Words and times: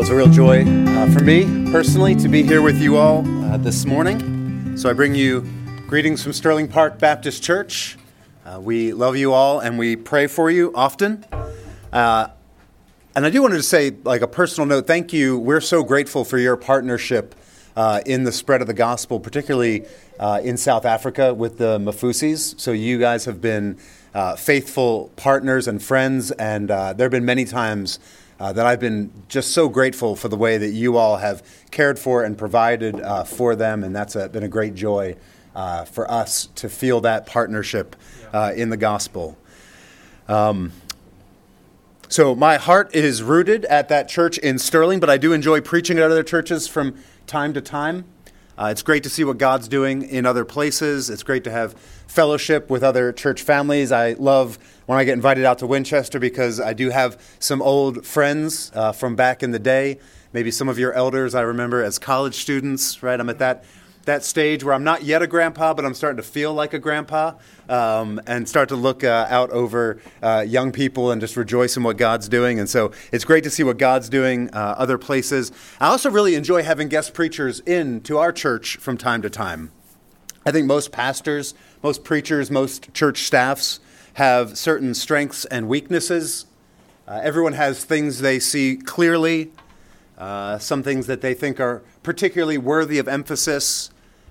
Well, 0.00 0.06
it's 0.06 0.12
a 0.12 0.16
real 0.16 0.30
joy 0.30 0.64
uh, 0.64 1.10
for 1.10 1.22
me 1.22 1.70
personally 1.70 2.14
to 2.14 2.26
be 2.26 2.42
here 2.42 2.62
with 2.62 2.80
you 2.80 2.96
all 2.96 3.18
uh, 3.44 3.58
this 3.58 3.84
morning. 3.84 4.74
So 4.74 4.88
I 4.88 4.94
bring 4.94 5.14
you 5.14 5.42
greetings 5.88 6.22
from 6.22 6.32
Sterling 6.32 6.68
Park 6.68 6.98
Baptist 6.98 7.42
Church. 7.42 7.98
Uh, 8.46 8.58
we 8.62 8.94
love 8.94 9.18
you 9.18 9.34
all 9.34 9.60
and 9.60 9.78
we 9.78 9.96
pray 9.96 10.26
for 10.26 10.50
you 10.50 10.72
often. 10.74 11.22
Uh, 11.92 12.28
and 13.14 13.26
I 13.26 13.28
do 13.28 13.42
want 13.42 13.52
to 13.52 13.62
say, 13.62 13.94
like 14.04 14.22
a 14.22 14.26
personal 14.26 14.66
note, 14.66 14.86
thank 14.86 15.12
you. 15.12 15.38
We're 15.38 15.60
so 15.60 15.82
grateful 15.82 16.24
for 16.24 16.38
your 16.38 16.56
partnership 16.56 17.34
uh, 17.76 18.00
in 18.06 18.24
the 18.24 18.32
spread 18.32 18.62
of 18.62 18.68
the 18.68 18.72
gospel, 18.72 19.20
particularly 19.20 19.84
uh, 20.18 20.40
in 20.42 20.56
South 20.56 20.86
Africa 20.86 21.34
with 21.34 21.58
the 21.58 21.78
Mafusis. 21.78 22.58
So 22.58 22.72
you 22.72 22.98
guys 22.98 23.26
have 23.26 23.42
been 23.42 23.76
faithful 24.38 25.10
partners 25.16 25.68
and 25.68 25.82
friends, 25.82 26.30
and 26.30 26.70
there 26.70 26.94
have 26.96 27.10
been 27.10 27.26
many 27.26 27.44
times 27.44 27.98
uh, 28.40 28.54
that 28.54 28.66
I've 28.66 28.80
been 28.80 29.12
just 29.28 29.52
so 29.52 29.68
grateful 29.68 30.16
for 30.16 30.28
the 30.28 30.36
way 30.36 30.56
that 30.56 30.70
you 30.70 30.96
all 30.96 31.18
have 31.18 31.42
cared 31.70 31.98
for 31.98 32.24
and 32.24 32.36
provided 32.36 32.98
uh, 32.98 33.22
for 33.24 33.54
them, 33.54 33.84
and 33.84 33.94
that's 33.94 34.16
a, 34.16 34.30
been 34.30 34.42
a 34.42 34.48
great 34.48 34.74
joy 34.74 35.16
uh, 35.54 35.84
for 35.84 36.10
us 36.10 36.46
to 36.54 36.70
feel 36.70 37.02
that 37.02 37.26
partnership 37.26 37.94
uh, 38.32 38.52
in 38.56 38.70
the 38.70 38.78
gospel. 38.78 39.36
Um, 40.26 40.72
so 42.08 42.34
my 42.34 42.56
heart 42.56 42.94
is 42.94 43.22
rooted 43.22 43.66
at 43.66 43.88
that 43.90 44.08
church 44.08 44.38
in 44.38 44.58
Sterling, 44.58 45.00
but 45.00 45.10
I 45.10 45.18
do 45.18 45.32
enjoy 45.32 45.60
preaching 45.60 45.98
at 45.98 46.04
other 46.04 46.22
churches 46.22 46.66
from 46.66 46.96
time 47.26 47.52
to 47.52 47.60
time. 47.60 48.06
Uh, 48.58 48.68
it's 48.70 48.82
great 48.82 49.02
to 49.02 49.10
see 49.10 49.22
what 49.22 49.38
God's 49.38 49.68
doing 49.68 50.02
in 50.02 50.24
other 50.26 50.44
places. 50.44 51.10
It's 51.10 51.22
great 51.22 51.44
to 51.44 51.50
have 51.50 51.74
fellowship 52.10 52.68
with 52.68 52.82
other 52.82 53.12
church 53.12 53.42
families. 53.42 53.92
I 53.92 54.14
love 54.14 54.58
when 54.86 54.98
I 54.98 55.04
get 55.04 55.12
invited 55.12 55.44
out 55.44 55.58
to 55.58 55.66
Winchester 55.66 56.18
because 56.18 56.60
I 56.60 56.72
do 56.72 56.90
have 56.90 57.22
some 57.38 57.62
old 57.62 58.04
friends 58.04 58.72
uh, 58.74 58.90
from 58.90 59.14
back 59.14 59.44
in 59.44 59.52
the 59.52 59.60
day. 59.60 60.00
Maybe 60.32 60.50
some 60.50 60.68
of 60.68 60.78
your 60.78 60.92
elders 60.92 61.36
I 61.36 61.42
remember 61.42 61.82
as 61.82 61.98
college 62.00 62.34
students, 62.34 63.02
right? 63.02 63.18
I'm 63.18 63.28
at 63.28 63.38
that 63.38 63.64
that 64.06 64.24
stage 64.24 64.64
where 64.64 64.72
I'm 64.72 64.82
not 64.82 65.02
yet 65.02 65.20
a 65.22 65.26
grandpa, 65.26 65.74
but 65.74 65.84
I'm 65.84 65.92
starting 65.92 66.16
to 66.16 66.22
feel 66.22 66.54
like 66.54 66.72
a 66.72 66.78
grandpa 66.78 67.34
um, 67.68 68.18
and 68.26 68.48
start 68.48 68.70
to 68.70 68.76
look 68.76 69.04
uh, 69.04 69.26
out 69.28 69.50
over 69.50 70.00
uh, 70.22 70.42
young 70.44 70.72
people 70.72 71.10
and 71.10 71.20
just 71.20 71.36
rejoice 71.36 71.76
in 71.76 71.82
what 71.82 71.98
God's 71.98 72.26
doing. 72.26 72.58
And 72.58 72.68
so 72.68 72.92
it's 73.12 73.24
great 73.24 73.44
to 73.44 73.50
see 73.50 73.62
what 73.62 73.76
God's 73.76 74.08
doing 74.08 74.48
uh, 74.54 74.74
other 74.78 74.96
places. 74.96 75.52
I 75.78 75.88
also 75.88 76.10
really 76.10 76.34
enjoy 76.34 76.62
having 76.62 76.88
guest 76.88 77.12
preachers 77.12 77.60
in 77.60 78.00
to 78.02 78.18
our 78.18 78.32
church 78.32 78.78
from 78.78 78.96
time 78.96 79.20
to 79.22 79.30
time. 79.30 79.70
I 80.44 80.52
think 80.52 80.66
most 80.66 80.90
pastors, 80.90 81.54
most 81.82 82.02
preachers, 82.02 82.50
most 82.50 82.94
church 82.94 83.24
staffs 83.24 83.80
have 84.14 84.56
certain 84.56 84.94
strengths 84.94 85.44
and 85.44 85.68
weaknesses. 85.68 86.46
Uh, 87.06 87.20
everyone 87.22 87.52
has 87.52 87.84
things 87.84 88.20
they 88.20 88.38
see 88.38 88.76
clearly, 88.76 89.50
uh, 90.16 90.58
some 90.58 90.82
things 90.82 91.06
that 91.06 91.20
they 91.20 91.34
think 91.34 91.60
are 91.60 91.82
particularly 92.02 92.56
worthy 92.56 92.98
of 92.98 93.06
emphasis. 93.06 93.90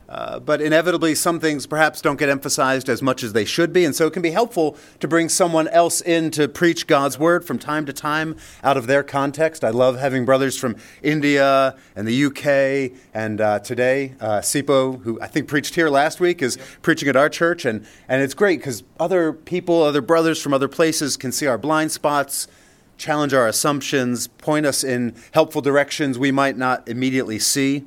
Uh, 0.09 0.39
but 0.39 0.59
inevitably, 0.59 1.13
some 1.13 1.39
things 1.39 1.67
perhaps 1.67 2.01
don't 2.01 2.17
get 2.17 2.29
emphasized 2.29 2.89
as 2.89 2.99
much 2.99 3.23
as 3.23 3.33
they 3.33 3.45
should 3.45 3.71
be. 3.71 3.85
And 3.85 3.95
so 3.95 4.07
it 4.07 4.13
can 4.13 4.23
be 4.23 4.31
helpful 4.31 4.75
to 5.01 5.07
bring 5.07 5.29
someone 5.29 5.67
else 5.67 6.01
in 6.01 6.31
to 6.31 6.47
preach 6.47 6.87
God's 6.87 7.19
word 7.19 7.45
from 7.45 7.59
time 7.59 7.85
to 7.85 7.93
time 7.93 8.35
out 8.63 8.75
of 8.75 8.87
their 8.87 9.03
context. 9.03 9.63
I 9.63 9.69
love 9.69 9.99
having 9.99 10.25
brothers 10.25 10.57
from 10.57 10.77
India 11.03 11.77
and 11.95 12.07
the 12.07 12.25
UK. 12.25 12.99
And 13.13 13.39
uh, 13.39 13.59
today, 13.59 14.15
uh, 14.19 14.39
Sipo, 14.39 14.99
who 15.03 15.21
I 15.21 15.27
think 15.27 15.47
preached 15.47 15.75
here 15.75 15.89
last 15.89 16.19
week, 16.19 16.41
is 16.41 16.57
preaching 16.81 17.07
at 17.07 17.15
our 17.15 17.29
church. 17.29 17.63
And, 17.63 17.85
and 18.07 18.23
it's 18.23 18.33
great 18.33 18.61
because 18.61 18.83
other 18.99 19.31
people, 19.31 19.83
other 19.83 20.01
brothers 20.01 20.41
from 20.41 20.55
other 20.55 20.67
places 20.67 21.17
can 21.17 21.31
see 21.31 21.45
our 21.45 21.59
blind 21.59 21.91
spots 21.91 22.47
challenge 22.97 23.33
our 23.33 23.47
assumptions, 23.47 24.27
point 24.27 24.65
us 24.65 24.83
in 24.83 25.15
helpful 25.31 25.61
directions 25.61 26.19
we 26.19 26.31
might 26.31 26.57
not 26.57 26.85
immediately 26.89 27.39
see. 27.39 27.85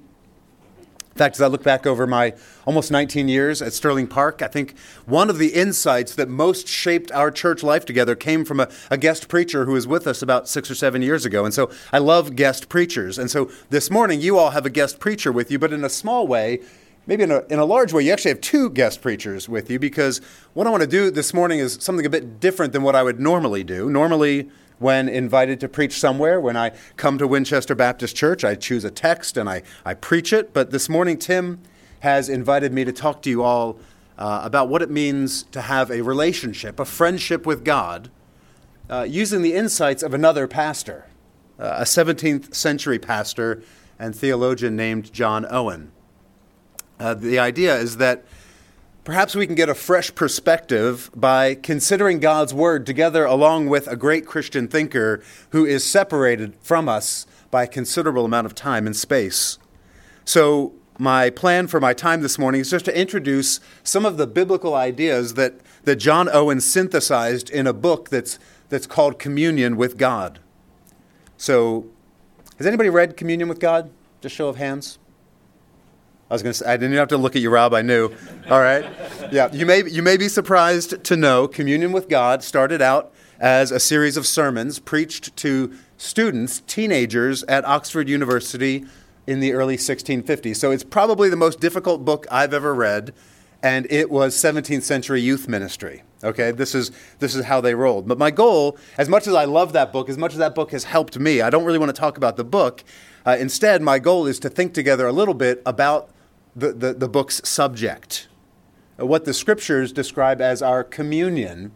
In 1.13 1.19
fact, 1.19 1.37
as 1.37 1.43
I 1.43 1.47
look 1.47 1.63
back 1.63 1.87
over 1.87 2.07
my 2.07 2.33
almost 2.65 2.91
19 2.91 3.29
years 3.29 3.61
at 3.61 3.75
Sterling 3.75 4.07
Park, 4.07 4.41
I 4.41 4.47
think 4.47 4.79
one 5.05 5.29
of 5.29 5.37
the 5.37 5.49
insights 5.49 6.15
that 6.15 6.29
most 6.29 6.67
shaped 6.67 7.13
our 7.13 7.31
church 7.31 7.63
life 7.63 7.85
together 7.85 8.17
came 8.17 8.47
from 8.47 8.61
a, 8.61 8.69
a, 8.91 8.97
guest 8.97 9.29
preacher 9.29 9.67
who 9.67 9.73
was 9.73 9.87
with 9.87 10.07
us 10.07 10.23
about 10.23 10.49
six 10.49 10.71
or 10.71 10.75
seven 10.75 11.03
years 11.03 11.27
ago. 11.27 11.45
And 11.45 11.53
so 11.53 11.71
I 11.93 11.99
love 11.99 12.35
guest 12.35 12.71
preachers. 12.71 13.19
And 13.19 13.31
so 13.31 13.51
this 13.69 13.91
morning, 13.91 14.23
you 14.23 14.39
all 14.39 14.51
have 14.51 14.65
a 14.65 14.71
guest 14.71 15.01
preacher 15.01 15.31
with 15.31 15.51
you, 15.51 15.59
but 15.59 15.71
in 15.71 15.85
a 15.85 15.91
small 15.91 16.27
way, 16.27 16.61
maybe 17.07 17.25
in 17.25 17.31
a, 17.31 17.41
in 17.51 17.59
a 17.59 17.65
large 17.67 17.93
way, 17.93 18.03
you 18.03 18.13
actually 18.13 18.31
have 18.31 18.41
two 18.41 18.71
guest 18.71 19.03
preachers 19.03 19.51
with 19.51 19.71
you 19.71 19.79
because 19.79 20.23
what 20.55 20.67
I 20.67 20.71
want 20.71 20.83
to 20.83 20.89
do 20.89 21.11
this 21.11 21.35
morning 21.35 21.59
is 21.59 21.77
something 21.81 22.07
a 22.07 22.11
bit 22.11 22.41
different 22.41 22.73
than 22.73 22.83
what 22.83 22.97
I 22.97 23.03
would 23.03 23.21
normally 23.21 23.65
do. 23.65 23.91
Normally, 23.91 24.51
when 24.83 25.09
invited 25.09 25.61
to 25.61 25.69
preach 25.69 25.99
somewhere. 25.99 26.41
When 26.41 26.57
I 26.57 26.73
come 26.97 27.17
to 27.19 27.27
Winchester 27.27 27.75
Baptist 27.75 28.15
Church, 28.17 28.45
I 28.45 28.55
choose 28.55 28.85
a 28.85 28.91
text 28.91 29.37
and 29.37 29.49
I, 29.49 29.63
I 29.85 29.95
preach 29.95 30.33
it. 30.33 30.53
But 30.53 30.71
this 30.71 30.89
morning, 30.89 31.19
Tim 31.19 31.61
has 32.01 32.29
invited 32.29 32.73
me 32.73 32.85
to 32.85 32.93
talk 32.93 33.23
to 33.23 33.31
you 33.31 33.43
all 33.43 33.79
uh, 34.19 34.41
about 34.45 34.69
what 34.69 34.83
it 34.83 34.91
means 34.91 35.45
to 35.45 35.63
have 35.63 35.91
a 35.91 36.03
relationship, 36.03 36.79
a 36.79 36.85
friendship 36.85 37.47
with 37.47 37.65
God, 37.65 38.11
uh, 38.91 39.07
using 39.09 39.43
the 39.43 39.55
insights 39.55 40.03
of 40.03 40.13
another 40.13 40.47
pastor, 40.47 41.07
uh, 41.59 41.77
a 41.79 41.85
17th 41.85 42.55
century 42.55 42.99
pastor 42.99 43.63
and 43.99 44.15
theologian 44.15 44.77
named 44.77 45.13
John 45.13 45.47
Owen. 45.49 45.93
Uh, 46.99 47.15
the 47.15 47.39
idea 47.39 47.77
is 47.77 47.97
that 47.99 48.25
Perhaps 49.05 49.35
we 49.35 49.47
can 49.49 49.57
get 49.57 49.69
a 49.69 49.75
fresh 49.75 50.15
perspective 50.15 51.11
by 51.13 51.57
considering 51.57 52.21
God's 52.21 52.55
Word 52.55 52.87
together 52.87 53.25
along 53.25 53.69
with 53.69 53.89
a 53.89 53.97
great 53.97 54.27
Christian 54.27 54.69
thinker 54.69 55.21
who 55.51 55.67
is 55.67 55.85
separated 55.85 56.55
from 56.61 56.89
us 56.89 57.27
by 57.51 57.65
a 57.65 57.67
considerable 57.67 58.25
amount 58.25 58.47
of 58.47 58.55
time 58.55 58.87
and 58.87 58.95
space. 58.95 59.59
So, 60.25 60.75
my 61.01 61.31
plan 61.31 61.67
for 61.67 61.81
my 61.81 61.95
time 61.95 62.21
this 62.21 62.39
morning 62.39 62.61
is 62.61 62.71
just 62.71 62.85
to 62.85 62.97
introduce 62.97 63.59
some 63.83 64.07
of 64.07 64.19
the 64.19 64.27
biblical 64.29 64.77
ideas 64.77 65.35
that, 65.35 65.55
that 65.83 65.97
John 65.97 66.29
Owen 66.33 66.61
synthesized 66.61 67.51
in 67.51 67.67
a 67.67 67.73
book 67.73 68.09
that's, 68.09 68.39
that's 68.69 68.87
called 68.87 69.19
Communion 69.19 69.77
with 69.77 69.97
God. 69.97 70.39
So, 71.37 71.87
has 72.57 72.69
anybody 72.69 72.89
read 72.89 73.17
Communion 73.17 73.49
with 73.49 73.59
God? 73.59 73.91
Just 74.21 74.37
show 74.37 74.47
of 74.47 74.57
hands. 74.57 75.01
I 76.33 76.35
was 76.35 76.43
going 76.43 76.55
to 76.55 76.59
say, 76.61 76.65
I 76.65 76.79
didn't 76.79 76.97
have 76.97 77.09
to 77.09 77.19
look 77.19 77.37
at 77.37 77.43
you, 77.43 77.51
Rob. 77.51 77.75
I 77.75 77.83
knew. 77.83 78.11
All 78.49 78.61
right. 78.61 78.87
Yeah. 79.31 79.53
You 79.53 79.67
may, 79.67 79.85
you 79.85 80.03
may 80.03 80.17
be 80.17 80.31
surprised 80.31 81.05
to 81.05 81.15
know 81.15 81.47
Communion 81.47 81.93
with 81.93 82.09
God 82.09 82.43
started 82.43 82.81
out 82.81 83.13
as 83.39 83.71
a 83.71 83.79
series 83.79 84.17
of 84.17 84.27
sermons 84.27 84.79
preached 84.79 85.37
to 85.37 85.75
students, 85.99 86.63
teenagers 86.67 87.43
at 87.43 87.67
Oxford 87.67 88.09
University 88.09 88.87
in 89.27 89.41
the 89.41 89.53
early 89.53 89.77
1650s. 89.77 90.57
So 90.57 90.71
it's 90.71 90.85
probably 90.85 91.29
the 91.29 91.37
most 91.37 91.61
difficult 91.61 92.03
book 92.07 92.27
I've 92.31 92.55
ever 92.55 92.75
read, 92.75 93.13
and 93.63 93.87
it 93.91 94.11
was 94.11 94.35
17th 94.35 94.85
century 94.85 95.21
youth 95.21 95.49
ministry. 95.49 96.03
Okay, 96.25 96.51
this 96.51 96.75
is 96.75 96.93
this 97.19 97.35
is 97.35 97.45
how 97.45 97.61
they 97.61 97.75
rolled. 97.75 98.09
But 98.09 98.17
my 98.17 98.31
goal, 98.31 98.79
as 98.97 99.11
much 99.11 99.27
as 99.27 99.35
I 99.35 99.45
love 99.45 99.75
that 99.75 99.93
book, 99.93 100.09
as 100.09 100.17
much 100.17 100.33
as 100.33 100.39
that 100.39 100.55
book 100.55 100.71
has 100.71 100.85
helped 100.85 101.19
me, 101.19 101.43
I 101.43 101.51
don't 101.51 101.65
really 101.65 101.79
want 101.79 101.95
to 101.95 102.01
talk 102.01 102.17
about 102.17 102.39
the 102.39 102.45
book. 102.45 102.85
Uh, 103.27 103.37
instead, 103.39 103.83
my 103.83 103.99
goal 103.99 104.27
is 104.27 104.39
to 104.39 104.49
think 104.49 104.73
together 104.73 105.07
a 105.07 105.13
little 105.13 105.35
bit 105.35 105.61
about 105.67 106.09
the, 106.55 106.73
the, 106.73 106.93
the 106.95 107.09
book's 107.09 107.47
subject, 107.49 108.29
uh, 109.01 109.07
what 109.07 109.25
the 109.25 109.35
scriptures 109.35 109.93
describe 109.93 110.41
as 110.41 110.63
our 110.63 110.85
communion 110.85 111.73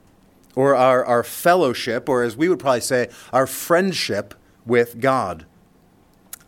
or 0.54 0.74
our, 0.74 1.04
our 1.04 1.22
fellowship, 1.22 2.08
or 2.08 2.22
as 2.22 2.36
we 2.36 2.48
would 2.48 2.58
probably 2.58 2.80
say, 2.80 3.08
our 3.32 3.46
friendship 3.46 4.34
with 4.64 5.00
God. 5.00 5.44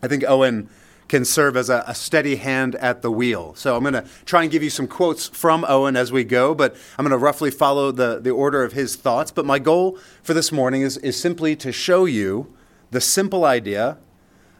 I 0.01 0.07
think 0.07 0.23
Owen 0.27 0.69
can 1.07 1.25
serve 1.25 1.57
as 1.57 1.69
a, 1.69 1.83
a, 1.87 1.95
steady 1.95 2.35
hand 2.35 2.75
at 2.75 3.01
the 3.01 3.11
wheel. 3.11 3.53
So 3.55 3.75
I'm 3.75 3.81
going 3.81 3.93
to 3.93 4.05
try 4.25 4.43
and 4.43 4.51
give 4.51 4.61
you 4.61 4.69
some 4.69 4.87
quotes 4.87 5.27
from 5.27 5.65
Owen 5.67 5.95
as 5.95 6.11
we 6.11 6.23
go, 6.23 6.53
but 6.53 6.75
I'm 6.97 7.03
going 7.03 7.11
to 7.11 7.17
roughly 7.17 7.51
follow 7.51 7.91
the, 7.91 8.19
the 8.19 8.29
order 8.29 8.63
of 8.63 8.73
his 8.73 8.95
thoughts. 8.95 9.31
But 9.31 9.45
my 9.45 9.59
goal 9.59 9.97
for 10.21 10.33
this 10.33 10.51
morning 10.51 10.83
is, 10.83 10.97
is 10.97 11.19
simply 11.19 11.55
to 11.57 11.71
show 11.71 12.05
you 12.05 12.53
the 12.91 13.01
simple 13.01 13.43
idea 13.43 13.97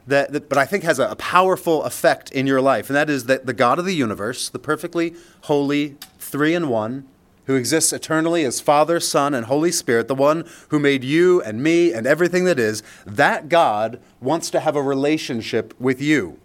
that, 0.08 0.32
that, 0.34 0.50
but 0.50 0.58
I 0.58 0.66
think 0.66 0.84
has 0.84 1.00
a, 1.00 1.10
a 1.10 1.16
powerful 1.16 1.84
effect 1.84 2.32
in 2.32 2.48
your 2.48 2.62
life, 2.62 2.90
and 2.90 2.96
that 2.96 3.10
is 3.10 3.26
that 3.26 3.46
the 3.46 3.54
God 3.54 3.80
of 3.80 3.86
the 3.86 3.96
universe, 3.96 4.50
the 4.50 4.60
perfectly 4.60 5.14
holy, 5.44 5.98
three 6.20 6.54
in 6.54 6.70
one, 6.70 7.08
who 7.50 7.56
exists 7.56 7.92
eternally 7.92 8.46
as 8.46 8.62
Father, 8.62 9.00
Son, 9.00 9.34
and 9.34 9.48
Holy 9.48 9.72
Spirit, 9.72 10.08
the 10.08 10.14
one 10.14 10.48
who 10.68 10.78
made 10.78 11.04
you 11.04 11.42
and 11.42 11.64
me 11.64 11.92
and 11.92 12.06
everything 12.06 12.44
that 12.44 12.60
is, 12.60 12.84
that 13.08 13.50
God 13.50 14.00
wants 14.22 14.52
to 14.52 14.60
have 14.60 14.76
a 14.76 14.84
relationship 14.84 15.74
with 15.80 16.00
you. 16.00 16.40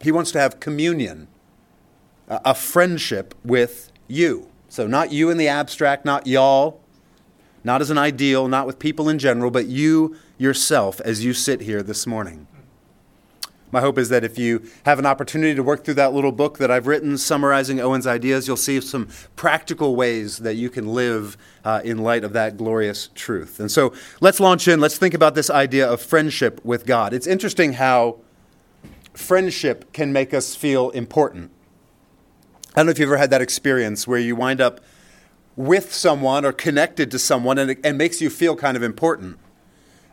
He 0.00 0.10
wants 0.10 0.32
to 0.32 0.40
have 0.40 0.58
communion, 0.58 1.28
a 2.26 2.52
friendship 2.52 3.32
with 3.44 3.92
you. 4.08 4.48
So, 4.68 4.88
not 4.88 5.12
you 5.12 5.30
in 5.30 5.36
the 5.36 5.46
abstract, 5.46 6.04
not 6.04 6.26
y'all, 6.26 6.80
not 7.64 7.80
as 7.80 7.90
an 7.90 7.98
ideal, 7.98 8.48
not 8.48 8.66
with 8.66 8.78
people 8.78 9.08
in 9.08 9.18
general, 9.18 9.50
but 9.50 9.66
you 9.66 10.16
yourself 10.38 11.00
as 11.02 11.24
you 11.24 11.32
sit 11.32 11.62
here 11.62 11.82
this 11.82 12.06
morning. 12.06 12.46
My 13.72 13.80
hope 13.80 13.96
is 13.96 14.10
that 14.10 14.22
if 14.22 14.38
you 14.38 14.62
have 14.84 14.98
an 14.98 15.06
opportunity 15.06 15.54
to 15.54 15.62
work 15.62 15.82
through 15.82 15.94
that 15.94 16.12
little 16.12 16.30
book 16.30 16.58
that 16.58 16.70
I've 16.70 16.86
written 16.86 17.16
summarizing 17.16 17.80
Owen's 17.80 18.06
ideas, 18.06 18.46
you'll 18.46 18.58
see 18.58 18.78
some 18.82 19.08
practical 19.34 19.96
ways 19.96 20.38
that 20.38 20.56
you 20.56 20.68
can 20.68 20.88
live 20.88 21.38
uh, 21.64 21.80
in 21.82 21.98
light 21.98 22.22
of 22.22 22.34
that 22.34 22.58
glorious 22.58 23.08
truth. 23.14 23.58
And 23.58 23.70
so 23.70 23.94
let's 24.20 24.40
launch 24.40 24.68
in. 24.68 24.78
Let's 24.78 24.98
think 24.98 25.14
about 25.14 25.34
this 25.34 25.48
idea 25.48 25.90
of 25.90 26.02
friendship 26.02 26.62
with 26.62 26.84
God. 26.84 27.14
It's 27.14 27.26
interesting 27.26 27.72
how 27.72 28.18
friendship 29.14 29.90
can 29.94 30.12
make 30.12 30.34
us 30.34 30.54
feel 30.54 30.90
important. 30.90 31.50
I 32.74 32.80
don't 32.80 32.86
know 32.86 32.92
if 32.92 32.98
you've 32.98 33.08
ever 33.08 33.16
had 33.16 33.30
that 33.30 33.42
experience 33.42 34.06
where 34.06 34.18
you 34.18 34.36
wind 34.36 34.60
up 34.60 34.80
with 35.56 35.92
someone 35.92 36.44
or 36.44 36.52
connected 36.52 37.10
to 37.10 37.18
someone 37.18 37.58
and 37.58 37.76
and 37.84 37.98
makes 37.98 38.20
you 38.20 38.30
feel 38.30 38.56
kind 38.56 38.76
of 38.76 38.82
important. 38.82 39.38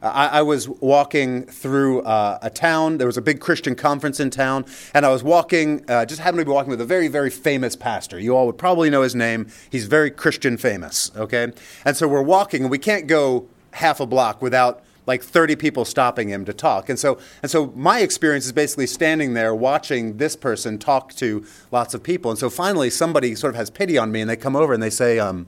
I, 0.02 0.28
I 0.28 0.42
was 0.42 0.70
walking 0.70 1.44
through 1.44 2.02
uh, 2.02 2.40
a 2.42 2.50
town. 2.50 2.98
There 2.98 3.08
was 3.08 3.18
a 3.18 3.22
big 3.22 3.40
Christian 3.40 3.76
conference 3.76 4.20
in 4.20 4.30
town, 4.30 4.66
and 4.94 5.06
I 5.06 5.10
was 5.10 5.24
walking, 5.24 5.84
uh, 5.90 6.06
just 6.06 6.22
happened 6.22 6.40
to 6.40 6.46
be 6.46 6.52
walking 6.52 6.70
with 6.70 6.82
a 6.82 6.86
very, 6.86 7.08
very 7.08 7.30
famous 7.30 7.76
pastor. 7.76 8.20
You 8.20 8.36
all 8.36 8.46
would 8.46 8.58
probably 8.58 8.90
know 8.90 9.02
his 9.02 9.16
name. 9.16 9.48
He's 9.70 9.88
very 9.88 10.10
Christian 10.10 10.58
famous, 10.58 11.12
okay? 11.16 11.52
And 11.84 11.98
so 11.98 12.08
we're 12.08 12.22
walking, 12.22 12.64
and 12.64 12.72
we 12.72 12.78
can't 12.78 13.08
go 13.08 13.48
half 13.72 14.00
a 14.00 14.06
block 14.06 14.42
without 14.42 14.84
like 15.10 15.24
30 15.24 15.56
people 15.56 15.86
stopping 15.86 16.30
him 16.30 16.46
to 16.46 16.54
talk. 16.54 16.88
And 16.88 17.00
so, 17.00 17.18
and 17.42 17.50
so 17.50 17.74
my 17.76 18.02
experience 18.02 18.46
is 18.46 18.52
basically 18.52 18.86
standing 18.86 19.34
there 19.34 19.56
watching 19.56 20.18
this 20.18 20.36
person 20.36 20.78
talk 20.78 21.16
to 21.16 21.44
lots 21.72 21.96
of 21.96 22.04
people. 22.04 22.30
And 22.30 22.40
so 22.40 22.48
finally, 22.48 22.92
somebody 22.92 23.34
sort 23.34 23.50
of 23.50 23.56
has 23.56 23.72
pity 23.72 23.98
on 23.98 24.12
me, 24.12 24.22
and 24.22 24.30
they 24.30 24.36
come 24.36 24.56
over 24.56 24.72
and 24.72 24.84
they 24.84 24.92
say, 24.92 25.18
um, 25.18 25.48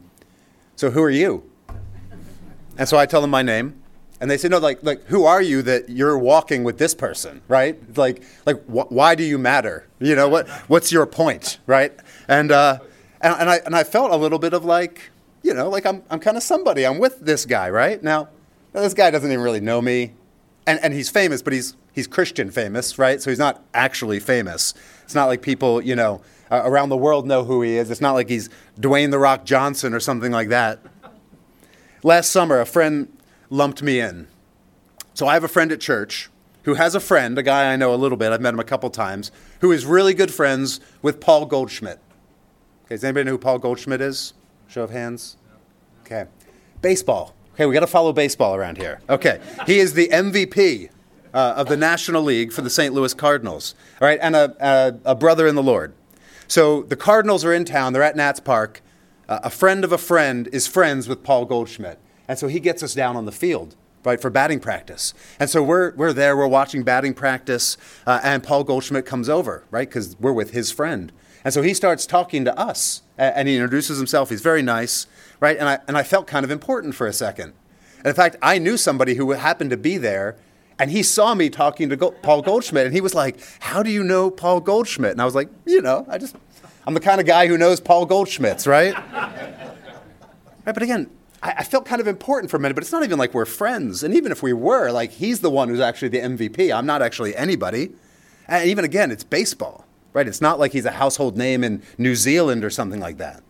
So 0.76 0.90
who 0.90 1.04
are 1.04 1.12
you? 1.12 1.44
And 2.76 2.90
so 2.90 2.98
I 2.98 3.06
tell 3.06 3.22
them 3.22 3.30
my 3.30 3.44
name. 3.44 3.76
And 4.20 4.32
they 4.32 4.38
say, 4.38 4.48
no, 4.48 4.58
like, 4.58 4.84
like, 4.84 5.06
who 5.06 5.26
are 5.26 5.42
you 5.42 5.62
that 5.64 5.90
you're 5.90 6.18
walking 6.18 6.64
with 6.64 6.80
this 6.80 6.96
person, 6.96 7.42
right? 7.48 7.76
Like, 7.98 8.24
like, 8.46 8.64
wh- 8.66 8.92
why 8.92 9.14
do 9.14 9.24
you 9.24 9.38
matter? 9.38 9.88
You 10.00 10.16
know, 10.16 10.28
what, 10.28 10.48
what's 10.70 10.92
your 10.92 11.06
point, 11.06 11.60
right? 11.68 11.94
And, 12.28 12.52
uh, 12.52 12.80
and, 13.20 13.36
and, 13.40 13.50
I, 13.50 13.56
and 13.66 13.76
I 13.76 13.84
felt 13.84 14.12
a 14.12 14.16
little 14.16 14.38
bit 14.38 14.54
of 14.54 14.64
like, 14.64 15.12
you 15.42 15.54
know, 15.56 15.70
like 15.70 15.88
I'm, 15.88 16.04
I'm 16.10 16.20
kind 16.20 16.38
of 16.38 16.44
somebody. 16.44 16.86
I'm 16.86 17.00
with 17.00 17.20
this 17.20 17.46
guy, 17.46 17.70
right? 17.70 18.02
Now, 18.02 18.30
this 18.74 18.94
guy 18.94 19.12
doesn't 19.12 19.32
even 19.32 19.44
really 19.44 19.60
know 19.60 19.82
me. 19.82 20.14
And, 20.68 20.80
and 20.84 20.94
he's 20.94 21.10
famous, 21.10 21.42
but 21.42 21.54
he's, 21.54 21.76
he's 21.92 22.08
Christian 22.08 22.52
famous, 22.52 22.98
right? 22.98 23.22
So 23.22 23.32
he's 23.32 23.40
not 23.40 23.64
actually 23.74 24.20
famous. 24.20 24.74
It's 25.04 25.16
not 25.16 25.26
like 25.26 25.42
people, 25.42 25.82
you 25.82 25.96
know, 25.96 26.22
uh, 26.52 26.62
around 26.64 26.90
the 26.90 26.98
world 26.98 27.26
know 27.26 27.44
who 27.44 27.62
he 27.62 27.78
is. 27.78 27.90
It's 27.90 28.02
not 28.02 28.14
like 28.14 28.30
he's 28.30 28.50
Dwayne 28.80 29.12
The 29.12 29.20
Rock 29.20 29.46
Johnson 29.46 29.94
or 29.94 30.00
something 30.00 30.32
like 30.32 30.50
that. 30.50 30.80
Last 32.04 32.30
summer, 32.30 32.60
a 32.60 32.66
friend 32.66 33.16
lumped 33.50 33.82
me 33.82 34.00
in. 34.00 34.28
So 35.14 35.28
I 35.28 35.34
have 35.34 35.44
a 35.44 35.48
friend 35.48 35.72
at 35.72 35.82
church 35.82 36.30
who 36.64 36.76
has 36.76 36.96
a 36.96 37.00
friend, 37.00 37.38
a 37.38 37.44
guy 37.44 37.74
I 37.74 37.76
know 37.76 37.94
a 37.94 37.98
little 37.98 38.18
bit, 38.18 38.32
I've 38.32 38.42
met 38.42 38.54
him 38.54 38.60
a 38.60 38.64
couple 38.64 38.90
times, 38.90 39.32
who 39.60 39.72
is 39.72 39.86
really 39.86 40.14
good 40.14 40.32
friends 40.32 40.80
with 41.02 41.20
Paul 41.20 41.46
Goldschmidt. 41.46 42.00
Okay, 42.86 42.96
does 42.96 43.04
anybody 43.04 43.26
know 43.26 43.32
who 43.32 43.38
Paul 43.38 43.60
Goldschmidt 43.60 44.02
is? 44.02 44.34
Show 44.68 44.84
of 44.84 44.92
hands. 44.92 45.38
Okay. 46.06 46.26
Baseball. 46.82 47.36
Okay, 47.54 47.66
we 47.66 47.74
got 47.74 47.82
to 47.82 47.88
follow 47.88 48.14
baseball 48.14 48.56
around 48.56 48.78
here. 48.78 49.02
Okay. 49.10 49.42
He 49.66 49.80
is 49.80 49.94
the 49.94 50.08
MVP 50.08 50.90
uh, 51.34 51.54
of 51.58 51.68
the 51.68 51.76
National 51.76 52.24
League 52.24 52.54
for 52.54 52.62
the 52.62 52.70
St. 52.70 52.94
Louis 52.94 53.14
Cardinals, 53.14 53.76
all 54.00 54.08
right, 54.08 54.20
and 54.22 54.36
a, 54.36 54.56
a, 54.60 55.12
a 55.12 55.16
brother 55.16 55.48
in 55.48 55.56
the 55.56 55.64
Lord. 55.64 55.94
So 56.48 56.84
the 56.84 56.96
Cardinals 56.96 57.44
are 57.44 57.54
in 57.54 57.66
town, 57.66 57.94
they're 57.94 58.04
at 58.04 58.16
Nats 58.16 58.40
Park. 58.40 58.82
Uh, 59.28 59.40
a 59.44 59.50
friend 59.50 59.84
of 59.84 59.92
a 59.92 59.98
friend 59.98 60.50
is 60.52 60.68
friends 60.68 61.08
with 61.08 61.24
Paul 61.24 61.46
Goldschmidt. 61.46 62.00
And 62.28 62.40
so 62.40 62.48
he 62.48 62.60
gets 62.60 62.84
us 62.84 62.94
down 62.94 63.16
on 63.16 63.26
the 63.26 63.32
field, 63.32 63.76
right, 64.04 64.22
for 64.22 64.30
batting 64.30 64.60
practice. 64.60 65.14
And 65.40 65.50
so 65.50 65.62
we're, 65.62 65.94
we're 65.96 66.14
there, 66.14 66.36
we're 66.36 66.48
watching 66.48 66.84
batting 66.84 67.14
practice, 67.14 67.78
uh, 68.08 68.20
and 68.24 68.44
Paul 68.44 68.64
Goldschmidt 68.64 69.06
comes 69.06 69.30
over, 69.30 69.64
right, 69.72 69.88
because 69.88 70.18
we're 70.20 70.34
with 70.34 70.52
his 70.52 70.72
friend. 70.72 71.12
And 71.44 71.54
so 71.54 71.62
he 71.62 71.74
starts 71.74 72.06
talking 72.06 72.46
to 72.46 72.58
us, 72.58 73.02
and 73.18 73.48
he 73.48 73.56
introduces 73.56 73.98
himself. 73.98 74.30
He's 74.30 74.42
very 74.42 74.62
nice, 74.62 75.08
right? 75.42 75.58
And 75.58 75.68
I, 75.68 75.80
and 75.90 75.98
I 75.98 76.04
felt 76.04 76.26
kind 76.28 76.46
of 76.46 76.52
important 76.52 76.96
for 76.96 77.06
a 77.06 77.12
second. 77.12 77.54
And 77.98 78.08
in 78.08 78.14
fact, 78.14 78.38
I 78.42 78.58
knew 78.58 78.78
somebody 78.78 79.16
who 79.16 79.32
happened 79.32 79.72
to 79.72 79.78
be 79.78 79.98
there, 79.98 80.38
and 80.80 80.90
he 80.90 81.04
saw 81.04 81.36
me 81.36 81.50
talking 81.50 81.90
to 81.90 81.98
Go- 81.98 82.12
Paul 82.12 82.42
Goldschmidt, 82.42 82.86
and 82.86 82.96
he 82.96 83.02
was 83.02 83.14
like, 83.14 83.42
How 83.60 83.84
do 83.84 83.92
you 83.92 84.04
know 84.04 84.32
Paul 84.32 84.62
Goldschmidt? 84.62 85.12
And 85.12 85.22
I 85.22 85.26
was 85.26 85.36
like, 85.36 85.50
You 85.66 85.82
know, 85.82 86.06
I 86.08 86.18
just, 86.18 86.38
I'm 86.88 86.94
the 86.94 87.02
kind 87.02 87.20
of 87.20 87.28
guy 87.28 87.48
who 87.48 87.58
knows 87.58 87.82
Paul 87.82 88.06
Goldschmidt's, 88.06 88.66
right? 88.66 88.94
right 89.14 89.76
but 90.64 90.82
again, 90.82 91.10
I, 91.44 91.56
I 91.58 91.64
felt 91.66 91.86
kind 91.86 92.00
of 92.00 92.08
important 92.08 92.50
for 92.50 92.58
a 92.58 92.60
minute, 92.62 92.76
but 92.76 92.84
it's 92.84 92.94
not 92.94 93.04
even 93.04 93.20
like 93.20 93.34
we're 93.34 93.46
friends. 93.46 94.02
And 94.02 94.14
even 94.14 94.32
if 94.32 94.42
we 94.42 94.54
were, 94.54 94.92
like, 94.92 95.12
he's 95.12 95.42
the 95.42 95.50
one 95.50 95.68
who's 95.68 95.82
actually 95.82 96.08
the 96.08 96.20
MVP. 96.20 96.74
I'm 96.74 96.86
not 96.86 97.02
actually 97.02 97.36
anybody. 97.36 97.92
And 98.48 98.70
even 98.70 98.86
again, 98.86 99.12
it's 99.12 99.24
baseball 99.24 99.86
right? 100.14 100.28
It's 100.28 100.42
not 100.42 100.60
like 100.60 100.74
he's 100.74 100.86
a 100.86 100.92
household 100.92 101.38
name 101.38 101.64
in 101.64 101.82
New 101.98 102.16
Zealand 102.16 102.64
or 102.64 102.70
something 102.70 103.00
like 103.00 103.18
that. 103.18 103.44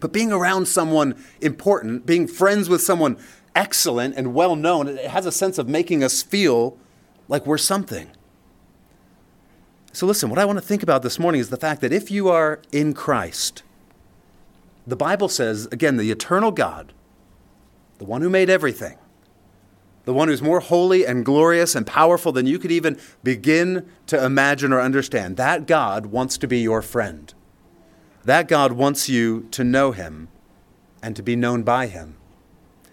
But 0.00 0.12
being 0.12 0.32
around 0.32 0.66
someone 0.68 1.22
important, 1.40 2.06
being 2.06 2.26
friends 2.26 2.68
with 2.68 2.80
someone 2.80 3.18
excellent 3.54 4.16
and 4.16 4.34
well 4.34 4.56
known, 4.56 4.88
it 4.88 5.06
has 5.06 5.26
a 5.26 5.32
sense 5.32 5.58
of 5.58 5.68
making 5.68 6.04
us 6.04 6.22
feel 6.22 6.76
like 7.28 7.46
we're 7.46 7.58
something. 7.58 8.10
So, 9.92 10.06
listen, 10.06 10.30
what 10.30 10.38
I 10.38 10.44
want 10.44 10.58
to 10.58 10.64
think 10.64 10.82
about 10.82 11.02
this 11.02 11.18
morning 11.18 11.40
is 11.40 11.50
the 11.50 11.56
fact 11.56 11.80
that 11.80 11.92
if 11.92 12.10
you 12.10 12.28
are 12.28 12.60
in 12.70 12.94
Christ, 12.94 13.62
the 14.86 14.96
Bible 14.96 15.28
says, 15.28 15.66
again, 15.72 15.96
the 15.96 16.10
eternal 16.10 16.52
God, 16.52 16.92
the 17.98 18.04
one 18.04 18.22
who 18.22 18.30
made 18.30 18.48
everything, 18.48 18.96
the 20.04 20.14
one 20.14 20.28
who's 20.28 20.40
more 20.40 20.60
holy 20.60 21.04
and 21.04 21.24
glorious 21.24 21.74
and 21.74 21.86
powerful 21.86 22.32
than 22.32 22.46
you 22.46 22.58
could 22.58 22.72
even 22.72 22.98
begin 23.22 23.86
to 24.06 24.24
imagine 24.24 24.72
or 24.72 24.80
understand. 24.80 25.36
That 25.36 25.66
God 25.66 26.06
wants 26.06 26.38
to 26.38 26.46
be 26.46 26.60
your 26.60 26.80
friend. 26.80 27.34
That 28.28 28.46
God 28.46 28.72
wants 28.72 29.08
you 29.08 29.48
to 29.52 29.64
know 29.64 29.92
him 29.92 30.28
and 31.02 31.16
to 31.16 31.22
be 31.22 31.34
known 31.34 31.62
by 31.62 31.86
him. 31.86 32.18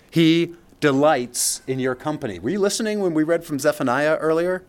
He 0.10 0.54
delights 0.80 1.62
in 1.68 1.78
your 1.78 1.94
company. 1.94 2.40
Were 2.40 2.52
you 2.52 2.60
listening 2.60 3.02
when 3.02 3.14
we 3.14 3.24
read 3.24 3.44
from 3.44 3.60
Zephaniah 3.60 4.16
earlier? 4.16 4.64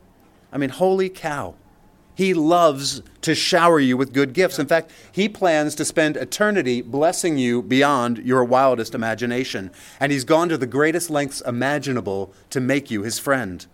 I 0.50 0.58
mean, 0.58 0.70
holy 0.70 1.08
cow. 1.08 1.54
He 2.16 2.34
loves 2.34 3.00
to 3.20 3.32
shower 3.32 3.78
you 3.78 3.96
with 3.96 4.12
good 4.12 4.32
gifts. 4.32 4.58
In 4.58 4.66
fact, 4.66 4.90
He 5.12 5.28
plans 5.28 5.76
to 5.76 5.84
spend 5.84 6.16
eternity 6.16 6.82
blessing 6.82 7.38
you 7.38 7.62
beyond 7.62 8.18
your 8.18 8.42
wildest 8.42 8.92
imagination. 8.92 9.70
And 10.00 10.10
He's 10.10 10.24
gone 10.24 10.48
to 10.48 10.58
the 10.58 10.66
greatest 10.66 11.10
lengths 11.10 11.42
imaginable 11.42 12.32
to 12.50 12.58
make 12.58 12.90
you 12.90 13.02
His 13.02 13.20
friend. 13.20 13.64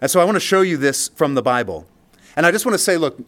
And 0.00 0.10
so 0.10 0.18
I 0.18 0.24
want 0.24 0.36
to 0.36 0.40
show 0.40 0.62
you 0.62 0.78
this 0.78 1.08
from 1.08 1.34
the 1.34 1.42
Bible. 1.42 1.86
And 2.36 2.46
I 2.46 2.52
just 2.52 2.64
want 2.64 2.72
to 2.72 2.82
say, 2.82 2.96
look, 2.96 3.20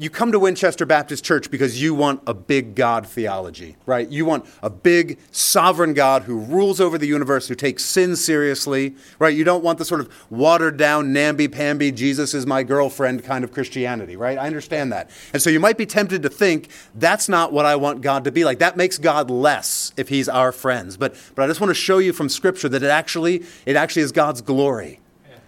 you 0.00 0.10
come 0.10 0.30
to 0.30 0.38
Winchester 0.38 0.86
Baptist 0.86 1.24
Church 1.24 1.50
because 1.50 1.82
you 1.82 1.92
want 1.92 2.22
a 2.26 2.32
big 2.32 2.76
God 2.76 3.06
theology, 3.06 3.76
right? 3.84 4.08
You 4.08 4.24
want 4.24 4.46
a 4.62 4.70
big 4.70 5.18
sovereign 5.32 5.92
God 5.92 6.22
who 6.22 6.38
rules 6.38 6.80
over 6.80 6.98
the 6.98 7.06
universe, 7.06 7.48
who 7.48 7.56
takes 7.56 7.84
sin 7.84 8.14
seriously, 8.14 8.94
right? 9.18 9.36
You 9.36 9.42
don't 9.42 9.64
want 9.64 9.78
the 9.78 9.84
sort 9.84 10.00
of 10.00 10.12
watered 10.30 10.76
down, 10.76 11.12
namby 11.12 11.48
pamby, 11.48 11.90
Jesus 11.90 12.32
is 12.32 12.46
my 12.46 12.62
girlfriend 12.62 13.24
kind 13.24 13.42
of 13.42 13.52
Christianity, 13.52 14.16
right? 14.16 14.38
I 14.38 14.46
understand 14.46 14.92
that. 14.92 15.10
And 15.32 15.42
so 15.42 15.50
you 15.50 15.58
might 15.58 15.76
be 15.76 15.86
tempted 15.86 16.22
to 16.22 16.28
think 16.28 16.68
that's 16.94 17.28
not 17.28 17.52
what 17.52 17.66
I 17.66 17.74
want 17.74 18.00
God 18.00 18.22
to 18.24 18.32
be 18.32 18.44
like. 18.44 18.60
That 18.60 18.76
makes 18.76 18.98
God 18.98 19.30
less 19.30 19.92
if 19.96 20.08
he's 20.08 20.28
our 20.28 20.52
friends. 20.52 20.96
But, 20.96 21.16
but 21.34 21.42
I 21.42 21.48
just 21.48 21.60
want 21.60 21.70
to 21.70 21.74
show 21.74 21.98
you 21.98 22.12
from 22.12 22.28
Scripture 22.28 22.68
that 22.68 22.84
it 22.84 22.90
actually, 22.90 23.44
it 23.66 23.74
actually 23.74 24.02
is 24.02 24.12
God's 24.12 24.42
glory, 24.42 25.00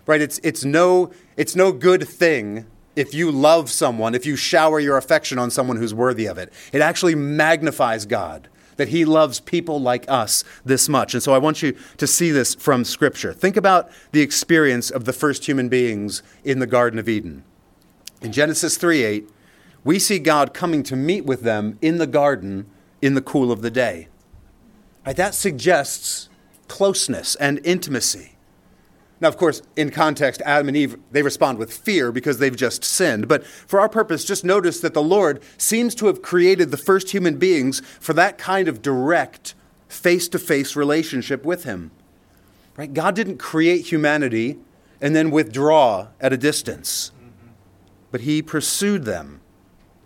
right? 0.06 0.20
It's, 0.20 0.40
it's, 0.42 0.64
no, 0.64 1.12
it's 1.36 1.54
no 1.54 1.70
good 1.70 2.08
thing 2.08 2.66
if 2.96 3.14
you 3.14 3.30
love 3.30 3.70
someone, 3.70 4.14
if 4.14 4.26
you 4.26 4.36
shower 4.36 4.80
your 4.80 4.96
affection 4.96 5.38
on 5.38 5.50
someone 5.50 5.76
who's 5.76 5.94
worthy 5.94 6.26
of 6.26 6.38
it. 6.38 6.52
It 6.72 6.80
actually 6.80 7.14
magnifies 7.14 8.06
God 8.06 8.48
that 8.76 8.88
he 8.88 9.04
loves 9.04 9.40
people 9.40 9.78
like 9.78 10.06
us 10.08 10.42
this 10.64 10.88
much. 10.88 11.12
And 11.12 11.22
so 11.22 11.34
I 11.34 11.38
want 11.38 11.62
you 11.62 11.76
to 11.98 12.06
see 12.06 12.30
this 12.30 12.54
from 12.54 12.84
Scripture. 12.84 13.34
Think 13.34 13.56
about 13.56 13.90
the 14.12 14.22
experience 14.22 14.90
of 14.90 15.04
the 15.04 15.12
first 15.12 15.46
human 15.46 15.68
beings 15.68 16.22
in 16.44 16.60
the 16.60 16.66
Garden 16.66 16.98
of 16.98 17.08
Eden. 17.08 17.44
In 18.22 18.32
Genesis 18.32 18.76
3 18.76 19.02
8, 19.02 19.30
we 19.84 19.98
see 19.98 20.18
God 20.18 20.54
coming 20.54 20.82
to 20.84 20.96
meet 20.96 21.24
with 21.24 21.42
them 21.42 21.78
in 21.80 21.98
the 21.98 22.06
garden 22.06 22.70
in 23.02 23.14
the 23.14 23.22
cool 23.22 23.52
of 23.52 23.62
the 23.62 23.70
day. 23.70 24.08
Right, 25.06 25.16
that 25.16 25.34
suggests 25.34 26.28
closeness 26.68 27.34
and 27.36 27.60
intimacy. 27.64 28.29
Now, 29.20 29.28
of 29.28 29.36
course, 29.36 29.60
in 29.76 29.90
context, 29.90 30.40
Adam 30.46 30.68
and 30.68 30.76
Eve, 30.76 30.96
they 31.10 31.22
respond 31.22 31.58
with 31.58 31.72
fear 31.72 32.10
because 32.10 32.38
they've 32.38 32.56
just 32.56 32.82
sinned. 32.82 33.28
But 33.28 33.46
for 33.46 33.78
our 33.78 33.88
purpose, 33.88 34.24
just 34.24 34.44
notice 34.44 34.80
that 34.80 34.94
the 34.94 35.02
Lord 35.02 35.42
seems 35.58 35.94
to 35.96 36.06
have 36.06 36.22
created 36.22 36.70
the 36.70 36.78
first 36.78 37.10
human 37.10 37.36
beings 37.36 37.80
for 38.00 38.14
that 38.14 38.38
kind 38.38 38.66
of 38.66 38.80
direct, 38.80 39.54
face 39.88 40.26
to 40.28 40.38
face 40.38 40.74
relationship 40.74 41.44
with 41.44 41.64
Him. 41.64 41.90
Right? 42.76 42.92
God 42.94 43.14
didn't 43.14 43.36
create 43.36 43.88
humanity 43.88 44.58
and 45.02 45.14
then 45.14 45.30
withdraw 45.30 46.08
at 46.18 46.32
a 46.32 46.38
distance, 46.38 47.12
but 48.10 48.22
He 48.22 48.40
pursued 48.40 49.04
them, 49.04 49.42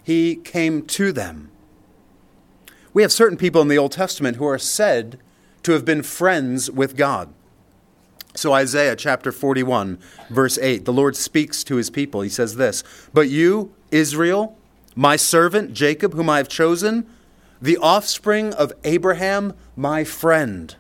He 0.02 0.37
came 0.37 0.83
to 0.87 1.12
them. 1.12 1.52
We 2.92 3.02
have 3.02 3.12
certain 3.12 3.38
people 3.38 3.61
in 3.61 3.68
the 3.68 3.78
Old 3.78 3.92
Testament 3.92 4.38
who 4.38 4.47
are 4.47 4.59
said 4.59 5.18
to 5.62 5.73
have 5.73 5.85
been 5.85 6.02
friends 6.02 6.71
with 6.71 6.97
God. 6.97 7.33
So, 8.37 8.53
Isaiah 8.53 8.97
chapter 8.97 9.31
41, 9.31 9.99
verse 10.29 10.59
8, 10.59 10.85
the 10.85 10.93
Lord 10.93 11.17
speaks 11.17 11.62
to 11.64 11.76
his 11.76 11.88
people. 11.88 12.21
He 12.21 12.29
says 12.29 12.57
this 12.57 12.83
But 13.12 13.29
you, 13.29 13.73
Israel, 13.93 14.59
my 14.97 15.14
servant 15.14 15.73
Jacob, 15.73 16.14
whom 16.14 16.29
I 16.29 16.38
have 16.38 16.49
chosen, 16.49 17.07
the 17.62 17.76
offspring 17.76 18.53
of 18.55 18.73
Abraham, 18.83 19.55
my 19.76 20.03
friend. 20.03 20.75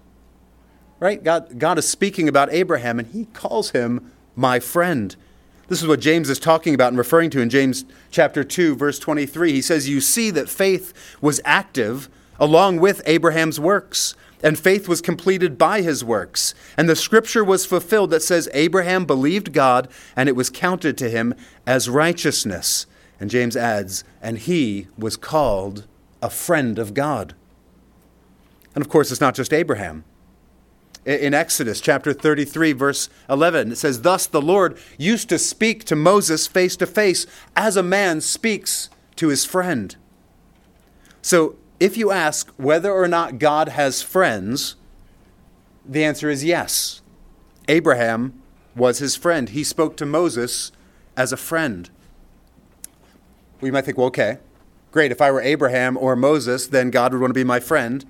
Right? 0.98 1.22
God, 1.22 1.58
God 1.58 1.78
is 1.78 1.88
speaking 1.88 2.28
about 2.28 2.52
Abraham, 2.52 2.98
and 2.98 3.08
he 3.08 3.26
calls 3.26 3.70
him 3.70 4.10
my 4.34 4.58
friend. 4.58 5.14
This 5.68 5.80
is 5.80 5.88
what 5.88 6.00
James 6.00 6.28
is 6.28 6.38
talking 6.38 6.74
about 6.74 6.88
and 6.88 6.98
referring 6.98 7.30
to 7.30 7.40
in 7.40 7.50
James 7.50 7.84
chapter 8.10 8.42
2, 8.42 8.74
verse 8.74 8.98
23. 8.98 9.52
He 9.52 9.62
says, 9.62 9.88
You 9.88 10.00
see 10.00 10.30
that 10.30 10.48
faith 10.48 10.92
was 11.20 11.40
active 11.44 12.08
along 12.38 12.80
with 12.80 13.00
Abraham's 13.06 13.60
works 13.60 14.14
and 14.44 14.58
faith 14.58 14.86
was 14.86 15.00
completed 15.00 15.56
by 15.56 15.80
his 15.80 16.04
works. 16.04 16.54
And 16.76 16.86
the 16.86 16.94
scripture 16.94 17.42
was 17.42 17.64
fulfilled 17.64 18.10
that 18.10 18.22
says, 18.22 18.48
Abraham 18.52 19.06
believed 19.06 19.54
God, 19.54 19.88
and 20.14 20.28
it 20.28 20.36
was 20.36 20.50
counted 20.50 20.98
to 20.98 21.08
him 21.08 21.34
as 21.66 21.88
righteousness. 21.88 22.86
And 23.18 23.30
James 23.30 23.56
adds, 23.56 24.04
and 24.20 24.38
he 24.38 24.88
was 24.98 25.16
called 25.16 25.86
a 26.20 26.28
friend 26.28 26.78
of 26.78 26.92
God. 26.92 27.34
And 28.74 28.84
of 28.84 28.90
course, 28.90 29.10
it's 29.10 29.20
not 29.20 29.34
just 29.34 29.52
Abraham. 29.52 30.04
In 31.06 31.32
Exodus 31.32 31.80
chapter 31.80 32.12
33, 32.12 32.72
verse 32.72 33.08
11, 33.30 33.72
it 33.72 33.76
says, 33.76 34.02
Thus 34.02 34.26
the 34.26 34.42
Lord 34.42 34.76
used 34.98 35.30
to 35.30 35.38
speak 35.38 35.84
to 35.84 35.96
Moses 35.96 36.46
face 36.46 36.76
to 36.76 36.86
face 36.86 37.26
as 37.56 37.76
a 37.78 37.82
man 37.82 38.20
speaks 38.20 38.90
to 39.16 39.28
his 39.28 39.46
friend. 39.46 39.96
So 41.22 41.56
if 41.80 41.96
you 41.96 42.10
ask 42.10 42.50
whether 42.56 42.92
or 42.92 43.08
not 43.08 43.38
God 43.38 43.68
has 43.70 44.02
friends, 44.02 44.76
the 45.84 46.04
answer 46.04 46.30
is 46.30 46.44
yes. 46.44 47.02
Abraham 47.68 48.40
was 48.76 48.98
his 48.98 49.16
friend. 49.16 49.50
He 49.50 49.64
spoke 49.64 49.96
to 49.96 50.06
Moses 50.06 50.72
as 51.16 51.32
a 51.32 51.36
friend. 51.36 51.90
We 53.60 53.70
might 53.70 53.84
think, 53.84 53.98
well, 53.98 54.08
okay, 54.08 54.38
great. 54.90 55.12
If 55.12 55.20
I 55.20 55.30
were 55.30 55.40
Abraham 55.40 55.96
or 55.96 56.16
Moses, 56.16 56.66
then 56.66 56.90
God 56.90 57.12
would 57.12 57.20
want 57.20 57.30
to 57.30 57.38
be 57.38 57.44
my 57.44 57.60
friend. 57.60 58.04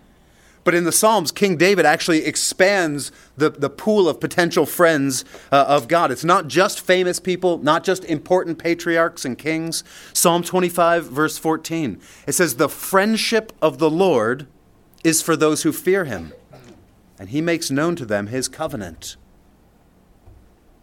But 0.65 0.75
in 0.75 0.85
the 0.85 0.93
Psalms, 0.93 1.31
King 1.31 1.57
David 1.59 1.85
actually 1.85 2.25
expands 2.25 3.13
the, 3.37 3.51
the 3.51 3.69
pool 3.69 4.09
of 4.09 4.19
potential 4.19 4.65
friends 4.65 5.25
uh, 5.53 5.67
of 5.69 5.89
God. 5.89 6.11
It's 6.11 6.25
not 6.25 6.49
just 6.49 6.81
famous 6.81 7.21
people, 7.21 7.59
not 7.59 7.85
just 7.85 8.05
important 8.07 8.59
patriarchs 8.59 9.27
and 9.27 9.37
kings. 9.37 9.85
Psalm 10.15 10.43
25, 10.43 11.05
verse 11.05 11.37
14, 11.37 12.01
it 12.27 12.33
says, 12.33 12.57
The 12.57 12.71
friendship 12.71 13.53
of 13.61 13.79
the 13.79 13.91
Lord 13.91 14.47
is 15.05 15.21
for 15.21 15.37
those 15.37 15.63
who 15.63 15.73
fear 15.73 16.07
him, 16.07 16.33
and 17.19 17.29
he 17.29 17.43
makes 17.43 17.71
known 17.71 17.95
to 17.97 18.07
them 18.07 18.29
his 18.29 18.49
covenant. 18.49 19.17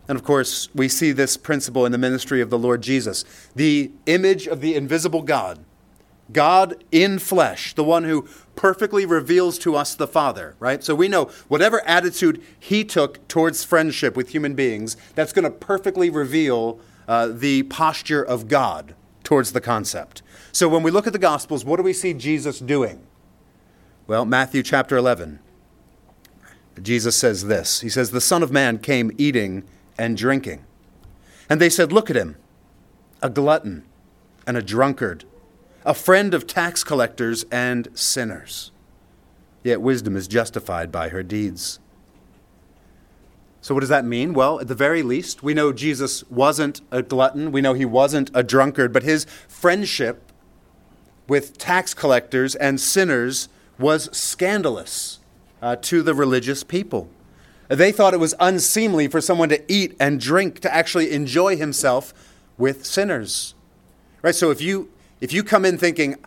And 0.08 0.16
of 0.16 0.24
course, 0.24 0.70
we 0.76 0.88
see 0.90 1.12
this 1.12 1.38
principle 1.38 1.86
in 1.86 1.92
the 1.92 1.98
ministry 1.98 2.42
of 2.42 2.52
the 2.52 2.60
Lord 2.60 2.84
Jesus, 2.84 3.26
the 3.56 3.92
image 4.06 4.46
of 4.46 4.62
the 4.62 4.76
invisible 4.76 5.24
God 5.24 5.60
God 6.32 6.84
in 6.92 7.20
flesh, 7.20 7.74
the 7.74 7.84
one 7.84 8.04
who 8.04 8.28
perfectly 8.56 9.06
reveals 9.06 9.58
to 9.60 9.76
us 9.76 9.96
the 9.96 10.08
Father, 10.08 10.56
right? 10.60 10.84
So 10.84 10.94
we 10.94 11.08
know 11.08 11.26
whatever 11.48 11.86
attitude 11.88 12.42
he 12.60 12.84
took 12.84 13.28
towards 13.28 13.64
friendship 13.64 14.16
with 14.16 14.30
human 14.30 14.54
beings, 14.54 14.98
that's 15.16 15.34
going 15.34 15.44
to 15.44 15.52
perfectly 15.52 16.10
reveal 16.10 16.80
uh, 17.08 17.28
the 17.28 17.64
posture 17.64 18.24
of 18.24 18.48
God 18.48 18.96
towards 19.24 19.54
the 19.54 19.62
concept. 19.62 20.22
So 20.52 20.68
when 20.68 20.84
we 20.84 20.92
look 20.92 21.08
at 21.08 21.14
the 21.14 21.20
Gospels, 21.20 21.66
what 21.66 21.78
do 21.78 21.84
we 21.84 21.94
see 21.94 22.14
Jesus 22.14 22.60
doing? 22.60 23.02
Well, 24.08 24.26
Matthew 24.26 24.64
chapter 24.64 24.98
11. 24.98 25.40
Jesus 26.82 27.16
says 27.18 27.46
this 27.46 27.82
He 27.82 27.90
says, 27.90 28.12
The 28.12 28.22
Son 28.22 28.44
of 28.44 28.52
Man 28.52 28.78
came 28.78 29.12
eating 29.18 29.64
and 29.98 30.18
drinking. 30.18 30.66
And 31.50 31.60
they 31.60 31.70
said, 31.70 31.92
Look 31.92 32.10
at 32.10 32.16
him, 32.16 32.38
a 33.22 33.30
glutton 33.30 33.86
and 34.48 34.58
a 34.58 34.62
drunkard 34.62 35.26
a 35.86 35.94
friend 35.94 36.34
of 36.34 36.48
tax 36.48 36.84
collectors 36.84 37.46
and 37.52 37.88
sinners. 37.94 38.72
Yet 39.64 39.82
wisdom 39.82 40.16
is 40.16 40.28
justified 40.28 40.92
by 40.92 41.10
her 41.10 41.24
deeds. 41.24 41.80
So, 43.62 43.76
what 43.76 43.82
does 43.82 43.90
that 43.90 44.06
mean? 44.06 44.34
Well, 44.34 44.60
at 44.60 44.68
the 44.68 44.76
very 44.76 45.04
least, 45.04 45.44
we 45.44 45.54
know 45.54 45.72
Jesus 45.72 46.24
wasn't 46.32 46.82
a 46.90 47.04
glutton. 47.04 47.52
We 47.52 47.62
know 47.62 47.74
he 47.74 47.86
wasn't 47.86 48.32
a 48.34 48.42
drunkard, 48.42 48.92
but 48.92 49.04
his 49.04 49.26
friendship 49.48 50.32
with 51.28 51.60
tax 51.60 51.94
collectors 51.94 52.56
and 52.56 52.82
sinners 52.82 53.50
was 53.78 54.10
scandalous 54.18 55.20
uh, 55.62 55.76
to 55.78 56.02
the 56.02 56.16
religious 56.16 56.64
people. 56.64 57.08
They 57.68 57.92
thought 57.92 58.16
it 58.16 58.20
was 58.20 58.34
unseemly 58.40 59.08
for 59.08 59.22
someone 59.22 59.50
to 59.50 59.72
eat 59.72 59.96
and 60.00 60.20
drink, 60.20 60.60
to 60.62 60.74
actually 60.74 61.12
enjoy 61.12 61.56
himself 61.56 62.14
with 62.58 62.84
sinners. 62.84 63.54
Right? 64.24 64.36
So, 64.36 64.50
if 64.50 64.60
you 64.60 64.90
if 65.22 65.32
you 65.32 65.44
come 65.44 65.64
in 65.64 65.78
thinking 65.78 66.18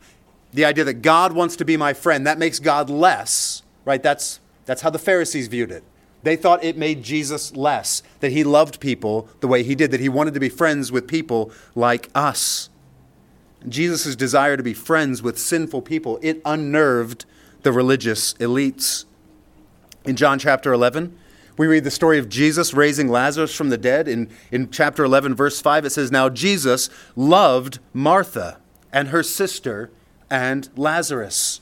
the 0.52 0.64
idea 0.64 0.84
that 0.84 1.02
God 1.02 1.32
wants 1.32 1.56
to 1.56 1.64
be 1.64 1.76
my 1.76 1.92
friend, 1.92 2.26
that 2.26 2.38
makes 2.38 2.60
God 2.60 2.88
less, 2.88 3.62
right? 3.84 4.02
That's, 4.02 4.38
that's 4.64 4.82
how 4.82 4.90
the 4.90 5.00
Pharisees 5.00 5.48
viewed 5.48 5.72
it. 5.72 5.82
They 6.22 6.36
thought 6.36 6.64
it 6.64 6.78
made 6.78 7.02
Jesus 7.02 7.54
less, 7.54 8.02
that 8.20 8.32
he 8.32 8.44
loved 8.44 8.80
people 8.80 9.28
the 9.40 9.48
way 9.48 9.62
he 9.62 9.74
did, 9.74 9.90
that 9.90 10.00
he 10.00 10.08
wanted 10.08 10.32
to 10.34 10.40
be 10.40 10.48
friends 10.48 10.90
with 10.90 11.06
people 11.06 11.52
like 11.74 12.08
us. 12.14 12.70
Jesus' 13.68 14.16
desire 14.16 14.56
to 14.56 14.62
be 14.62 14.74
friends 14.74 15.22
with 15.22 15.38
sinful 15.38 15.82
people, 15.82 16.18
it 16.22 16.40
unnerved 16.44 17.26
the 17.62 17.72
religious 17.72 18.34
elites. 18.34 19.04
In 20.04 20.16
John 20.16 20.38
chapter 20.38 20.72
11, 20.72 21.18
we 21.56 21.66
read 21.66 21.84
the 21.84 21.90
story 21.90 22.18
of 22.18 22.28
Jesus 22.28 22.74
raising 22.74 23.08
Lazarus 23.08 23.54
from 23.54 23.70
the 23.70 23.78
dead. 23.78 24.06
In, 24.06 24.30
in 24.50 24.70
chapter 24.70 25.04
11, 25.04 25.34
verse 25.34 25.60
5, 25.60 25.86
it 25.86 25.90
says, 25.90 26.12
Now 26.12 26.28
Jesus 26.28 26.90
loved 27.16 27.80
Martha 27.92 28.58
and 28.94 29.08
her 29.08 29.24
sister 29.24 29.90
and 30.30 30.70
Lazarus. 30.76 31.60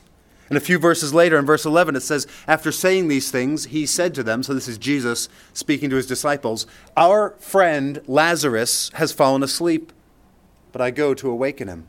And 0.49 0.59
a 0.59 0.61
few 0.61 0.79
verses 0.79 1.15
later, 1.15 1.39
in 1.39 1.47
verse 1.47 1.65
11, 1.65 1.97
it 1.97 2.03
says, 2.03 2.27
After 2.47 2.71
saying 2.71 3.09
these 3.09 3.31
things, 3.31 3.65
he 3.67 3.87
said 3.87 4.15
to 4.15 4.23
them, 4.23 4.43
so 4.43 4.53
this 4.53 4.69
is 4.69 4.77
Jesus 4.77 5.31
speaking 5.55 5.89
to 5.91 5.97
his 5.97 6.07
disciples, 6.07 6.67
Our 6.95 7.31
friend 7.39 8.03
Lazarus 8.07 8.91
has 8.95 9.13
fallen 9.13 9.43
asleep, 9.43 9.95
but 10.73 10.83
I 10.83 10.91
go 10.91 11.15
to 11.15 11.31
awaken 11.31 11.69
him. 11.69 11.87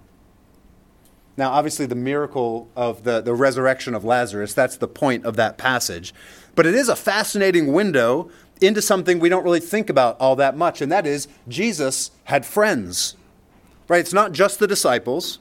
Now, 1.35 1.51
obviously, 1.51 1.88
the 1.88 1.95
miracle 1.95 2.69
of 2.75 3.03
the, 3.03 3.19
the 3.19 3.33
resurrection 3.33 3.95
of 3.95 4.05
Lazarus, 4.05 4.53
that's 4.53 4.77
the 4.77 4.88
point 4.88 5.25
of 5.25 5.35
that 5.35 5.57
passage. 5.57 6.13
But 6.55 6.65
it 6.65 6.75
is 6.75 6.88
a 6.88 6.95
fascinating 6.95 7.73
window 7.73 8.29
into 8.62 8.81
something 8.81 9.19
we 9.19 9.29
don't 9.29 9.43
really 9.43 9.59
think 9.59 9.89
about 9.89 10.17
all 10.21 10.38
that 10.38 10.55
much, 10.55 10.79
and 10.79 10.89
that 10.91 11.05
is 11.05 11.27
Jesus 11.50 12.12
had 12.25 12.45
friends. 12.45 13.15
Right? 13.88 14.00
It's 14.00 14.13
not 14.13 14.32
just 14.32 14.60
the 14.60 14.68
disciples, 14.68 15.40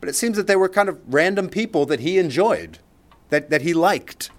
but 0.00 0.08
it 0.08 0.14
seems 0.14 0.36
that 0.36 0.46
they 0.46 0.56
were 0.56 0.68
kind 0.68 0.88
of 0.88 0.98
random 1.06 1.48
people 1.48 1.86
that 1.86 2.00
he 2.00 2.18
enjoyed, 2.18 2.78
that, 3.28 3.50
that 3.50 3.62
he 3.62 3.74
liked. 3.74 4.30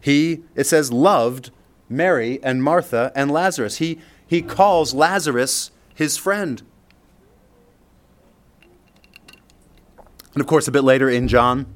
He, 0.00 0.42
it 0.54 0.64
says, 0.64 0.92
loved 0.92 1.50
Mary 1.88 2.40
and 2.42 2.62
Martha 2.62 3.12
and 3.14 3.30
Lazarus. 3.30 3.78
He, 3.78 3.98
he 4.26 4.42
calls 4.42 4.94
Lazarus 4.94 5.70
his 5.94 6.16
friend. 6.16 6.62
And 10.34 10.40
of 10.40 10.46
course, 10.46 10.68
a 10.68 10.72
bit 10.72 10.84
later 10.84 11.08
in 11.08 11.28
John, 11.28 11.66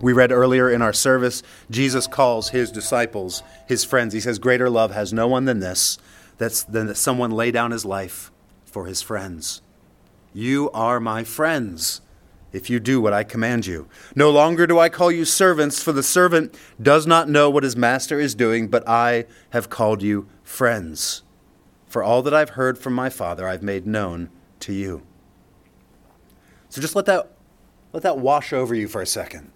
we 0.00 0.12
read 0.12 0.32
earlier 0.32 0.70
in 0.70 0.82
our 0.82 0.92
service, 0.92 1.42
Jesus 1.70 2.06
calls 2.06 2.50
his 2.50 2.70
disciples 2.70 3.42
his 3.66 3.84
friends. 3.84 4.12
He 4.12 4.20
says, 4.20 4.38
Greater 4.38 4.68
love 4.68 4.90
has 4.90 5.12
no 5.12 5.28
one 5.28 5.44
than 5.44 5.60
this, 5.60 5.98
that's, 6.36 6.62
than 6.62 6.86
that 6.88 6.96
someone 6.96 7.30
lay 7.30 7.50
down 7.50 7.70
his 7.70 7.84
life 7.84 8.30
for 8.64 8.86
his 8.86 9.00
friends. 9.00 9.62
You 10.32 10.70
are 10.72 11.00
my 11.00 11.24
friends 11.24 12.00
if 12.52 12.68
you 12.70 12.80
do 12.80 13.00
what 13.00 13.12
I 13.12 13.24
command 13.24 13.66
you. 13.66 13.88
No 14.14 14.30
longer 14.30 14.66
do 14.66 14.78
I 14.78 14.88
call 14.88 15.10
you 15.10 15.24
servants, 15.24 15.82
for 15.82 15.92
the 15.92 16.02
servant 16.02 16.56
does 16.80 17.06
not 17.06 17.28
know 17.28 17.48
what 17.50 17.62
his 17.62 17.76
master 17.76 18.18
is 18.18 18.34
doing, 18.34 18.68
but 18.68 18.88
I 18.88 19.26
have 19.50 19.70
called 19.70 20.02
you 20.02 20.28
friends. 20.42 21.22
For 21.86 22.02
all 22.02 22.22
that 22.22 22.34
I've 22.34 22.50
heard 22.50 22.78
from 22.78 22.94
my 22.94 23.10
Father, 23.10 23.48
I've 23.48 23.62
made 23.62 23.86
known 23.86 24.30
to 24.60 24.72
you. 24.72 25.02
So 26.68 26.80
just 26.80 26.94
let 26.94 27.06
that, 27.06 27.32
let 27.92 28.02
that 28.04 28.18
wash 28.18 28.52
over 28.52 28.74
you 28.74 28.86
for 28.86 29.02
a 29.02 29.06
second. 29.06 29.50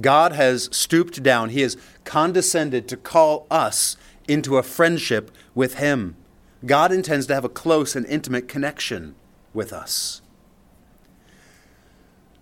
God 0.00 0.32
has 0.32 0.68
stooped 0.72 1.22
down, 1.22 1.50
He 1.50 1.60
has 1.62 1.76
condescended 2.04 2.88
to 2.88 2.96
call 2.96 3.46
us 3.50 3.96
into 4.28 4.56
a 4.56 4.62
friendship 4.62 5.30
with 5.54 5.74
Him. 5.74 6.16
God 6.64 6.92
intends 6.92 7.26
to 7.26 7.34
have 7.34 7.44
a 7.44 7.48
close 7.48 7.96
and 7.96 8.06
intimate 8.06 8.46
connection 8.46 9.16
with 9.52 9.72
us. 9.72 10.22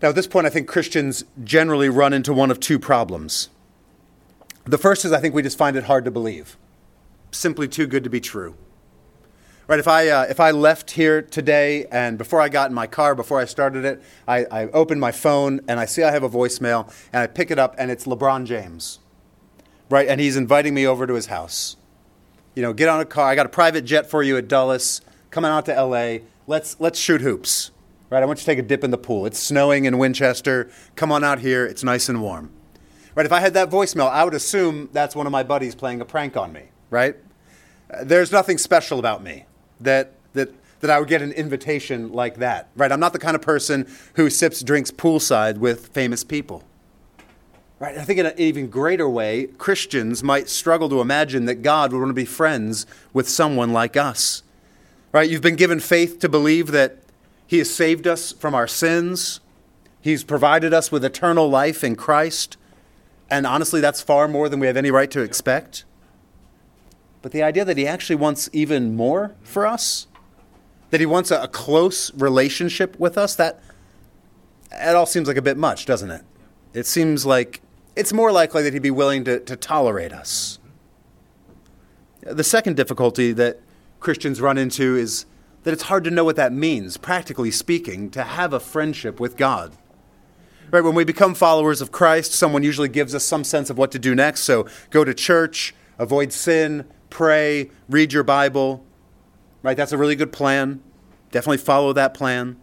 Now, 0.01 0.11
at 0.11 0.15
this 0.15 0.27
point, 0.29 0.47
I 0.47 0.51
think 0.51 0.69
Christians 0.69 1.25
generally 1.43 1.89
run 1.89 2.13
into 2.13 2.33
one 2.33 2.51
of 2.51 2.61
two 2.61 2.79
problems. 2.79 3.49
The 4.65 4.79
first 4.79 5.05
is 5.05 5.13
I 5.13 5.21
think 5.21 5.35
we 5.35 5.43
just 5.43 5.59
find 5.59 5.77
it 5.77 5.85
hard 5.85 6.05
to 6.05 6.11
believe, 6.11 6.57
simply 7.31 7.67
too 7.67 7.87
good 7.87 8.05
to 8.05 8.11
be 8.11 8.21
true. 8.21 8.55
Right, 9.67 9.79
if 9.79 9.89
I, 9.89 10.09
uh, 10.09 10.27
if 10.31 10.41
I 10.41 10.51
left 10.51 10.93
here 10.93 11.21
today 11.21 11.85
and 11.91 12.17
before 12.17 12.41
I 12.41 12.49
got 12.49 12.71
in 12.71 12.75
my 12.75 12.87
car, 12.87 13.15
before 13.15 13.39
I 13.39 13.45
started 13.45 13.85
it, 13.85 14.03
I, 14.27 14.47
I 14.51 14.95
my 14.95 15.13
phone 15.13 15.61
and 15.69 15.79
I 15.79 15.85
see 15.85 16.03
I 16.03 16.11
have 16.11 16.23
a 16.23 16.31
voicemail 16.31 16.91
and 17.13 17.21
I 17.21 17.27
pick 17.27 17.51
it 17.51 17.59
up 17.59 17.75
and 17.77 17.91
it's 17.91 18.07
LeBron 18.07 18.47
James. 18.47 18.99
Right, 19.91 20.09
and 20.09 20.21
he's 20.21 20.37
inviting 20.37 20.73
me 20.75 20.87
over 20.87 21.07
to 21.07 21.13
his 21.13 21.27
house. 21.27 21.77
you 22.55 22.63
know, 22.63 22.73
get 22.73 22.89
on 22.89 23.01
a 23.01 23.05
car. 23.05 23.29
I 23.29 23.35
got 23.35 23.47
a 23.47 23.51
private 23.51 23.85
jet 23.85 24.09
for 24.09 24.23
you 24.23 24.39
at 24.39 24.49
Dulles. 24.49 25.03
Coming 25.31 25.51
out 25.51 25.67
to 25.67 25.83
LA. 25.83 26.21
Let's 26.49 26.81
let's 26.81 26.99
shoot 26.99 27.21
hoops. 27.21 27.73
Right? 28.09 28.23
I 28.23 28.27
want 28.27 28.39
you 28.39 28.41
to 28.41 28.47
take 28.47 28.59
a 28.59 28.63
dip 28.63 28.83
in 28.83 28.91
the 28.91 28.97
pool. 28.97 29.27
It's 29.27 29.39
snowing 29.39 29.85
in 29.85 29.99
Winchester. 29.99 30.71
Come 30.97 31.13
on 31.13 31.23
out 31.23 31.41
here. 31.41 31.67
It's 31.67 31.85
nice 31.85 32.09
and 32.09 32.23
warm. 32.23 32.51
Right? 33.15 33.27
If 33.27 33.33
I 33.33 33.41
had 33.41 33.53
that 33.53 33.69
voicemail, 33.69 34.11
I 34.11 34.25
would 34.25 34.33
assume 34.33 34.89
that's 34.95 35.15
one 35.15 35.27
of 35.27 35.31
my 35.31 35.43
buddies 35.43 35.75
playing 35.75 36.01
a 36.01 36.07
prank 36.07 36.39
on 36.39 36.51
me, 36.51 36.63
right? 36.89 37.17
Uh, 37.93 38.03
there's 38.03 38.33
nothing 38.33 38.57
special 38.57 38.99
about 38.99 39.23
me 39.23 39.45
that 39.81 40.15
that 40.33 40.49
that 40.81 40.91
I 40.91 40.99
would 40.99 41.09
get 41.09 41.21
an 41.21 41.33
invitation 41.33 42.13
like 42.13 42.39
that, 42.39 42.71
right? 42.77 42.91
I'm 42.91 43.01
not 43.01 43.13
the 43.13 43.19
kind 43.19 43.35
of 43.35 43.43
person 43.43 43.87
who 44.15 44.31
sips 44.31 44.63
drinks 44.63 44.91
poolside 44.91 45.59
with 45.59 45.89
famous 45.89 46.25
people. 46.25 46.65
Right? 47.79 47.99
I 47.99 48.05
think 48.05 48.19
in 48.19 48.25
an 48.27 48.35
even 48.39 48.71
greater 48.71 49.09
way, 49.09 49.49
Christians 49.59 50.25
might 50.25 50.49
struggle 50.49 50.89
to 50.89 51.03
imagine 51.03 51.45
that 51.45 51.57
God 51.57 51.93
would 51.93 51.99
want 51.99 52.11
to 52.11 52.15
be 52.15 52.25
friends 52.25 52.87
with 53.13 53.29
someone 53.29 53.75
like 53.75 53.99
us. 53.99 54.43
Right? 55.19 55.29
You've 55.29 55.43
been 55.43 55.57
given 55.57 55.81
faith 55.81 56.21
to 56.21 56.29
believe 56.29 56.69
that 56.69 56.99
He 57.45 57.59
has 57.59 57.75
saved 57.75 58.07
us 58.07 58.31
from 58.31 58.55
our 58.55 58.69
sins, 58.69 59.41
He's 60.01 60.23
provided 60.23 60.73
us 60.73 60.93
with 60.93 61.05
eternal 61.05 61.51
life 61.51 61.83
in 61.83 61.97
Christ, 61.97 62.57
and 63.29 63.45
honestly, 63.45 63.81
that's 63.81 64.01
far 64.01 64.29
more 64.29 64.49
than 64.49 64.61
we 64.61 64.69
have 64.69 64.77
any 64.77 64.93
right 64.93 65.11
to 65.11 65.21
expect. 65.21 65.85
But 67.21 67.33
the 67.33 67.43
idea 67.43 67.65
that 67.65 67.77
He 67.77 67.85
actually 67.85 68.15
wants 68.15 68.49
even 68.53 68.95
more 68.95 69.35
for 69.43 69.67
us, 69.67 70.07
that 70.91 71.01
He 71.01 71.07
wants 71.07 71.33
a, 71.33 71.43
a 71.43 71.49
close 71.49 72.15
relationship 72.15 72.97
with 73.01 73.19
us, 73.19 73.35
that, 73.35 73.61
that 74.71 74.95
all 74.95 75.05
seems 75.05 75.27
like 75.27 75.37
a 75.37 75.43
bit 75.43 75.57
much, 75.57 75.85
doesn't 75.85 76.13
it? 76.13 76.23
It 76.75 76.87
seems 76.87 77.27
like 77.27 77.61
it's 77.97 78.13
more 78.13 78.31
likely 78.31 78.63
that 78.63 78.73
he'd 78.73 78.83
be 78.83 78.93
willing 78.93 79.25
to, 79.25 79.41
to 79.41 79.57
tolerate 79.57 80.13
us. 80.13 80.61
The 82.21 82.45
second 82.45 82.77
difficulty 82.77 83.33
that 83.33 83.59
Christians 84.01 84.41
run 84.41 84.59
into 84.59 84.97
is 84.97 85.27
that 85.65 85.73
it's 85.73 85.85
hard 85.85 86.05
to 86.05 86.11
know 86.11 86.25
what 86.25 86.37
that 86.37 86.53
means, 86.53 86.97
practically 86.97 87.51
speaking, 87.51 88.11
to 88.11 88.23
have 88.23 88.53
a 88.53 88.61
friendship 88.61 89.21
with 89.21 89.37
God. 89.37 89.73
Right, 90.71 90.85
when 90.85 90.95
we 90.95 91.05
become 91.05 91.35
followers 91.35 91.81
of 91.81 91.91
Christ, 91.91 92.33
someone 92.33 92.63
usually 92.63 92.89
gives 92.89 93.15
us 93.15 93.25
some 93.25 93.43
sense 93.43 93.71
of 93.71 93.79
what 93.79 93.91
to 93.93 93.99
do 93.99 94.15
next. 94.15 94.41
So 94.41 94.67
go 94.91 95.03
to 95.03 95.15
church, 95.15 95.75
avoid 95.99 96.33
sin, 96.33 96.85
pray, 97.09 97.71
read 97.89 98.13
your 98.13 98.23
Bible. 98.23 98.85
Right, 99.63 99.77
that's 99.77 99.93
a 99.93 99.99
really 99.99 100.17
good 100.17 100.33
plan. 100.33 100.83
Definitely 101.31 101.59
follow 101.59 101.93
that 101.95 102.15
plan. 102.15 102.57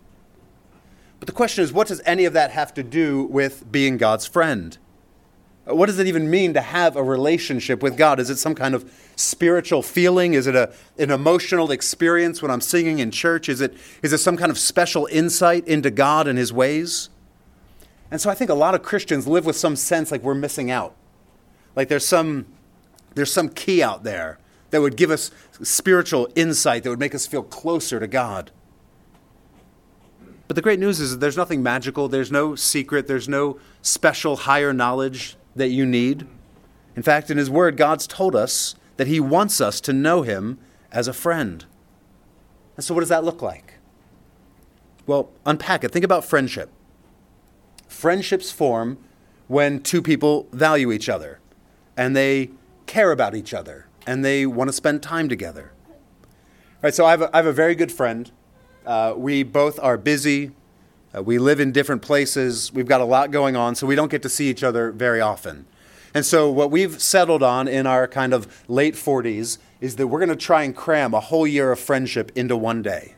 But 1.20 1.28
the 1.28 1.34
question 1.34 1.64
is, 1.64 1.74
what 1.74 1.88
does 1.88 2.02
any 2.06 2.26
of 2.26 2.34
that 2.34 2.52
have 2.52 2.74
to 2.76 2.84
do 2.84 3.24
with 3.24 3.72
being 3.72 3.98
God's 3.98 4.26
friend? 4.28 4.78
What 5.66 5.88
does 5.88 5.98
it 5.98 6.06
even 6.06 6.30
mean 6.30 6.54
to 6.54 6.62
have 6.62 6.96
a 6.96 7.04
relationship 7.04 7.82
with 7.82 7.98
God? 7.98 8.20
Is 8.20 8.30
it 8.30 8.38
some 8.38 8.54
kind 8.54 8.76
of 8.76 8.92
spiritual 9.16 9.82
feeling? 9.82 10.36
Is 10.36 10.46
it 10.46 10.56
a, 10.56 10.72
an 11.00 11.10
emotional 11.10 11.72
experience 11.72 12.42
when 12.42 12.52
I'm 12.52 12.62
singing 12.62 13.00
in 13.00 13.10
church? 13.10 13.50
Is 13.50 13.62
it, 13.62 13.76
is 14.04 14.14
it 14.14 14.20
some 14.20 14.38
kind 14.38 14.52
of 14.52 14.60
special 14.60 15.08
insight 15.12 15.68
into 15.68 15.90
God 15.90 16.28
and 16.28 16.38
His 16.38 16.54
ways? 16.54 17.10
And 18.12 18.22
so 18.22 18.30
I 18.30 18.36
think 18.36 18.52
a 18.52 18.56
lot 18.56 18.76
of 18.76 18.84
Christians 18.84 19.28
live 19.28 19.46
with 19.46 19.56
some 19.56 19.76
sense 19.76 20.12
like 20.12 20.22
we're 20.22 20.36
missing 20.36 20.70
out. 20.70 20.96
Like 21.76 21.90
there's 21.90 22.06
some, 22.06 22.46
there's 23.16 23.34
some 23.34 23.50
key 23.50 23.82
out 23.82 24.04
there 24.04 24.38
that 24.70 24.82
would 24.82 24.96
give 24.96 25.10
us 25.10 25.32
spiritual 25.64 26.30
insight 26.36 26.84
that 26.84 26.92
would 26.92 27.00
make 27.00 27.16
us 27.16 27.26
feel 27.26 27.42
closer 27.42 28.00
to 28.00 28.08
God. 28.08 28.52
But 30.48 30.56
the 30.56 30.62
great 30.62 30.80
news 30.80 31.00
is 31.00 31.12
that 31.12 31.18
there's 31.18 31.38
nothing 31.38 31.64
magical, 31.64 32.08
there's 32.08 32.32
no 32.32 32.54
secret, 32.54 33.08
there's 33.08 33.28
no 33.28 33.60
special 33.82 34.36
higher 34.36 34.72
knowledge 34.72 35.38
that 35.56 35.70
you 35.70 35.86
need. 35.86 36.28
In 36.96 37.04
fact, 37.04 37.30
in 37.30 37.38
His 37.38 37.50
Word, 37.50 37.78
God's 37.78 38.08
told 38.08 38.36
us 38.36 38.76
that 38.98 39.08
He 39.08 39.20
wants 39.20 39.60
us 39.62 39.82
to 39.82 39.94
know 39.94 40.22
Him 40.22 40.58
as 40.92 41.08
a 41.08 41.14
friend. 41.14 41.66
And 42.76 42.84
so, 42.84 42.94
what 42.94 43.02
does 43.02 43.10
that 43.10 43.24
look 43.24 43.42
like? 43.42 43.76
Well, 45.08 45.30
unpack 45.46 45.84
it. 45.84 45.92
Think 45.92 46.06
about 46.06 46.26
friendship. 46.26 46.70
Friendships 47.88 48.52
form 48.52 48.98
when 49.48 49.82
two 49.82 50.02
people 50.02 50.48
value 50.52 50.92
each 50.92 51.08
other 51.08 51.40
and 51.96 52.16
they 52.16 52.50
care 52.88 53.12
about 53.12 53.36
each 53.36 53.54
other 53.54 53.88
and 54.08 54.26
they 54.26 54.46
want 54.46 54.68
to 54.70 54.74
spend 54.74 55.02
time 55.02 55.30
together. 55.30 55.72
All 55.84 56.80
right, 56.84 56.94
so 56.94 57.06
I 57.06 57.12
have 57.12 57.22
a, 57.22 57.30
I 57.34 57.38
have 57.38 57.46
a 57.46 57.54
very 57.54 57.76
good 57.76 57.92
friend. 57.92 58.32
Uh, 58.86 59.14
we 59.16 59.44
both 59.44 59.80
are 59.80 59.98
busy, 59.98 60.52
uh, 61.16 61.22
we 61.22 61.38
live 61.38 61.60
in 61.60 61.72
different 61.72 62.02
places. 62.02 62.74
We've 62.74 62.88
got 62.88 63.02
a 63.02 63.06
lot 63.06 63.32
going 63.32 63.56
on, 63.56 63.76
so 63.76 63.88
we 63.88 63.96
don't 63.96 64.12
get 64.12 64.22
to 64.24 64.30
see 64.30 64.50
each 64.50 64.64
other 64.64 64.92
very 64.92 65.22
often. 65.22 65.66
And 66.14 66.26
so, 66.26 66.50
what 66.50 66.72
we've 66.72 67.02
settled 67.02 67.44
on 67.44 67.68
in 67.68 67.86
our 67.86 68.08
kind 68.08 68.34
of 68.34 68.48
late 68.70 68.96
40s 68.96 69.58
is 69.82 69.98
that 69.98 70.08
we're 70.08 70.20
going 70.20 70.30
to 70.30 70.36
try 70.36 70.64
and 70.64 70.76
cram 70.76 71.14
a 71.14 71.20
whole 71.20 71.46
year 71.46 71.72
of 71.72 71.80
friendship 71.80 72.32
into 72.36 72.56
one 72.56 72.82
day, 72.82 73.16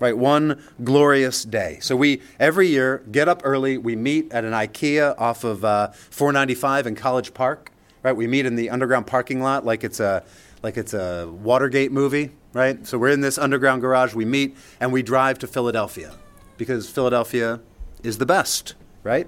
right? 0.00 0.16
One 0.16 0.62
glorious 0.82 1.44
day. 1.44 1.78
So, 1.80 1.94
we 1.94 2.22
every 2.40 2.68
year 2.68 3.04
get 3.10 3.28
up 3.28 3.42
early, 3.44 3.76
we 3.76 3.96
meet 3.96 4.32
at 4.32 4.44
an 4.44 4.52
IKEA 4.52 5.14
off 5.18 5.44
of 5.44 5.64
uh, 5.64 5.88
495 6.10 6.86
in 6.86 6.94
College 6.94 7.34
Park, 7.34 7.70
right? 8.02 8.16
We 8.16 8.26
meet 8.26 8.46
in 8.46 8.56
the 8.56 8.70
underground 8.70 9.06
parking 9.06 9.42
lot 9.42 9.64
like 9.64 9.84
it's 9.84 10.00
a 10.00 10.24
like 10.62 10.76
it's 10.76 10.94
a 10.94 11.30
Watergate 11.30 11.92
movie, 11.92 12.30
right? 12.54 12.84
So, 12.86 12.96
we're 12.96 13.10
in 13.10 13.20
this 13.20 13.36
underground 13.36 13.82
garage, 13.82 14.14
we 14.14 14.24
meet, 14.24 14.56
and 14.80 14.90
we 14.90 15.02
drive 15.02 15.38
to 15.40 15.46
Philadelphia 15.46 16.14
because 16.58 16.90
Philadelphia 16.90 17.60
is 18.02 18.18
the 18.18 18.26
best, 18.26 18.74
right? 19.02 19.26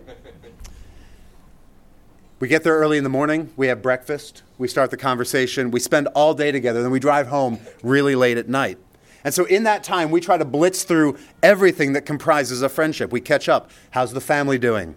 We 2.40 2.48
get 2.48 2.64
there 2.64 2.74
early 2.74 2.98
in 2.98 3.04
the 3.04 3.10
morning, 3.10 3.52
we 3.56 3.68
have 3.68 3.82
breakfast, 3.82 4.42
we 4.58 4.66
start 4.66 4.90
the 4.90 4.96
conversation, 4.96 5.70
we 5.70 5.80
spend 5.80 6.08
all 6.08 6.34
day 6.34 6.50
together, 6.52 6.82
then 6.82 6.90
we 6.90 7.00
drive 7.00 7.28
home 7.28 7.60
really 7.82 8.14
late 8.14 8.36
at 8.36 8.48
night. 8.48 8.78
And 9.22 9.34
so, 9.34 9.44
in 9.44 9.64
that 9.64 9.84
time, 9.84 10.10
we 10.10 10.20
try 10.20 10.38
to 10.38 10.46
blitz 10.46 10.82
through 10.82 11.18
everything 11.42 11.92
that 11.92 12.06
comprises 12.06 12.62
a 12.62 12.70
friendship. 12.70 13.12
We 13.12 13.20
catch 13.20 13.50
up. 13.50 13.70
How's 13.90 14.12
the 14.12 14.20
family 14.20 14.58
doing? 14.58 14.94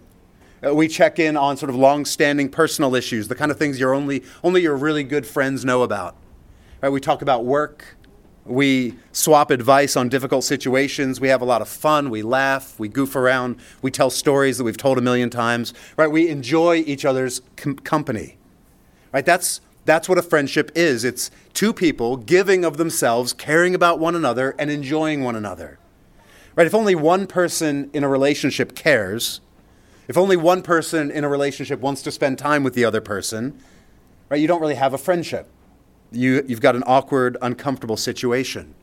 Uh, 0.64 0.74
we 0.74 0.88
check 0.88 1.18
in 1.18 1.36
on 1.36 1.58
sort 1.58 1.68
of 1.68 1.76
long-standing 1.76 2.48
personal 2.48 2.94
issues, 2.94 3.28
the 3.28 3.34
kind 3.34 3.50
of 3.50 3.58
things 3.58 3.78
your 3.78 3.94
only 3.94 4.24
only 4.42 4.62
your 4.62 4.76
really 4.76 5.04
good 5.04 5.26
friends 5.26 5.64
know 5.64 5.82
about. 5.82 6.16
Right? 6.80 6.88
We 6.88 7.00
talk 7.00 7.20
about 7.20 7.44
work. 7.44 7.93
We 8.46 8.96
swap 9.12 9.50
advice 9.50 9.96
on 9.96 10.10
difficult 10.10 10.44
situations. 10.44 11.20
We 11.20 11.28
have 11.28 11.40
a 11.40 11.46
lot 11.46 11.62
of 11.62 11.68
fun. 11.68 12.10
We 12.10 12.22
laugh. 12.22 12.78
We 12.78 12.88
goof 12.88 13.16
around. 13.16 13.56
We 13.80 13.90
tell 13.90 14.10
stories 14.10 14.58
that 14.58 14.64
we've 14.64 14.76
told 14.76 14.98
a 14.98 15.00
million 15.00 15.30
times. 15.30 15.72
Right? 15.96 16.10
We 16.10 16.28
enjoy 16.28 16.76
each 16.86 17.04
other's 17.04 17.40
com- 17.56 17.76
company. 17.76 18.36
Right? 19.12 19.24
That's 19.24 19.60
that's 19.86 20.08
what 20.08 20.18
a 20.18 20.22
friendship 20.22 20.70
is. 20.74 21.04
It's 21.04 21.30
two 21.52 21.72
people 21.72 22.16
giving 22.16 22.64
of 22.64 22.76
themselves, 22.76 23.32
caring 23.32 23.74
about 23.74 23.98
one 23.98 24.14
another, 24.14 24.54
and 24.58 24.70
enjoying 24.70 25.22
one 25.22 25.36
another. 25.36 25.78
Right? 26.56 26.66
If 26.66 26.74
only 26.74 26.94
one 26.94 27.26
person 27.26 27.90
in 27.92 28.04
a 28.04 28.08
relationship 28.08 28.74
cares, 28.74 29.40
if 30.06 30.18
only 30.18 30.36
one 30.36 30.62
person 30.62 31.10
in 31.10 31.24
a 31.24 31.28
relationship 31.28 31.80
wants 31.80 32.02
to 32.02 32.10
spend 32.10 32.38
time 32.38 32.62
with 32.62 32.74
the 32.74 32.84
other 32.84 33.00
person, 33.00 33.58
right, 34.28 34.40
you 34.40 34.46
don't 34.46 34.60
really 34.60 34.74
have 34.74 34.92
a 34.92 34.98
friendship 34.98 35.48
you, 36.14 36.44
you've 36.46 36.60
got 36.60 36.76
an 36.76 36.84
awkward, 36.86 37.36
uncomfortable 37.42 37.96
situation. 37.96 38.74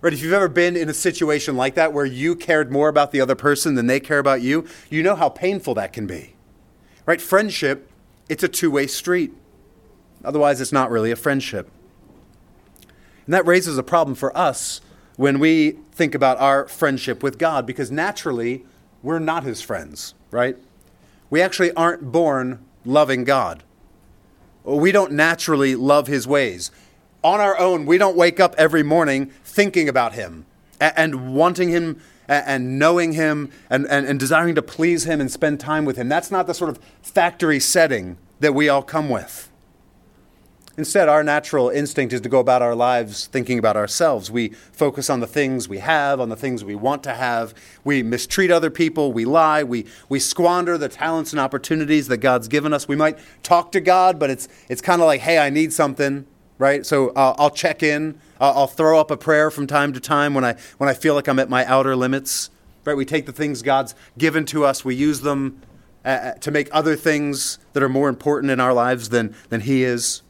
Right? 0.00 0.12
If 0.12 0.22
you've 0.22 0.32
ever 0.32 0.48
been 0.48 0.76
in 0.76 0.88
a 0.88 0.94
situation 0.94 1.56
like 1.56 1.74
that 1.76 1.92
where 1.92 2.04
you 2.04 2.36
cared 2.36 2.70
more 2.70 2.88
about 2.88 3.10
the 3.10 3.20
other 3.20 3.34
person 3.34 3.74
than 3.74 3.86
they 3.86 4.00
care 4.00 4.18
about 4.18 4.42
you, 4.42 4.66
you 4.90 5.02
know 5.02 5.14
how 5.14 5.28
painful 5.28 5.74
that 5.74 5.92
can 5.92 6.06
be. 6.06 6.34
Right? 7.06 7.20
Friendship, 7.20 7.90
it's 8.28 8.42
a 8.42 8.48
two 8.48 8.70
way 8.70 8.86
street. 8.86 9.32
Otherwise, 10.24 10.60
it's 10.60 10.72
not 10.72 10.90
really 10.90 11.10
a 11.10 11.16
friendship. 11.16 11.70
And 13.26 13.32
that 13.32 13.46
raises 13.46 13.78
a 13.78 13.82
problem 13.82 14.14
for 14.14 14.36
us 14.36 14.80
when 15.16 15.38
we 15.38 15.78
think 15.92 16.14
about 16.14 16.38
our 16.38 16.66
friendship 16.68 17.22
with 17.22 17.38
God 17.38 17.66
because 17.66 17.90
naturally, 17.90 18.64
we're 19.02 19.18
not 19.18 19.44
his 19.44 19.62
friends, 19.62 20.14
right? 20.30 20.56
We 21.30 21.40
actually 21.40 21.72
aren't 21.72 22.10
born 22.10 22.64
loving 22.84 23.24
God 23.24 23.62
we 24.64 24.90
don't 24.92 25.12
naturally 25.12 25.76
love 25.76 26.06
his 26.06 26.26
ways. 26.26 26.70
On 27.22 27.40
our 27.40 27.58
own, 27.58 27.86
we 27.86 27.98
don't 27.98 28.16
wake 28.16 28.40
up 28.40 28.54
every 28.58 28.82
morning 28.82 29.26
thinking 29.44 29.88
about 29.88 30.14
him 30.14 30.46
and, 30.80 31.34
wanting 31.34 31.68
him 31.68 32.00
and 32.28 32.78
knowing 32.78 33.12
him 33.12 33.50
and, 33.70 33.86
and, 33.86 34.06
and 34.06 34.18
desiring 34.18 34.54
to 34.54 34.62
please 34.62 35.04
him 35.04 35.20
and 35.20 35.30
spend 35.30 35.60
time 35.60 35.84
with 35.84 35.96
him. 35.96 36.08
That's 36.08 36.30
not 36.30 36.46
the 36.46 36.54
sort 36.54 36.70
of 36.70 36.78
factory 37.02 37.60
setting 37.60 38.18
that 38.40 38.54
we 38.54 38.68
all 38.68 38.82
come 38.82 39.08
with. 39.08 39.50
Instead, 40.76 41.08
our 41.08 41.22
natural 41.22 41.68
instinct 41.68 42.12
is 42.12 42.20
to 42.22 42.28
go 42.28 42.40
about 42.40 42.60
our 42.60 42.74
lives 42.74 43.28
thinking 43.28 43.60
about 43.60 43.76
ourselves. 43.76 44.28
We 44.28 44.48
focus 44.48 45.08
on 45.08 45.20
the 45.20 45.26
things 45.26 45.68
we 45.68 45.78
have, 45.78 46.20
on 46.20 46.30
the 46.30 46.36
things 46.36 46.64
we 46.64 46.74
want 46.74 47.04
to 47.04 47.14
have. 47.14 47.54
We 47.84 48.02
mistreat 48.02 48.50
other 48.50 48.70
people. 48.70 49.12
We 49.12 49.24
lie. 49.24 49.62
We, 49.62 49.86
we 50.08 50.18
squander 50.18 50.76
the 50.76 50.88
talents 50.88 51.32
and 51.32 51.38
opportunities 51.38 52.08
that 52.08 52.16
God's 52.16 52.48
given 52.48 52.72
us. 52.72 52.88
We 52.88 52.96
might 52.96 53.18
talk 53.44 53.70
to 53.72 53.80
God, 53.80 54.18
but 54.18 54.30
it's, 54.30 54.48
it's 54.68 54.82
kind 54.82 55.00
of 55.00 55.06
like, 55.06 55.20
hey, 55.20 55.38
I 55.38 55.48
need 55.48 55.72
something, 55.72 56.26
right? 56.58 56.84
So 56.84 57.10
uh, 57.10 57.36
I'll 57.38 57.50
check 57.50 57.84
in. 57.84 58.18
Uh, 58.40 58.52
I'll 58.56 58.66
throw 58.66 58.98
up 58.98 59.12
a 59.12 59.16
prayer 59.16 59.52
from 59.52 59.68
time 59.68 59.92
to 59.92 60.00
time 60.00 60.34
when 60.34 60.44
I, 60.44 60.56
when 60.78 60.88
I 60.88 60.94
feel 60.94 61.14
like 61.14 61.28
I'm 61.28 61.38
at 61.38 61.48
my 61.48 61.64
outer 61.66 61.94
limits, 61.94 62.50
right? 62.84 62.96
We 62.96 63.04
take 63.04 63.26
the 63.26 63.32
things 63.32 63.62
God's 63.62 63.94
given 64.18 64.44
to 64.46 64.64
us, 64.64 64.84
we 64.84 64.96
use 64.96 65.20
them 65.20 65.62
uh, 66.04 66.08
uh 66.08 66.32
to 66.34 66.50
make 66.50 66.68
other 66.72 66.96
things 66.96 67.60
that 67.74 67.82
are 67.82 67.88
more 67.88 68.08
important 68.08 68.50
in 68.50 68.58
our 68.58 68.74
lives 68.74 69.10
than, 69.10 69.36
than 69.50 69.60
He 69.60 69.84
is. 69.84 70.22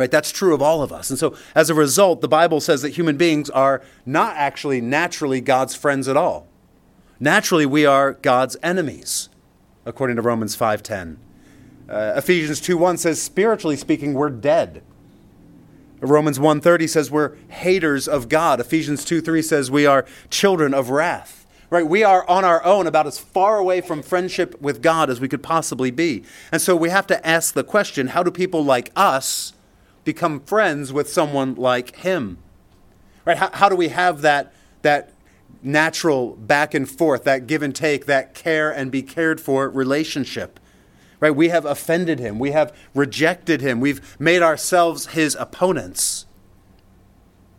Right? 0.00 0.10
That's 0.10 0.32
true 0.32 0.54
of 0.54 0.62
all 0.62 0.82
of 0.82 0.92
us. 0.92 1.10
And 1.10 1.18
so, 1.18 1.36
as 1.54 1.68
a 1.68 1.74
result, 1.74 2.22
the 2.22 2.26
Bible 2.26 2.58
says 2.62 2.80
that 2.80 2.94
human 2.94 3.18
beings 3.18 3.50
are 3.50 3.82
not 4.06 4.34
actually 4.34 4.80
naturally 4.80 5.42
God's 5.42 5.74
friends 5.74 6.08
at 6.08 6.16
all. 6.16 6.48
Naturally, 7.20 7.66
we 7.66 7.84
are 7.84 8.14
God's 8.14 8.56
enemies, 8.62 9.28
according 9.84 10.16
to 10.16 10.22
Romans 10.22 10.56
5:10. 10.56 11.18
Uh, 11.86 12.14
Ephesians 12.16 12.62
2:1 12.62 12.96
says, 12.96 13.20
spiritually 13.20 13.76
speaking, 13.76 14.14
we're 14.14 14.30
dead. 14.30 14.82
Romans 16.00 16.38
1:30 16.38 16.88
says 16.88 17.10
we're 17.10 17.36
haters 17.48 18.08
of 18.08 18.30
God. 18.30 18.58
Ephesians 18.58 19.04
2:3 19.04 19.44
says 19.44 19.70
we 19.70 19.84
are 19.84 20.06
children 20.30 20.72
of 20.72 20.88
wrath 20.88 21.36
right? 21.68 21.86
We 21.86 22.02
are 22.02 22.28
on 22.28 22.44
our 22.44 22.64
own 22.64 22.88
about 22.88 23.06
as 23.06 23.20
far 23.20 23.58
away 23.58 23.80
from 23.80 24.02
friendship 24.02 24.60
with 24.60 24.82
God 24.82 25.08
as 25.08 25.20
we 25.20 25.28
could 25.28 25.40
possibly 25.40 25.92
be. 25.92 26.24
And 26.50 26.60
so 26.60 26.74
we 26.74 26.90
have 26.90 27.06
to 27.06 27.24
ask 27.24 27.54
the 27.54 27.62
question 27.62 28.08
how 28.08 28.24
do 28.24 28.32
people 28.32 28.64
like 28.64 28.90
us 28.96 29.52
become 30.04 30.40
friends 30.40 30.92
with 30.92 31.08
someone 31.08 31.54
like 31.54 31.96
him? 31.96 32.38
Right? 33.24 33.36
How, 33.36 33.50
how 33.52 33.68
do 33.68 33.76
we 33.76 33.88
have 33.88 34.22
that, 34.22 34.52
that 34.82 35.12
natural 35.62 36.36
back 36.36 36.74
and 36.74 36.88
forth, 36.88 37.24
that 37.24 37.46
give 37.46 37.62
and 37.62 37.74
take, 37.74 38.06
that 38.06 38.34
care 38.34 38.70
and 38.70 38.90
be 38.90 39.02
cared 39.02 39.40
for 39.40 39.68
relationship? 39.68 40.58
Right? 41.20 41.34
We 41.34 41.50
have 41.50 41.66
offended 41.66 42.18
him. 42.18 42.38
We 42.38 42.52
have 42.52 42.74
rejected 42.94 43.60
him. 43.60 43.80
We've 43.80 44.18
made 44.18 44.42
ourselves 44.42 45.08
his 45.08 45.36
opponents. 45.38 46.26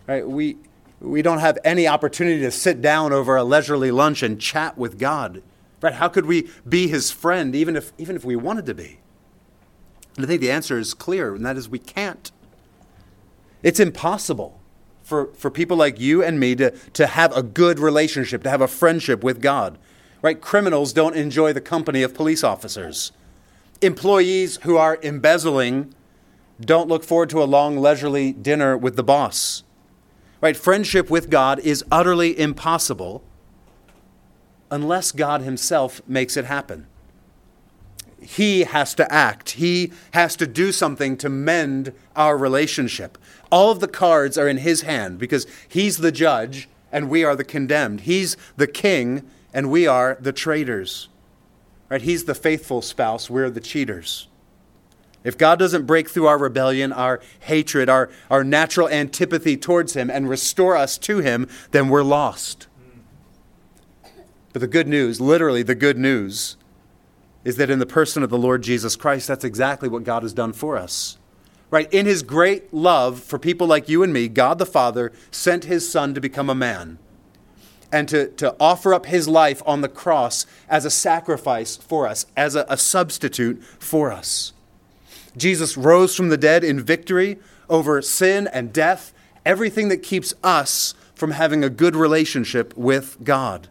Right? 0.08 0.27
We, 0.27 0.58
we 0.99 1.21
don't 1.21 1.39
have 1.39 1.60
any 1.63 1.88
opportunity 1.88 2.41
to 2.41 2.51
sit 2.51 2.82
down 2.82 3.13
over 3.13 3.36
a 3.36 3.43
leisurely 3.43 3.91
lunch 3.91 4.23
and 4.23 4.41
chat 4.41 4.77
with 4.77 4.97
God. 4.97 5.43
Right? 5.82 5.93
How 5.93 6.08
could 6.08 6.25
we 6.25 6.49
be 6.67 6.88
his 6.88 7.12
friend 7.12 7.56
even 7.56 7.75
if, 7.75 7.93
even 7.97 8.15
if 8.15 8.25
we 8.25 8.36
wanted 8.36 8.65
to 8.65 8.73
be? 8.73 9.00
And 10.21 10.27
I 10.27 10.34
think 10.34 10.41
the 10.41 10.51
answer 10.51 10.77
is 10.77 10.93
clear, 10.93 11.34
and 11.34 11.43
that 11.47 11.57
is 11.57 11.67
we 11.67 11.79
can't. 11.79 12.31
It's 13.63 13.79
impossible 13.79 14.62
for, 15.01 15.34
for 15.34 15.49
people 15.49 15.75
like 15.75 15.99
you 15.99 16.23
and 16.23 16.39
me 16.39 16.55
to, 16.57 16.69
to 16.93 17.07
have 17.07 17.36
a 17.36 17.41
good 17.41 17.79
relationship, 17.79 18.43
to 18.43 18.49
have 18.51 18.62
a 18.62 18.67
friendship 18.67 19.23
with 19.23 19.41
God. 19.41 19.79
Right? 20.21 20.39
Criminals 20.39 20.93
don't 20.93 21.15
enjoy 21.15 21.53
the 21.53 21.60
company 21.62 22.03
of 22.03 22.13
police 22.13 22.43
officers. 22.43 23.12
Employees 23.81 24.57
who 24.57 24.77
are 24.77 24.99
embezzling 25.01 25.95
don't 26.60 26.88
look 26.88 27.03
forward 27.03 27.31
to 27.31 27.41
a 27.41 27.45
long, 27.45 27.77
leisurely 27.77 28.31
dinner 28.31 28.77
with 28.77 28.97
the 28.97 29.03
boss. 29.03 29.63
Right? 30.39 30.55
Friendship 30.55 31.10
with 31.10 31.31
God 31.31 31.57
is 31.62 31.84
utterly 31.91 32.39
impossible 32.39 33.23
unless 34.69 35.12
God 35.12 35.41
Himself 35.41 35.99
makes 36.07 36.38
it 36.38 36.45
happen. 36.45 36.86
He 38.21 38.62
has 38.63 38.93
to 38.95 39.12
act. 39.12 39.51
He 39.51 39.91
has 40.13 40.36
to 40.38 40.47
do 40.47 40.71
something 40.71 41.17
to 41.17 41.29
mend 41.29 41.91
our 42.15 42.38
relationship. 42.38 43.17
All 43.51 43.71
of 43.71 43.79
the 43.79 43.88
cards 43.88 44.38
are 44.38 44.47
in 44.47 44.57
His 44.57 44.81
hand 44.84 45.17
because 45.17 45.47
He's 45.67 45.97
the 45.97 46.12
judge 46.12 46.69
and 46.91 47.10
we 47.10 47.23
are 47.23 47.36
the 47.36 47.43
condemned. 47.43 48.01
He's 48.01 48.38
the 48.55 48.67
king 48.67 49.29
and 49.53 49.71
we 49.71 49.88
are 49.88 50.17
the 50.19 50.34
traitors. 50.34 51.10
Right? 51.89 52.01
He's 52.01 52.25
the 52.25 52.36
faithful 52.36 52.81
spouse, 52.81 53.29
we're 53.29 53.49
the 53.49 53.60
cheaters. 53.60 54.27
If 55.23 55.38
God 55.38 55.60
doesn't 55.60 55.86
break 55.86 56.10
through 56.10 56.27
our 56.27 56.38
rebellion, 56.38 56.91
our 56.91 57.21
hatred, 57.41 57.89
our, 57.89 58.10
our 58.29 58.43
natural 58.43 58.89
antipathy 58.89 59.55
towards 59.55 59.93
Him, 59.93 60.10
and 60.10 60.27
restore 60.27 60.75
us 60.75 60.97
to 60.99 61.19
Him, 61.19 61.47
then 61.71 61.89
we're 61.89 62.03
lost. 62.03 62.67
But 64.53 64.62
the 64.62 64.67
good 64.67 64.88
news, 64.88 65.21
literally 65.21 65.63
the 65.63 65.75
good 65.75 65.97
news, 65.97 66.57
is 67.43 67.58
that 67.58 67.69
in 67.69 67.80
the 67.80 67.86
person 67.86 68.23
of 68.23 68.30
the 68.30 68.38
Lord 68.38 68.62
Jesus 68.62 68.95
Christ, 68.95 69.27
that's 69.27 69.43
exactly 69.43 69.89
what 69.89 70.04
God 70.04 70.23
has 70.23 70.34
done 70.34 70.54
for 70.54 70.77
us. 70.77 71.17
Right? 71.69 71.91
In 71.93 72.06
His 72.06 72.23
great 72.23 72.73
love 72.73 73.19
for 73.19 73.39
people 73.39 73.67
like 73.67 73.89
you 73.89 74.04
and 74.04 74.12
me, 74.12 74.27
God 74.27 74.60
the 74.60 74.65
Father 74.65 75.12
sent 75.32 75.65
His 75.65 75.89
Son 75.89 76.13
to 76.13 76.21
become 76.21 76.49
a 76.49 76.56
man 76.56 76.99
and 77.91 78.08
to, 78.10 78.27
to 78.27 78.56
offer 78.60 78.93
up 78.93 79.06
His 79.06 79.27
life 79.27 79.62
on 79.65 79.82
the 79.82 79.89
cross 79.89 80.45
as 80.69 80.86
a 80.86 80.91
sacrifice 80.91 81.77
for 81.77 82.08
us, 82.08 82.25
as 82.38 82.56
a, 82.56 82.65
a 82.69 82.77
substitute 82.77 83.63
for 83.80 84.12
us. 84.12 84.54
Jesus 85.38 85.77
rose 85.77 86.15
from 86.15 86.30
the 86.30 86.38
dead 86.38 86.63
in 86.63 86.82
victory 86.82 87.39
over 87.69 88.01
sin 88.01 88.47
and 88.47 88.73
death, 88.73 89.13
everything 89.45 89.88
that 89.88 90.04
keeps 90.04 90.34
us 90.43 90.93
from 91.15 91.32
having 91.32 91.63
a 91.63 91.69
good 91.69 91.95
relationship 91.95 92.75
with 92.75 93.17
God. 93.23 93.67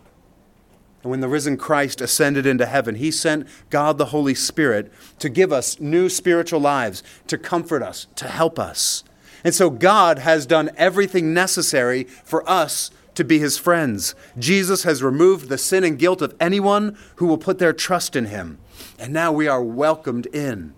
And 1.02 1.10
when 1.10 1.20
the 1.20 1.28
risen 1.28 1.56
Christ 1.56 2.00
ascended 2.00 2.46
into 2.46 2.66
heaven, 2.66 2.96
he 2.96 3.10
sent 3.10 3.46
God 3.70 3.96
the 3.96 4.06
Holy 4.06 4.34
Spirit 4.34 4.92
to 5.18 5.28
give 5.28 5.52
us 5.52 5.80
new 5.80 6.08
spiritual 6.08 6.60
lives, 6.60 7.02
to 7.26 7.38
comfort 7.38 7.82
us, 7.82 8.06
to 8.16 8.28
help 8.28 8.58
us. 8.58 9.04
And 9.42 9.54
so 9.54 9.70
God 9.70 10.18
has 10.18 10.44
done 10.44 10.70
everything 10.76 11.32
necessary 11.32 12.04
for 12.04 12.48
us 12.48 12.90
to 13.14 13.24
be 13.24 13.38
his 13.38 13.58
friends. 13.58 14.14
Jesus 14.38 14.82
has 14.82 15.02
removed 15.02 15.48
the 15.48 15.58
sin 15.58 15.84
and 15.84 15.98
guilt 15.98 16.22
of 16.22 16.34
anyone 16.38 16.96
who 17.16 17.26
will 17.26 17.38
put 17.38 17.58
their 17.58 17.72
trust 17.72 18.14
in 18.14 18.26
him. 18.26 18.58
And 18.98 19.12
now 19.12 19.32
we 19.32 19.48
are 19.48 19.62
welcomed 19.62 20.26
in. 20.26 20.74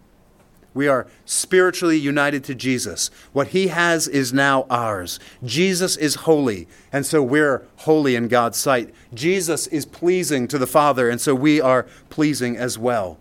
We 0.75 0.89
are 0.89 1.07
spiritually 1.25 1.99
united 1.99 2.45
to 2.45 2.55
Jesus. 2.55 3.11
What 3.33 3.49
he 3.49 3.69
has 3.69 4.09
is 4.09 4.33
now 4.33 4.67
ours. 4.71 5.21
Jesus 5.45 5.97
is 5.97 6.15
holy, 6.15 6.67
and 6.93 7.05
so 7.05 7.23
we're 7.23 7.67
holy 7.77 8.17
in 8.17 8.29
God's 8.29 8.57
sight. 8.57 8.95
Jesus 9.13 9.67
is 9.67 9.85
pleasing 9.85 10.49
to 10.49 10.59
the 10.59 10.67
Father, 10.67 11.11
and 11.11 11.21
so 11.21 11.35
we 11.35 11.61
are 11.61 11.87
pleasing 12.09 12.57
as 12.57 12.79
well. 12.79 13.19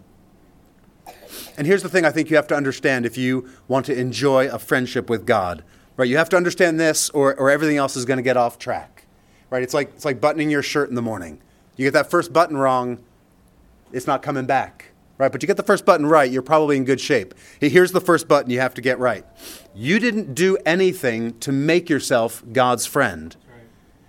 And 1.58 1.68
here's 1.68 1.84
the 1.84 1.90
thing 1.90 2.06
I 2.06 2.12
think 2.12 2.30
you 2.30 2.38
have 2.38 2.48
to 2.48 2.56
understand 2.56 3.06
if 3.06 3.18
you 3.18 3.50
want 3.68 3.86
to 3.88 4.00
enjoy 4.00 4.48
a 4.48 4.58
friendship 4.58 5.10
with 5.10 5.26
God. 5.26 5.64
Right? 5.98 6.08
You 6.08 6.18
have 6.18 6.30
to 6.30 6.38
understand 6.38 6.80
this 6.80 7.10
or, 7.10 7.36
or 7.36 7.50
everything 7.52 7.78
else 7.78 7.98
is 7.98 8.06
going 8.06 8.18
to 8.18 8.24
get 8.24 8.38
off 8.38 8.58
track. 8.58 9.06
Right? 9.50 9.62
It's 9.62 9.74
like 9.74 9.90
it's 9.90 10.06
like 10.06 10.22
buttoning 10.22 10.50
your 10.50 10.64
shirt 10.64 10.88
in 10.90 10.96
the 10.96 11.02
morning. 11.02 11.42
You 11.76 11.86
get 11.86 11.94
that 11.94 12.10
first 12.10 12.32
button 12.32 12.56
wrong, 12.56 13.00
it's 13.92 14.08
not 14.08 14.22
coming 14.22 14.46
back 14.46 14.91
right? 15.22 15.32
But 15.32 15.44
you 15.44 15.48
get 15.48 15.58
the 15.58 15.64
first 15.64 15.86
button 15.86 16.08
right, 16.08 16.30
you're 16.32 16.42
probably 16.42 16.78
in 16.78 16.84
good 16.84 17.00
shape. 17.00 17.36
Here's 17.60 17.92
the 17.92 18.02
first 18.02 18.28
button 18.28 18.50
you 18.50 18.60
have 18.60 18.74
to 18.74 18.82
get 18.82 18.98
right. 18.98 19.24
You 19.76 20.00
didn't 20.00 20.34
do 20.34 20.58
anything 20.66 21.38
to 21.40 21.52
make 21.52 21.90
yourself 21.90 22.44
God's 22.52 22.88
friend. 22.88 23.36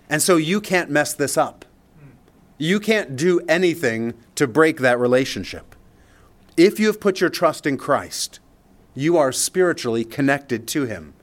And 0.09 0.21
so 0.21 0.37
you 0.37 0.59
can't 0.59 0.89
mess 0.89 1.13
this 1.13 1.37
up. 1.37 1.65
Hmm. 1.99 2.09
You 2.57 2.79
can't 2.79 3.15
do 3.15 3.41
anything 3.47 4.15
to 4.35 4.47
break 4.47 4.79
that 4.79 4.99
relationship. 4.99 5.75
If 6.57 6.79
you 6.79 6.87
have 6.87 6.99
put 6.99 7.21
your 7.21 7.29
trust 7.29 7.67
in 7.67 7.77
Christ, 7.77 8.39
you 8.95 9.15
are 9.15 9.31
spiritually 9.31 10.03
connected 10.03 10.67
to 10.69 10.85
Him. 10.85 11.13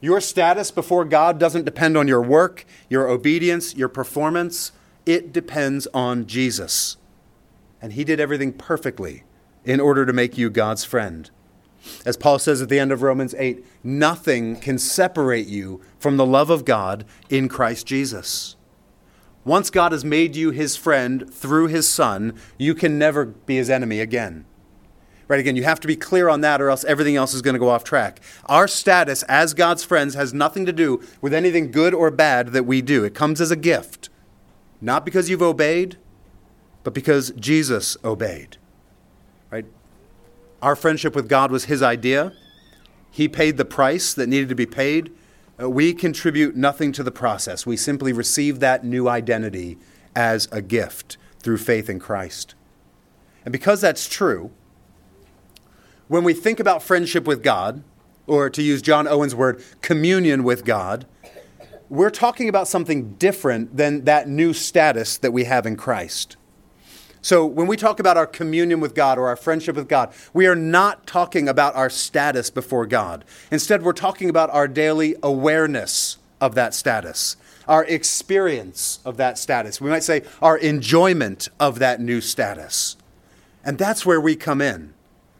Your 0.00 0.20
status 0.20 0.70
before 0.70 1.04
God 1.04 1.38
doesn't 1.38 1.64
depend 1.64 1.96
on 1.96 2.08
your 2.08 2.22
work, 2.22 2.64
your 2.88 3.08
obedience, 3.08 3.76
your 3.76 3.88
performance. 3.88 4.72
It 5.06 5.32
depends 5.32 5.86
on 5.94 6.26
Jesus 6.26 6.96
and 7.80 7.92
he 7.92 8.04
did 8.04 8.20
everything 8.20 8.52
perfectly 8.52 9.24
in 9.64 9.80
order 9.80 10.06
to 10.06 10.12
make 10.12 10.38
you 10.38 10.50
God's 10.50 10.84
friend. 10.84 11.30
As 12.04 12.16
Paul 12.16 12.38
says 12.38 12.60
at 12.60 12.68
the 12.68 12.78
end 12.78 12.92
of 12.92 13.02
Romans 13.02 13.34
8, 13.38 13.64
nothing 13.82 14.56
can 14.56 14.78
separate 14.78 15.46
you 15.46 15.80
from 15.98 16.16
the 16.16 16.26
love 16.26 16.50
of 16.50 16.64
God 16.64 17.04
in 17.28 17.48
Christ 17.48 17.86
Jesus. 17.86 18.56
Once 19.44 19.70
God 19.70 19.92
has 19.92 20.04
made 20.04 20.36
you 20.36 20.50
his 20.50 20.76
friend 20.76 21.32
through 21.32 21.68
his 21.68 21.90
Son, 21.90 22.34
you 22.58 22.74
can 22.74 22.98
never 22.98 23.24
be 23.24 23.56
his 23.56 23.70
enemy 23.70 24.00
again. 24.00 24.44
Right, 25.28 25.40
again, 25.40 25.56
you 25.56 25.62
have 25.62 25.80
to 25.80 25.86
be 25.86 25.96
clear 25.96 26.28
on 26.28 26.40
that, 26.40 26.60
or 26.60 26.68
else 26.68 26.84
everything 26.84 27.16
else 27.16 27.34
is 27.34 27.40
going 27.40 27.54
to 27.54 27.60
go 27.60 27.68
off 27.68 27.84
track. 27.84 28.20
Our 28.46 28.66
status 28.66 29.22
as 29.24 29.54
God's 29.54 29.84
friends 29.84 30.14
has 30.14 30.34
nothing 30.34 30.66
to 30.66 30.72
do 30.72 31.00
with 31.20 31.32
anything 31.32 31.70
good 31.70 31.94
or 31.94 32.10
bad 32.10 32.48
that 32.48 32.66
we 32.66 32.82
do. 32.82 33.04
It 33.04 33.14
comes 33.14 33.40
as 33.40 33.52
a 33.52 33.56
gift, 33.56 34.10
not 34.80 35.04
because 35.04 35.30
you've 35.30 35.40
obeyed, 35.40 35.96
but 36.82 36.94
because 36.94 37.30
Jesus 37.32 37.96
obeyed. 38.04 38.56
Right? 39.50 39.66
Our 40.62 40.76
friendship 40.76 41.14
with 41.14 41.28
God 41.28 41.50
was 41.50 41.64
his 41.64 41.82
idea. 41.82 42.32
He 43.10 43.28
paid 43.28 43.56
the 43.56 43.64
price 43.64 44.14
that 44.14 44.28
needed 44.28 44.48
to 44.48 44.54
be 44.54 44.66
paid. 44.66 45.12
Uh, 45.60 45.68
we 45.68 45.92
contribute 45.92 46.56
nothing 46.56 46.92
to 46.92 47.02
the 47.02 47.10
process. 47.10 47.66
We 47.66 47.76
simply 47.76 48.12
receive 48.12 48.60
that 48.60 48.84
new 48.84 49.08
identity 49.08 49.78
as 50.14 50.48
a 50.52 50.62
gift 50.62 51.16
through 51.40 51.58
faith 51.58 51.90
in 51.90 51.98
Christ. 51.98 52.54
And 53.44 53.52
because 53.52 53.80
that's 53.80 54.08
true, 54.08 54.50
when 56.08 56.24
we 56.24 56.34
think 56.34 56.60
about 56.60 56.82
friendship 56.82 57.26
with 57.26 57.42
God, 57.42 57.82
or 58.26 58.48
to 58.50 58.62
use 58.62 58.82
John 58.82 59.08
Owen's 59.08 59.34
word, 59.34 59.62
communion 59.80 60.44
with 60.44 60.64
God, 60.64 61.06
we're 61.88 62.10
talking 62.10 62.48
about 62.48 62.68
something 62.68 63.14
different 63.14 63.76
than 63.76 64.04
that 64.04 64.28
new 64.28 64.52
status 64.52 65.18
that 65.18 65.32
we 65.32 65.44
have 65.44 65.66
in 65.66 65.76
Christ. 65.76 66.36
So, 67.22 67.44
when 67.44 67.66
we 67.66 67.76
talk 67.76 68.00
about 68.00 68.16
our 68.16 68.26
communion 68.26 68.80
with 68.80 68.94
God 68.94 69.18
or 69.18 69.28
our 69.28 69.36
friendship 69.36 69.76
with 69.76 69.88
God, 69.88 70.12
we 70.32 70.46
are 70.46 70.56
not 70.56 71.06
talking 71.06 71.48
about 71.48 71.74
our 71.76 71.90
status 71.90 72.48
before 72.48 72.86
God. 72.86 73.24
Instead, 73.50 73.82
we're 73.82 73.92
talking 73.92 74.30
about 74.30 74.48
our 74.50 74.66
daily 74.66 75.16
awareness 75.22 76.16
of 76.40 76.54
that 76.54 76.74
status, 76.74 77.36
our 77.68 77.84
experience 77.84 79.00
of 79.04 79.18
that 79.18 79.36
status. 79.36 79.80
We 79.80 79.90
might 79.90 80.02
say 80.02 80.22
our 80.40 80.56
enjoyment 80.56 81.48
of 81.58 81.78
that 81.78 82.00
new 82.00 82.22
status. 82.22 82.96
And 83.62 83.76
that's 83.76 84.06
where 84.06 84.20
we 84.20 84.34
come 84.34 84.62
in. 84.62 84.94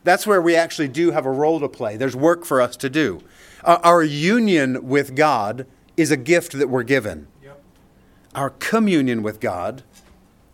That's 0.04 0.26
where 0.26 0.42
we 0.42 0.54
actually 0.54 0.88
do 0.88 1.12
have 1.12 1.24
a 1.24 1.30
role 1.30 1.60
to 1.60 1.68
play. 1.68 1.96
There's 1.96 2.16
work 2.16 2.44
for 2.44 2.60
us 2.60 2.76
to 2.78 2.90
do. 2.90 3.22
Our 3.64 4.02
union 4.02 4.86
with 4.86 5.14
God 5.14 5.66
is 5.96 6.10
a 6.10 6.16
gift 6.16 6.52
that 6.52 6.68
we're 6.68 6.82
given. 6.82 7.28
Yep. 7.42 7.62
Our 8.34 8.50
communion 8.50 9.22
with 9.22 9.40
God 9.40 9.82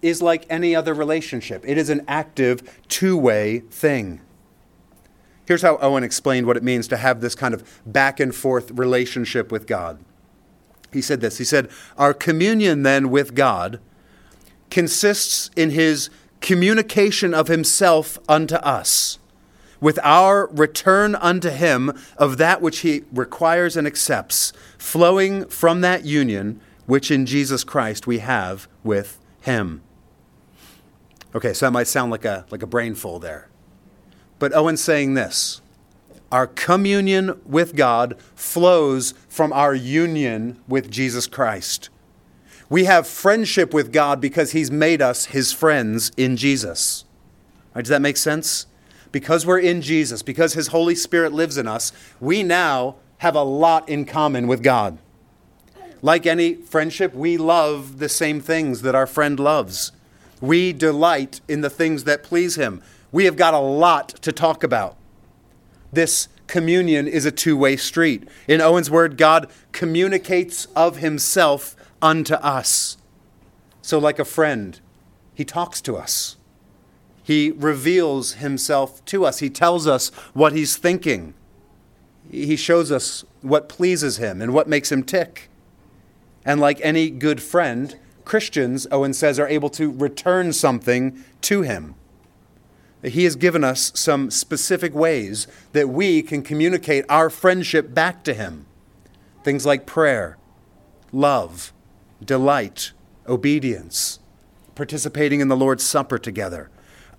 is 0.08 0.22
like 0.22 0.46
any 0.48 0.74
other 0.74 0.94
relationship, 0.94 1.64
it 1.66 1.78
is 1.78 1.90
an 1.90 2.04
active, 2.06 2.80
two 2.88 3.16
way 3.16 3.60
thing. 3.70 4.20
Here's 5.46 5.62
how 5.62 5.78
Owen 5.78 6.02
explained 6.02 6.46
what 6.46 6.56
it 6.56 6.64
means 6.64 6.88
to 6.88 6.96
have 6.96 7.20
this 7.20 7.34
kind 7.36 7.54
of 7.54 7.80
back 7.86 8.18
and 8.18 8.34
forth 8.34 8.72
relationship 8.72 9.52
with 9.52 9.66
God. 9.66 10.04
He 10.92 11.00
said 11.00 11.20
this 11.20 11.38
He 11.38 11.44
said, 11.44 11.70
Our 11.96 12.12
communion 12.12 12.82
then 12.82 13.10
with 13.10 13.34
God 13.34 13.80
consists 14.70 15.50
in 15.56 15.70
his 15.70 16.10
communication 16.40 17.32
of 17.32 17.48
himself 17.48 18.18
unto 18.28 18.56
us, 18.56 19.18
with 19.80 19.98
our 20.02 20.48
return 20.48 21.14
unto 21.14 21.50
him 21.50 21.92
of 22.16 22.38
that 22.38 22.60
which 22.60 22.80
he 22.80 23.02
requires 23.12 23.76
and 23.76 23.86
accepts, 23.86 24.52
flowing 24.78 25.46
from 25.46 25.80
that 25.80 26.04
union 26.04 26.60
which 26.86 27.10
in 27.10 27.26
Jesus 27.26 27.64
Christ 27.64 28.06
we 28.06 28.18
have 28.18 28.68
with 28.82 29.18
him. 29.40 29.82
Okay, 31.36 31.52
so 31.52 31.66
that 31.66 31.72
might 31.72 31.86
sound 31.86 32.10
like 32.10 32.24
a, 32.24 32.46
like 32.50 32.62
a 32.62 32.66
brainful 32.66 33.18
there. 33.18 33.50
But 34.38 34.54
Owen's 34.54 34.82
saying 34.82 35.12
this 35.12 35.60
our 36.32 36.46
communion 36.46 37.38
with 37.44 37.76
God 37.76 38.16
flows 38.34 39.12
from 39.28 39.52
our 39.52 39.74
union 39.74 40.58
with 40.66 40.90
Jesus 40.90 41.26
Christ. 41.26 41.90
We 42.70 42.86
have 42.86 43.06
friendship 43.06 43.74
with 43.74 43.92
God 43.92 44.18
because 44.18 44.52
He's 44.52 44.70
made 44.70 45.02
us 45.02 45.26
His 45.26 45.52
friends 45.52 46.10
in 46.16 46.38
Jesus. 46.38 47.04
Right, 47.74 47.82
does 47.82 47.90
that 47.90 48.00
make 48.00 48.16
sense? 48.16 48.66
Because 49.12 49.44
we're 49.44 49.60
in 49.60 49.82
Jesus, 49.82 50.22
because 50.22 50.54
His 50.54 50.68
Holy 50.68 50.94
Spirit 50.94 51.34
lives 51.34 51.58
in 51.58 51.68
us, 51.68 51.92
we 52.18 52.42
now 52.42 52.96
have 53.18 53.34
a 53.34 53.42
lot 53.42 53.86
in 53.90 54.06
common 54.06 54.46
with 54.46 54.62
God. 54.62 54.96
Like 56.00 56.26
any 56.26 56.54
friendship, 56.54 57.14
we 57.14 57.36
love 57.36 57.98
the 57.98 58.08
same 58.08 58.40
things 58.40 58.80
that 58.82 58.94
our 58.94 59.06
friend 59.06 59.38
loves. 59.38 59.92
We 60.40 60.72
delight 60.72 61.40
in 61.48 61.60
the 61.60 61.70
things 61.70 62.04
that 62.04 62.22
please 62.22 62.56
Him. 62.56 62.82
We 63.12 63.24
have 63.24 63.36
got 63.36 63.54
a 63.54 63.58
lot 63.58 64.08
to 64.08 64.32
talk 64.32 64.62
about. 64.62 64.96
This 65.92 66.28
communion 66.46 67.08
is 67.08 67.24
a 67.24 67.30
two 67.30 67.56
way 67.56 67.76
street. 67.76 68.28
In 68.46 68.60
Owen's 68.60 68.90
word, 68.90 69.16
God 69.16 69.48
communicates 69.72 70.66
of 70.76 70.98
Himself 70.98 71.76
unto 72.02 72.34
us. 72.34 72.98
So, 73.82 73.98
like 73.98 74.18
a 74.18 74.24
friend, 74.24 74.80
he 75.36 75.44
talks 75.44 75.80
to 75.82 75.96
us. 75.96 76.36
He 77.22 77.50
reveals 77.50 78.34
himself 78.34 79.04
to 79.06 79.26
us. 79.26 79.40
He 79.40 79.50
tells 79.50 79.86
us 79.86 80.08
what 80.32 80.52
he's 80.52 80.76
thinking. 80.76 81.34
He 82.30 82.56
shows 82.56 82.90
us 82.90 83.24
what 83.42 83.68
pleases 83.68 84.16
him 84.16 84.40
and 84.40 84.54
what 84.54 84.68
makes 84.68 84.90
him 84.90 85.02
tick. 85.02 85.50
And 86.44 86.60
like 86.60 86.80
any 86.82 87.10
good 87.10 87.42
friend, 87.42 87.98
Christians, 88.26 88.88
Owen 88.90 89.14
says, 89.14 89.38
are 89.38 89.48
able 89.48 89.70
to 89.70 89.90
return 89.90 90.52
something 90.52 91.24
to 91.42 91.62
him. 91.62 91.94
He 93.02 93.22
has 93.22 93.36
given 93.36 93.62
us 93.62 93.92
some 93.94 94.32
specific 94.32 94.94
ways 94.94 95.46
that 95.72 95.88
we 95.88 96.22
can 96.22 96.42
communicate 96.42 97.04
our 97.08 97.30
friendship 97.30 97.94
back 97.94 98.24
to 98.24 98.34
him. 98.34 98.66
Things 99.44 99.64
like 99.64 99.86
prayer, 99.86 100.38
love, 101.12 101.72
delight, 102.22 102.90
obedience, 103.28 104.18
participating 104.74 105.40
in 105.40 105.46
the 105.46 105.56
Lord's 105.56 105.84
Supper 105.84 106.18
together. 106.18 106.68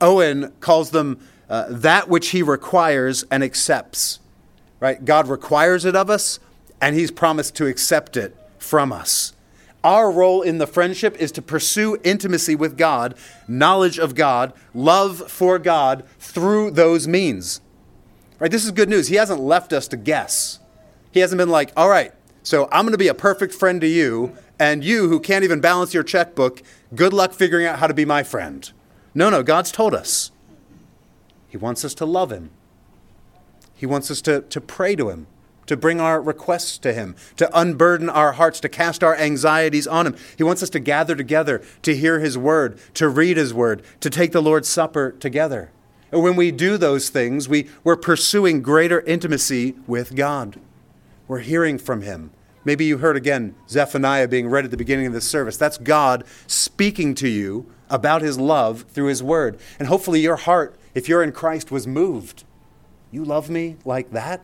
Owen 0.01 0.51
calls 0.59 0.91
them 0.91 1.25
uh, 1.49 1.67
that 1.69 2.09
which 2.09 2.29
he 2.29 2.43
requires 2.43 3.23
and 3.31 3.45
accepts. 3.45 4.19
Right? 4.81 5.03
God 5.03 5.29
requires 5.29 5.85
it 5.85 5.95
of 5.95 6.09
us, 6.09 6.39
and 6.81 6.97
he's 6.97 7.11
promised 7.11 7.55
to 7.55 7.65
accept 7.65 8.17
it 8.17 8.35
from 8.59 8.91
us. 8.91 9.31
Our 9.87 10.11
role 10.11 10.41
in 10.41 10.57
the 10.57 10.67
friendship 10.67 11.15
is 11.15 11.31
to 11.31 11.41
pursue 11.41 11.97
intimacy 12.03 12.55
with 12.55 12.77
God, 12.77 13.15
knowledge 13.47 13.97
of 13.97 14.15
God, 14.15 14.51
love 14.73 15.31
for 15.31 15.57
God 15.57 16.03
through 16.19 16.71
those 16.71 17.07
means. 17.07 17.61
Right? 18.37 18.51
This 18.51 18.65
is 18.65 18.71
good 18.71 18.89
news. 18.89 19.07
He 19.07 19.15
hasn't 19.15 19.39
left 19.39 19.71
us 19.71 19.87
to 19.87 19.95
guess. 19.95 20.59
He 21.11 21.21
hasn't 21.21 21.37
been 21.37 21.47
like, 21.47 21.71
all 21.77 21.87
right, 21.87 22.11
so 22.43 22.67
I'm 22.69 22.83
going 22.83 22.91
to 22.91 22.97
be 22.97 23.07
a 23.07 23.13
perfect 23.13 23.53
friend 23.53 23.79
to 23.79 23.87
you, 23.87 24.35
and 24.59 24.83
you 24.83 25.07
who 25.07 25.21
can't 25.21 25.45
even 25.45 25.61
balance 25.61 25.93
your 25.93 26.03
checkbook, 26.03 26.61
good 26.93 27.13
luck 27.13 27.31
figuring 27.31 27.65
out 27.65 27.79
how 27.79 27.87
to 27.87 27.93
be 27.93 28.03
my 28.03 28.23
friend. 28.23 28.69
No, 29.15 29.29
no, 29.29 29.41
God's 29.41 29.71
told 29.71 29.93
us. 29.93 30.31
He 31.47 31.55
wants 31.55 31.85
us 31.85 31.93
to 31.93 32.05
love 32.05 32.29
Him. 32.29 32.49
He 33.73 33.85
wants 33.85 34.11
us 34.11 34.19
to, 34.23 34.41
to 34.41 34.59
pray 34.59 34.97
to 34.97 35.09
Him, 35.11 35.27
to 35.67 35.77
bring 35.77 36.01
our 36.01 36.21
requests 36.21 36.77
to 36.79 36.93
Him, 36.93 37.15
to 37.35 37.49
unburden 37.57 38.09
our 38.09 38.33
hearts, 38.33 38.59
to 38.61 38.69
cast 38.69 39.03
our 39.03 39.15
anxieties 39.15 39.87
on 39.87 40.07
Him. 40.07 40.15
He 40.37 40.43
wants 40.43 40.63
us 40.63 40.69
to 40.71 40.79
gather 40.79 41.15
together 41.15 41.61
to 41.83 41.95
hear 41.95 42.19
His 42.19 42.37
word, 42.37 42.79
to 42.95 43.07
read 43.07 43.37
His 43.37 43.53
word, 43.53 43.83
to 44.01 44.09
take 44.09 44.31
the 44.31 44.41
Lord's 44.41 44.67
Supper 44.69 45.11
together. 45.11 45.71
And 46.11 46.23
when 46.23 46.35
we 46.35 46.51
do 46.51 46.77
those 46.77 47.09
things, 47.09 47.47
we, 47.49 47.67
we're 47.83 47.97
pursuing 47.97 48.61
greater 48.61 49.01
intimacy 49.01 49.75
with 49.85 50.15
God. 50.15 50.59
We're 51.27 51.39
hearing 51.39 51.77
from 51.77 52.01
Him. 52.01 52.31
Maybe 52.67 52.83
you 52.83 52.97
heard 52.97 53.15
again 53.15 53.55
Zephaniah 53.69 54.27
being 54.27 54.49
read 54.49 54.65
at 54.65 54.71
the 54.71 54.77
beginning 54.77 55.07
of 55.07 55.13
this 55.13 55.25
service. 55.25 55.55
That's 55.55 55.77
God 55.77 56.25
speaking 56.47 57.15
to 57.15 57.29
you 57.29 57.71
about 57.89 58.21
his 58.21 58.37
love 58.37 58.83
through 58.89 59.07
his 59.07 59.23
word. 59.23 59.57
And 59.79 59.87
hopefully 59.87 60.19
your 60.19 60.35
heart, 60.35 60.77
if 60.93 61.07
you're 61.07 61.23
in 61.23 61.31
Christ, 61.31 61.71
was 61.71 61.87
moved. 61.87 62.43
You 63.09 63.23
love 63.23 63.49
me 63.49 63.77
like 63.85 64.11
that? 64.11 64.41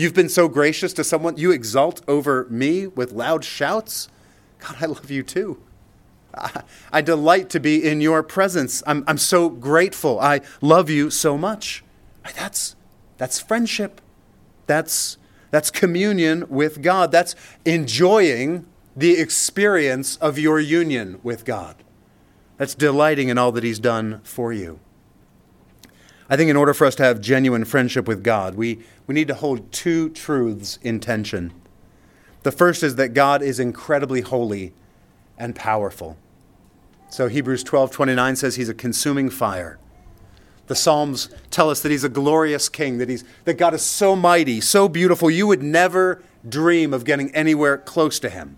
You've 0.00 0.14
been 0.14 0.30
so 0.30 0.48
gracious 0.48 0.94
to 0.94 1.04
someone, 1.04 1.36
you 1.36 1.52
exult 1.52 2.00
over 2.08 2.46
me 2.48 2.86
with 2.86 3.12
loud 3.12 3.44
shouts? 3.44 4.08
God, 4.58 4.76
I 4.80 4.86
love 4.86 5.10
you 5.10 5.22
too. 5.22 5.62
I, 6.34 6.62
I 6.90 7.00
delight 7.02 7.50
to 7.50 7.60
be 7.60 7.86
in 7.86 8.00
your 8.00 8.22
presence. 8.22 8.82
I'm, 8.86 9.04
I'm 9.06 9.18
so 9.18 9.50
grateful. 9.50 10.18
I 10.18 10.40
love 10.62 10.88
you 10.88 11.10
so 11.10 11.36
much. 11.36 11.84
That's, 12.34 12.76
that's 13.18 13.40
friendship. 13.40 14.00
That's 14.66 15.18
that's 15.50 15.70
communion 15.70 16.46
with 16.48 16.80
God. 16.80 17.12
That's 17.12 17.34
enjoying 17.66 18.64
the 18.96 19.18
experience 19.20 20.16
of 20.16 20.38
your 20.38 20.60
union 20.60 21.20
with 21.22 21.44
God. 21.44 21.76
That's 22.56 22.74
delighting 22.74 23.28
in 23.28 23.36
all 23.36 23.52
that 23.52 23.64
He's 23.64 23.80
done 23.80 24.22
for 24.22 24.50
you. 24.50 24.80
I 26.30 26.36
think 26.36 26.48
in 26.48 26.56
order 26.56 26.72
for 26.72 26.86
us 26.86 26.94
to 26.94 27.02
have 27.02 27.20
genuine 27.20 27.64
friendship 27.64 28.06
with 28.06 28.22
God, 28.22 28.54
we, 28.54 28.78
we 29.08 29.14
need 29.16 29.26
to 29.28 29.34
hold 29.34 29.72
two 29.72 30.10
truths 30.10 30.78
in 30.80 31.00
tension. 31.00 31.52
The 32.44 32.52
first 32.52 32.84
is 32.84 32.94
that 32.94 33.14
God 33.14 33.42
is 33.42 33.58
incredibly 33.58 34.20
holy 34.20 34.72
and 35.36 35.56
powerful. 35.56 36.16
So 37.10 37.26
Hebrews 37.26 37.64
12:29 37.64 38.36
says 38.36 38.54
he's 38.54 38.68
a 38.68 38.74
consuming 38.74 39.28
fire. 39.28 39.78
The 40.68 40.76
Psalms 40.76 41.30
tell 41.50 41.68
us 41.68 41.80
that 41.80 41.90
he's 41.90 42.04
a 42.04 42.08
glorious 42.08 42.68
king, 42.68 42.98
that, 42.98 43.08
he's, 43.08 43.24
that 43.44 43.54
God 43.54 43.74
is 43.74 43.82
so 43.82 44.14
mighty, 44.14 44.60
so 44.60 44.88
beautiful, 44.88 45.28
you 45.28 45.48
would 45.48 45.64
never 45.64 46.22
dream 46.48 46.94
of 46.94 47.04
getting 47.04 47.34
anywhere 47.34 47.76
close 47.76 48.20
to 48.20 48.30
him. 48.30 48.56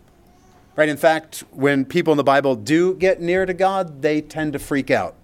Right? 0.76 0.90
In 0.90 0.98
fact, 0.98 1.44
when 1.50 1.86
people 1.86 2.12
in 2.12 2.18
the 2.18 2.22
Bible 2.22 2.54
do 2.54 2.94
get 2.94 3.22
near 3.22 3.46
to 3.46 3.54
God, 3.54 4.02
they 4.02 4.20
tend 4.20 4.52
to 4.52 4.58
freak 4.58 4.90
out. 4.90 5.14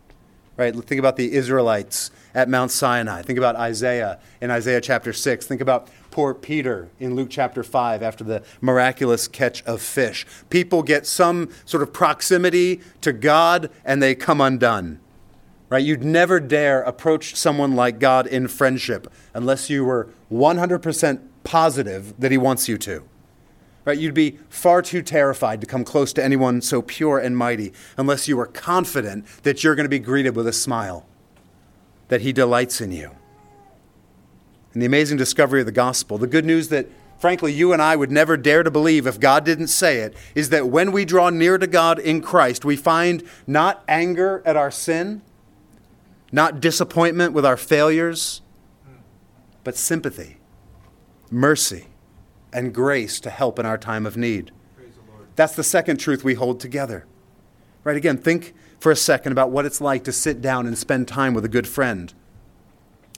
Right? 0.58 0.74
Think 0.74 0.98
about 0.98 1.16
the 1.16 1.32
Israelites 1.32 2.10
at 2.34 2.48
Mount 2.48 2.72
Sinai. 2.72 3.22
Think 3.22 3.38
about 3.38 3.56
Isaiah 3.56 4.18
in 4.40 4.50
Isaiah 4.50 4.80
chapter 4.80 5.12
6. 5.12 5.46
Think 5.46 5.60
about 5.60 5.88
poor 6.10 6.34
Peter 6.34 6.88
in 6.98 7.14
Luke 7.14 7.28
chapter 7.30 7.62
5 7.62 8.02
after 8.02 8.24
the 8.24 8.42
miraculous 8.60 9.28
catch 9.28 9.62
of 9.62 9.80
fish. 9.80 10.26
People 10.50 10.82
get 10.82 11.06
some 11.06 11.48
sort 11.64 11.82
of 11.82 11.92
proximity 11.92 12.80
to 13.02 13.12
God 13.12 13.70
and 13.84 14.02
they 14.02 14.14
come 14.14 14.40
undone 14.40 15.00
right? 15.70 15.84
You'd 15.84 16.04
never 16.04 16.40
dare 16.40 16.82
approach 16.82 17.34
someone 17.36 17.76
like 17.76 17.98
God 17.98 18.26
in 18.26 18.48
friendship 18.48 19.12
unless 19.34 19.68
you 19.68 19.84
were 19.84 20.08
100% 20.32 21.20
positive 21.44 22.18
that 22.18 22.30
He 22.30 22.38
wants 22.38 22.68
you 22.68 22.78
to. 22.78 23.04
Right? 23.88 23.96
You'd 23.96 24.12
be 24.12 24.38
far 24.50 24.82
too 24.82 25.00
terrified 25.00 25.62
to 25.62 25.66
come 25.66 25.82
close 25.82 26.12
to 26.12 26.22
anyone 26.22 26.60
so 26.60 26.82
pure 26.82 27.18
and 27.18 27.34
mighty 27.34 27.72
unless 27.96 28.28
you 28.28 28.36
were 28.36 28.44
confident 28.44 29.24
that 29.44 29.64
you're 29.64 29.74
going 29.74 29.86
to 29.86 29.88
be 29.88 29.98
greeted 29.98 30.36
with 30.36 30.46
a 30.46 30.52
smile, 30.52 31.06
that 32.08 32.20
He 32.20 32.30
delights 32.34 32.82
in 32.82 32.92
you. 32.92 33.12
And 34.74 34.82
the 34.82 34.86
amazing 34.86 35.16
discovery 35.16 35.60
of 35.60 35.66
the 35.66 35.72
gospel, 35.72 36.18
the 36.18 36.26
good 36.26 36.44
news 36.44 36.68
that 36.68 36.86
frankly, 37.18 37.50
you 37.50 37.72
and 37.72 37.80
I 37.80 37.96
would 37.96 38.10
never 38.10 38.36
dare 38.36 38.62
to 38.62 38.70
believe 38.70 39.06
if 39.06 39.18
God 39.18 39.46
didn't 39.46 39.68
say 39.68 40.00
it, 40.00 40.14
is 40.34 40.50
that 40.50 40.68
when 40.68 40.92
we 40.92 41.06
draw 41.06 41.30
near 41.30 41.56
to 41.56 41.66
God 41.66 41.98
in 41.98 42.20
Christ, 42.20 42.66
we 42.66 42.76
find 42.76 43.22
not 43.46 43.84
anger 43.88 44.42
at 44.44 44.54
our 44.54 44.70
sin, 44.70 45.22
not 46.30 46.60
disappointment 46.60 47.32
with 47.32 47.46
our 47.46 47.56
failures, 47.56 48.42
but 49.64 49.78
sympathy, 49.78 50.36
mercy, 51.30 51.86
and 52.52 52.74
grace 52.74 53.20
to 53.20 53.30
help 53.30 53.58
in 53.58 53.66
our 53.66 53.78
time 53.78 54.06
of 54.06 54.16
need. 54.16 54.50
That's 55.36 55.54
the 55.54 55.62
second 55.62 55.98
truth 55.98 56.24
we 56.24 56.34
hold 56.34 56.60
together. 56.60 57.06
Right? 57.84 57.96
Again, 57.96 58.18
think 58.18 58.54
for 58.80 58.90
a 58.90 58.96
second 58.96 59.32
about 59.32 59.50
what 59.50 59.66
it's 59.66 59.80
like 59.80 60.04
to 60.04 60.12
sit 60.12 60.40
down 60.40 60.66
and 60.66 60.76
spend 60.76 61.08
time 61.08 61.34
with 61.34 61.44
a 61.44 61.48
good 61.48 61.68
friend. 61.68 62.12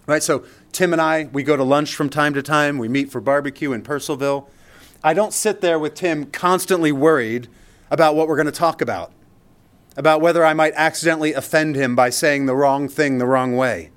Right? 0.07 0.23
So 0.23 0.45
Tim 0.73 0.93
and 0.93 1.01
I, 1.01 1.29
we 1.33 1.43
go 1.43 1.57
to 1.57 1.65
lunch 1.65 1.95
from 1.95 2.11
time 2.11 2.35
to 2.35 2.43
time. 2.43 2.79
We 2.79 2.89
meet 2.89 3.11
for 3.11 3.21
barbecue 3.21 3.73
in 3.73 3.83
Purcellville. 3.83 4.49
I 5.03 5.15
don't 5.15 5.33
sit 5.33 5.61
there 5.61 5.79
with 5.79 5.95
Tim 5.95 6.27
constantly 6.27 6.93
worried 6.93 7.49
about 7.91 8.15
what 8.15 8.29
we're 8.29 8.37
going 8.37 8.47
to 8.47 8.53
talk 8.53 8.83
about, 8.83 9.13
about 9.97 10.21
whether 10.21 10.45
I 10.45 10.53
might 10.53 10.75
accidentally 10.77 11.33
offend 11.33 11.75
him 11.75 11.97
by 11.97 12.11
saying 12.11 12.47
the 12.47 12.55
wrong 12.55 12.89
thing 12.89 13.19
the 13.19 13.27
wrong 13.27 13.57
way. 13.57 13.91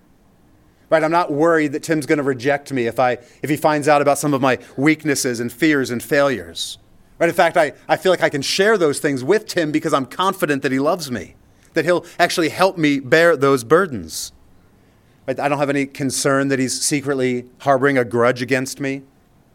Right? 0.94 1.04
I'm 1.04 1.10
not 1.10 1.32
worried 1.32 1.72
that 1.72 1.82
Tim's 1.82 2.06
going 2.06 2.18
to 2.18 2.24
reject 2.24 2.72
me 2.72 2.86
if, 2.86 3.00
I, 3.00 3.14
if 3.42 3.50
he 3.50 3.58
finds 3.58 3.88
out 3.88 4.04
about 4.04 4.20
some 4.20 4.32
of 4.32 4.42
my 4.42 4.60
weaknesses 4.78 5.40
and 5.40 5.52
fears 5.52 5.90
and 5.90 6.04
failures. 6.04 6.78
Right? 7.18 7.28
In 7.28 7.34
fact, 7.34 7.58
I, 7.58 7.74
I 7.90 7.98
feel 7.98 8.12
like 8.12 8.22
I 8.22 8.30
can 8.30 8.44
share 8.44 8.78
those 8.78 9.00
things 9.00 9.24
with 9.24 9.48
Tim 9.48 9.72
because 9.72 9.92
I'm 9.92 10.06
confident 10.06 10.62
that 10.62 10.72
he 10.72 10.78
loves 10.78 11.10
me, 11.10 11.34
that 11.74 11.84
he'll 11.84 12.06
actually 12.20 12.50
help 12.50 12.78
me 12.78 13.00
bear 13.00 13.36
those 13.36 13.64
burdens. 13.64 14.34
Right? 15.28 15.40
I 15.40 15.50
don't 15.50 15.58
have 15.58 15.72
any 15.72 15.88
concern 15.88 16.50
that 16.50 16.60
he's 16.60 16.80
secretly 16.80 17.50
harboring 17.62 17.98
a 17.98 18.06
grudge 18.06 18.44
against 18.44 18.80
me 18.80 19.02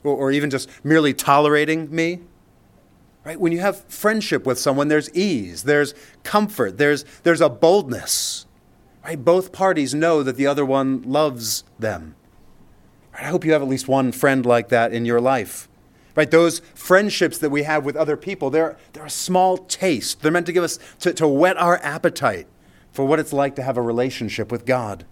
or, 0.02 0.16
or 0.16 0.32
even 0.32 0.50
just 0.50 0.68
merely 0.82 1.14
tolerating 1.14 1.88
me. 1.94 2.18
Right? 3.24 3.38
When 3.38 3.52
you 3.52 3.60
have 3.60 3.84
friendship 3.84 4.44
with 4.44 4.58
someone, 4.58 4.88
there's 4.88 5.08
ease, 5.14 5.62
there's 5.62 5.94
comfort, 6.24 6.78
there's, 6.78 7.04
there's 7.22 7.40
a 7.40 7.48
boldness. 7.48 8.47
Right? 9.08 9.24
Both 9.24 9.52
parties 9.52 9.94
know 9.94 10.22
that 10.22 10.36
the 10.36 10.46
other 10.46 10.66
one 10.66 11.00
loves 11.00 11.64
them. 11.78 12.14
Right? 13.14 13.22
I 13.22 13.28
hope 13.28 13.42
you 13.42 13.52
have 13.52 13.62
at 13.62 13.68
least 13.68 13.88
one 13.88 14.12
friend 14.12 14.44
like 14.44 14.68
that 14.68 14.92
in 14.92 15.06
your 15.06 15.18
life. 15.18 15.66
Right? 16.14 16.30
Those 16.30 16.60
friendships 16.74 17.38
that 17.38 17.48
we 17.48 17.62
have 17.62 17.86
with 17.86 17.96
other 17.96 18.18
people, 18.18 18.50
they're, 18.50 18.76
they're 18.92 19.06
a 19.06 19.10
small 19.10 19.56
taste. 19.56 20.20
They're 20.20 20.30
meant 20.30 20.44
to 20.44 20.52
give 20.52 20.62
us, 20.62 20.78
to, 21.00 21.14
to 21.14 21.26
whet 21.26 21.56
our 21.56 21.78
appetite 21.78 22.48
for 22.92 23.06
what 23.06 23.18
it's 23.18 23.32
like 23.32 23.56
to 23.56 23.62
have 23.62 23.78
a 23.78 23.82
relationship 23.82 24.52
with 24.52 24.66
God. 24.66 25.06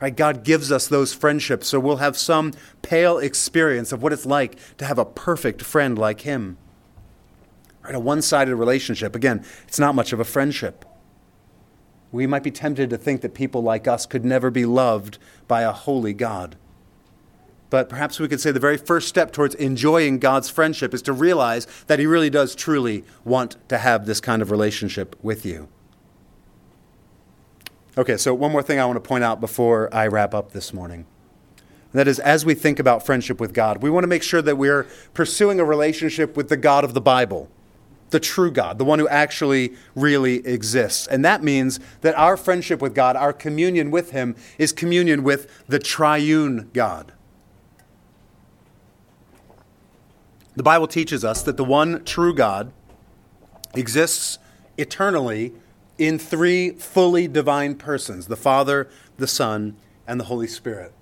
Right? 0.00 0.16
God 0.16 0.42
gives 0.42 0.72
us 0.72 0.88
those 0.88 1.12
friendships 1.12 1.68
so 1.68 1.78
we'll 1.78 1.96
have 1.98 2.16
some 2.16 2.54
pale 2.80 3.18
experience 3.18 3.92
of 3.92 4.02
what 4.02 4.14
it's 4.14 4.24
like 4.24 4.58
to 4.78 4.86
have 4.86 4.98
a 4.98 5.04
perfect 5.04 5.60
friend 5.60 5.98
like 5.98 6.22
Him. 6.22 6.56
Right? 7.84 7.94
A 7.94 8.00
one 8.00 8.22
sided 8.22 8.56
relationship, 8.56 9.14
again, 9.14 9.44
it's 9.66 9.78
not 9.78 9.94
much 9.94 10.14
of 10.14 10.20
a 10.20 10.24
friendship. 10.24 10.86
We 12.10 12.26
might 12.26 12.42
be 12.42 12.50
tempted 12.50 12.90
to 12.90 12.98
think 12.98 13.20
that 13.20 13.34
people 13.34 13.62
like 13.62 13.86
us 13.86 14.06
could 14.06 14.24
never 14.24 14.50
be 14.50 14.64
loved 14.64 15.18
by 15.46 15.62
a 15.62 15.72
holy 15.72 16.14
God. 16.14 16.56
But 17.70 17.88
perhaps 17.88 18.18
we 18.18 18.28
could 18.28 18.40
say 18.40 18.50
the 18.50 18.60
very 18.60 18.78
first 18.78 19.08
step 19.08 19.30
towards 19.30 19.54
enjoying 19.56 20.18
God's 20.18 20.48
friendship 20.48 20.94
is 20.94 21.02
to 21.02 21.12
realize 21.12 21.66
that 21.86 21.98
He 21.98 22.06
really 22.06 22.30
does 22.30 22.54
truly 22.54 23.04
want 23.24 23.56
to 23.68 23.78
have 23.78 24.06
this 24.06 24.20
kind 24.20 24.40
of 24.40 24.50
relationship 24.50 25.16
with 25.22 25.44
you. 25.44 25.68
Okay, 27.98 28.16
so 28.16 28.32
one 28.32 28.52
more 28.52 28.62
thing 28.62 28.78
I 28.78 28.86
want 28.86 28.96
to 28.96 29.06
point 29.06 29.24
out 29.24 29.40
before 29.40 29.92
I 29.92 30.06
wrap 30.06 30.34
up 30.34 30.52
this 30.52 30.72
morning. 30.72 31.04
That 31.92 32.06
is, 32.06 32.18
as 32.20 32.44
we 32.44 32.54
think 32.54 32.78
about 32.78 33.04
friendship 33.04 33.40
with 33.40 33.52
God, 33.52 33.82
we 33.82 33.90
want 33.90 34.04
to 34.04 34.08
make 34.08 34.22
sure 34.22 34.42
that 34.42 34.56
we're 34.56 34.86
pursuing 35.14 35.58
a 35.58 35.64
relationship 35.64 36.36
with 36.36 36.48
the 36.48 36.56
God 36.56 36.84
of 36.84 36.94
the 36.94 37.00
Bible, 37.00 37.50
the 38.10 38.20
true 38.20 38.50
God, 38.50 38.78
the 38.78 38.84
one 38.84 38.98
who 38.98 39.08
actually 39.08 39.74
really 39.94 40.46
exists. 40.46 41.06
And 41.06 41.24
that 41.24 41.42
means 41.42 41.78
that 42.00 42.14
our 42.14 42.36
friendship 42.36 42.80
with 42.80 42.94
God, 42.94 43.16
our 43.16 43.32
communion 43.32 43.90
with 43.90 44.10
Him, 44.10 44.36
is 44.58 44.72
communion 44.72 45.22
with 45.22 45.66
the 45.66 45.78
triune 45.78 46.70
God. 46.72 47.12
The 50.56 50.62
Bible 50.62 50.88
teaches 50.88 51.24
us 51.24 51.42
that 51.42 51.56
the 51.56 51.64
one 51.64 52.04
true 52.04 52.34
God 52.34 52.72
exists 53.74 54.38
eternally 54.76 55.52
in 55.98 56.18
three 56.18 56.70
fully 56.70 57.28
divine 57.28 57.74
persons 57.74 58.26
the 58.26 58.36
Father, 58.36 58.88
the 59.18 59.26
Son, 59.26 59.76
and 60.06 60.18
the 60.18 60.24
Holy 60.24 60.46
Spirit. 60.46 60.92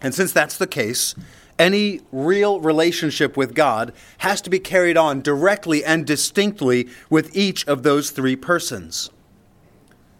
And 0.00 0.14
since 0.14 0.32
that's 0.32 0.56
the 0.56 0.66
case, 0.66 1.14
any 1.58 2.00
real 2.12 2.60
relationship 2.60 3.36
with 3.36 3.54
God 3.54 3.92
has 4.18 4.40
to 4.42 4.50
be 4.50 4.58
carried 4.58 4.96
on 4.96 5.20
directly 5.20 5.84
and 5.84 6.06
distinctly 6.06 6.88
with 7.10 7.34
each 7.36 7.66
of 7.66 7.82
those 7.82 8.10
three 8.10 8.36
persons. 8.36 9.10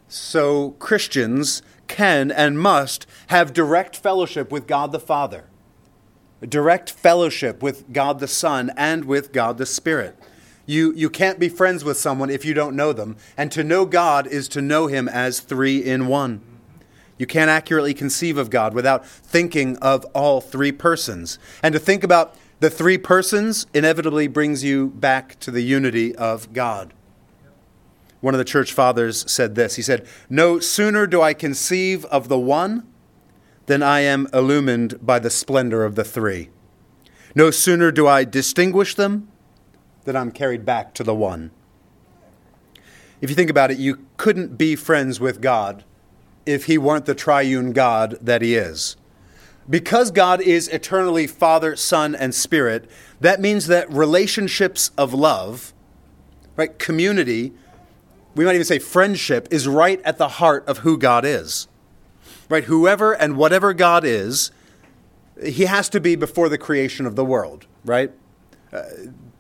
So 0.09 0.71
Christians 0.79 1.63
can 1.87 2.31
and 2.31 2.59
must 2.59 3.07
have 3.29 3.53
direct 3.53 3.97
fellowship 3.97 4.51
with 4.51 4.67
God 4.67 4.93
the 4.93 5.01
Father, 5.01 5.45
direct 6.41 6.91
fellowship 6.91 7.63
with 7.63 7.93
God 7.93 8.19
the 8.19 8.29
Son, 8.29 8.73
and 8.77 9.05
with 9.05 9.33
God 9.33 9.59
the 9.59 9.67
Spirit. 9.67 10.17
You, 10.67 10.93
you 10.93 11.09
can't 11.09 11.39
be 11.39 11.49
friends 11.49 11.83
with 11.83 11.97
someone 11.97 12.29
if 12.29 12.45
you 12.45 12.53
don't 12.53 12.77
know 12.77 12.93
them. 12.93 13.17
And 13.39 13.51
to 13.53 13.65
know 13.65 13.87
God 13.87 14.27
is 14.27 14.49
to 14.49 14.61
know 14.61 14.87
Him 14.87 15.09
as 15.09 15.41
three 15.41 15.79
in 15.83 16.09
one. 16.09 16.43
You 17.19 17.27
can't 17.27 17.51
accurately 17.51 17.95
conceive 17.95 18.39
of 18.39 18.49
God 18.49 18.75
without 18.75 19.05
thinking 19.05 19.77
of 19.79 20.05
all 20.15 20.41
three 20.41 20.73
persons. 20.73 21.39
And 21.63 21.73
to 21.73 21.79
think 21.79 22.05
about 22.05 22.37
the 22.61 22.71
three 22.71 22.99
persons 22.99 23.67
inevitably 23.75 24.29
brings 24.29 24.65
you 24.65 24.89
back 24.89 25.39
to 25.41 25.51
the 25.51 25.63
unity 25.63 26.15
of 26.15 26.53
God. 26.53 26.95
One 28.21 28.35
of 28.35 28.39
the 28.39 28.45
church 28.45 28.73
fathers 28.73 29.31
said 29.31 29.55
this 29.55 29.77
He 29.77 29.83
said, 29.83 30.07
No 30.31 30.59
sooner 30.59 31.07
do 31.07 31.21
I 31.21 31.35
conceive 31.35 32.05
of 32.07 32.29
the 32.29 32.39
one 32.39 32.87
than 33.67 33.83
I 33.83 34.01
am 34.01 34.29
illumined 34.33 35.05
by 35.05 35.19
the 35.19 35.31
splendor 35.31 35.85
of 35.85 35.95
the 35.95 36.05
three. 36.05 36.51
No 37.35 37.51
sooner 37.51 37.93
do 37.93 38.07
I 38.07 38.25
distinguish 38.25 38.95
them 38.95 39.29
than 40.05 40.17
I'm 40.17 40.33
carried 40.33 40.65
back 40.65 40.95
to 40.95 41.05
the 41.05 41.15
one. 41.15 41.51
If 43.21 43.29
you 43.29 43.37
think 43.37 43.51
about 43.51 43.71
it, 43.71 43.79
you 43.79 44.07
couldn't 44.17 44.57
be 44.57 44.75
friends 44.75 45.21
with 45.21 45.41
God 45.41 45.85
if 46.49 46.65
he 46.65 46.79
weren't 46.79 47.05
the 47.05 47.15
triune 47.15 47.73
God 47.73 48.19
that 48.23 48.41
he 48.41 48.55
is. 48.55 48.97
Because 49.69 50.11
God 50.11 50.41
is 50.41 50.67
eternally 50.69 51.27
Father, 51.27 51.77
Son, 51.77 52.15
and 52.15 52.35
Spirit, 52.35 52.91
that 53.21 53.39
means 53.39 53.67
that 53.67 53.93
relationships 53.93 54.91
of 54.97 55.13
love, 55.13 55.75
right, 56.57 56.79
community, 56.79 57.53
we 58.35 58.47
might 58.47 58.55
even 58.55 58.65
say 58.65 58.79
friendship, 58.79 59.47
is 59.51 59.69
right 59.69 60.01
at 60.07 60.17
the 60.17 60.29
heart 60.29 60.67
of 60.67 60.79
who 60.79 60.97
God 60.97 61.27
is. 61.27 61.69
Right? 62.49 62.65
Whoever 62.65 63.13
and 63.13 63.37
whatever 63.37 63.75
God 63.75 64.05
is, 64.05 64.51
he 65.45 65.67
has 65.67 65.91
to 65.91 66.01
be 66.01 66.17
before 66.17 66.49
the 66.49 66.57
creation 66.57 67.05
of 67.05 67.15
the 67.15 67.27
world, 67.27 67.67
right? 67.85 68.11
Uh, 68.73 68.85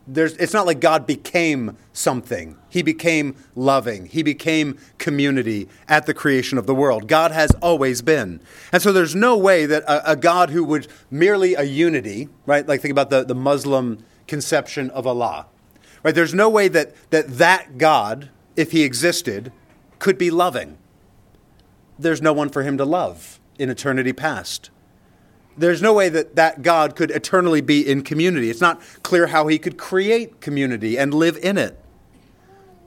there's, 0.08 0.36
it's 0.38 0.54
not 0.54 0.66
like 0.66 0.80
God 0.80 1.06
became 1.06 1.76
something. 1.92 2.56
He 2.70 2.82
became 2.82 3.36
loving. 3.54 4.06
He 4.06 4.22
became 4.22 4.78
community 4.96 5.68
at 5.86 6.06
the 6.06 6.14
creation 6.14 6.56
of 6.56 6.66
the 6.66 6.74
world. 6.74 7.08
God 7.08 7.30
has 7.30 7.50
always 7.62 8.00
been. 8.00 8.40
And 8.72 8.82
so 8.82 8.92
there's 8.92 9.14
no 9.14 9.36
way 9.36 9.66
that 9.66 9.82
a, 9.82 10.12
a 10.12 10.16
God 10.16 10.50
who 10.50 10.64
would 10.64 10.88
merely 11.10 11.54
a 11.54 11.62
unity, 11.62 12.28
right? 12.46 12.66
Like 12.66 12.80
think 12.80 12.92
about 12.92 13.10
the, 13.10 13.22
the 13.22 13.34
Muslim 13.34 14.02
conception 14.26 14.90
of 14.90 15.06
Allah, 15.06 15.46
right? 16.02 16.14
There's 16.14 16.34
no 16.34 16.48
way 16.48 16.68
that, 16.68 16.94
that 17.10 17.28
that 17.38 17.76
God, 17.76 18.30
if 18.56 18.72
he 18.72 18.84
existed, 18.84 19.52
could 19.98 20.16
be 20.16 20.30
loving. 20.30 20.78
There's 21.98 22.22
no 22.22 22.32
one 22.32 22.48
for 22.48 22.62
him 22.62 22.78
to 22.78 22.84
love 22.84 23.40
in 23.58 23.68
eternity 23.68 24.12
past 24.12 24.70
there's 25.58 25.82
no 25.82 25.92
way 25.92 26.08
that 26.08 26.36
that 26.36 26.62
God 26.62 26.96
could 26.96 27.10
eternally 27.10 27.60
be 27.60 27.86
in 27.86 28.02
community. 28.02 28.50
It's 28.50 28.60
not 28.60 28.80
clear 29.02 29.28
how 29.28 29.46
he 29.46 29.58
could 29.58 29.76
create 29.76 30.40
community 30.40 30.96
and 30.96 31.12
live 31.12 31.36
in 31.42 31.58
it. 31.58 31.78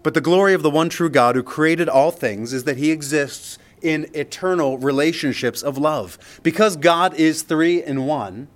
But 0.04 0.14
the 0.14 0.22
glory 0.22 0.54
of 0.54 0.64
the 0.64 0.70
one 0.70 0.90
true 0.90 1.10
God 1.10 1.36
who 1.36 1.44
created 1.44 1.88
all 1.88 2.12
things 2.12 2.54
is 2.54 2.64
that 2.64 2.78
he 2.78 2.92
exists 2.92 3.60
in 3.82 4.10
eternal 4.14 4.78
relationships 4.78 5.62
of 5.62 5.78
love. 5.78 6.40
Because 6.44 6.76
God 6.76 7.14
is 7.16 7.44
three 7.44 7.84
in 7.84 8.06
one, 8.06 8.48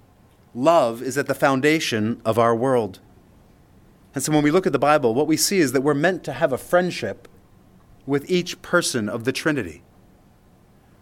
love 0.54 1.02
is 1.02 1.18
at 1.18 1.28
the 1.28 1.36
foundation 1.36 2.22
of 2.26 2.40
our 2.40 2.56
world. 2.56 3.00
And 4.14 4.24
so 4.24 4.32
when 4.32 4.44
we 4.44 4.52
look 4.52 4.66
at 4.66 4.74
the 4.74 4.80
Bible, 4.80 5.14
what 5.14 5.28
we 5.28 5.38
see 5.38 5.60
is 5.60 5.74
that 5.74 5.82
we're 5.82 5.94
meant 5.94 6.24
to 6.24 6.34
have 6.34 6.54
a 6.54 6.58
friendship 6.58 7.28
with 8.06 8.30
each 8.30 8.62
person 8.62 9.10
of 9.10 9.26
the 9.26 9.32
Trinity. 9.32 9.82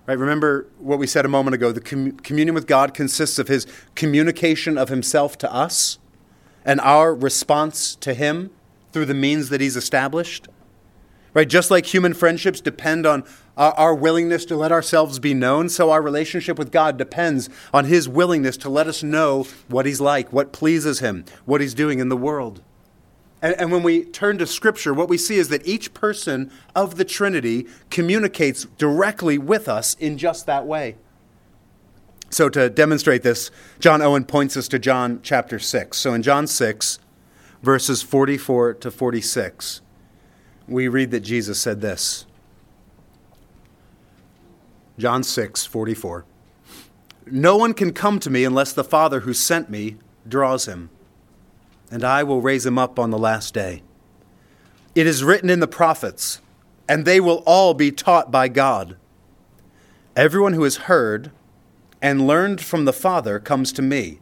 Right? 0.05 0.17
Remember 0.17 0.67
what 0.79 0.99
we 0.99 1.07
said 1.07 1.25
a 1.25 1.29
moment 1.29 1.55
ago. 1.55 1.71
The 1.71 1.81
com- 1.81 2.11
communion 2.17 2.55
with 2.55 2.67
God 2.67 2.93
consists 2.93 3.39
of 3.39 3.47
his 3.47 3.65
communication 3.95 4.77
of 4.77 4.89
himself 4.89 5.37
to 5.39 5.53
us 5.53 5.97
and 6.65 6.81
our 6.81 7.15
response 7.15 7.95
to 7.95 8.13
him 8.13 8.51
through 8.91 9.05
the 9.05 9.13
means 9.13 9.49
that 9.49 9.61
he's 9.61 9.77
established. 9.77 10.47
Right? 11.33 11.47
Just 11.47 11.71
like 11.71 11.85
human 11.85 12.13
friendships 12.13 12.61
depend 12.61 13.05
on 13.05 13.23
our, 13.57 13.73
our 13.73 13.95
willingness 13.95 14.45
to 14.45 14.55
let 14.55 14.71
ourselves 14.71 15.19
be 15.19 15.33
known, 15.33 15.69
so 15.69 15.89
our 15.89 16.01
relationship 16.01 16.59
with 16.59 16.71
God 16.71 16.97
depends 16.97 17.49
on 17.73 17.85
his 17.85 18.07
willingness 18.07 18.57
to 18.57 18.69
let 18.69 18.87
us 18.87 19.03
know 19.03 19.47
what 19.67 19.85
he's 19.85 20.01
like, 20.01 20.31
what 20.31 20.51
pleases 20.51 20.99
him, 20.99 21.25
what 21.45 21.61
he's 21.61 21.73
doing 21.73 21.99
in 21.99 22.09
the 22.09 22.17
world. 22.17 22.61
And, 23.43 23.59
and, 23.59 23.71
when 23.73 23.83
we 23.83 24.05
turn 24.05 24.37
to 24.37 24.47
Scripture, 24.47 24.93
what 24.93 25.09
we 25.09 25.17
see 25.17 25.35
is 25.35 25.49
that 25.49 25.67
each 25.67 25.93
person 25.93 26.49
of 26.73 26.95
the 26.95 27.03
Trinity 27.03 27.67
communicates 27.89 28.63
directly 28.77 29.37
with 29.37 29.67
us 29.67 29.95
in 29.95 30.17
just 30.17 30.45
that 30.45 30.65
way. 30.65 30.95
So, 32.29 32.47
to 32.47 32.69
demonstrate 32.69 33.21
this, 33.21 33.51
John 33.79 34.01
Owen 34.01 34.23
points 34.23 34.55
us 34.55 34.69
to 34.69 34.79
John 34.79 35.19
chapter 35.23 35.59
6. 35.59 35.97
So, 35.97 36.13
in 36.13 36.23
John 36.23 36.47
6, 36.47 36.99
verses 37.61 38.01
44 38.01 38.75
to 38.75 38.89
46, 38.89 39.81
we 40.67 40.87
read 40.87 41.11
that 41.11 41.19
Jesus 41.19 41.59
said 41.59 41.81
this 41.81 42.25
John 44.97 45.21
6, 45.21 45.65
44. 45.65 46.25
No 47.27 47.57
one 47.57 47.73
can 47.73 47.91
come 47.91 48.19
to 48.19 48.29
me 48.29 48.45
unless 48.45 48.71
the 48.71 48.85
Father 48.85 49.19
who 49.21 49.33
sent 49.33 49.69
me 49.69 49.97
draws 50.27 50.65
him, 50.65 50.89
and 51.93 52.03
I 52.03 52.23
will 52.23 52.41
raise 52.41 52.65
him 52.65 52.79
up 52.79 52.97
on 52.97 53.11
the 53.11 53.19
last 53.19 53.53
day. 53.53 53.83
It 54.95 55.05
is 55.05 55.23
written 55.23 55.47
in 55.47 55.59
the 55.59 55.67
prophets, 55.67 56.41
and 56.89 57.05
they 57.05 57.19
will 57.19 57.43
all 57.45 57.75
be 57.75 57.91
taught 57.91 58.31
by 58.31 58.47
God. 58.47 58.97
Everyone 60.15 60.53
who 60.53 60.63
has 60.63 60.87
heard 60.89 61.29
and 62.01 62.25
learned 62.25 62.61
from 62.61 62.85
the 62.85 62.93
Father 62.93 63.39
comes 63.39 63.71
to 63.73 63.83
me. 63.83 64.21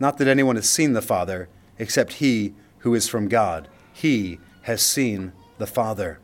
Not 0.00 0.16
that 0.16 0.28
anyone 0.28 0.56
has 0.56 0.66
seen 0.66 0.94
the 0.94 1.02
Father, 1.02 1.50
except 1.78 2.14
he 2.14 2.54
who 2.78 2.94
is 2.94 3.06
from 3.06 3.28
God. 3.28 3.68
He 3.92 4.38
has 4.62 4.80
seen 4.80 5.32
the 5.58 5.66
Father. 5.66 6.20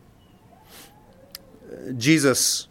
Uh, 1.71 1.93
Jesus 1.93 2.69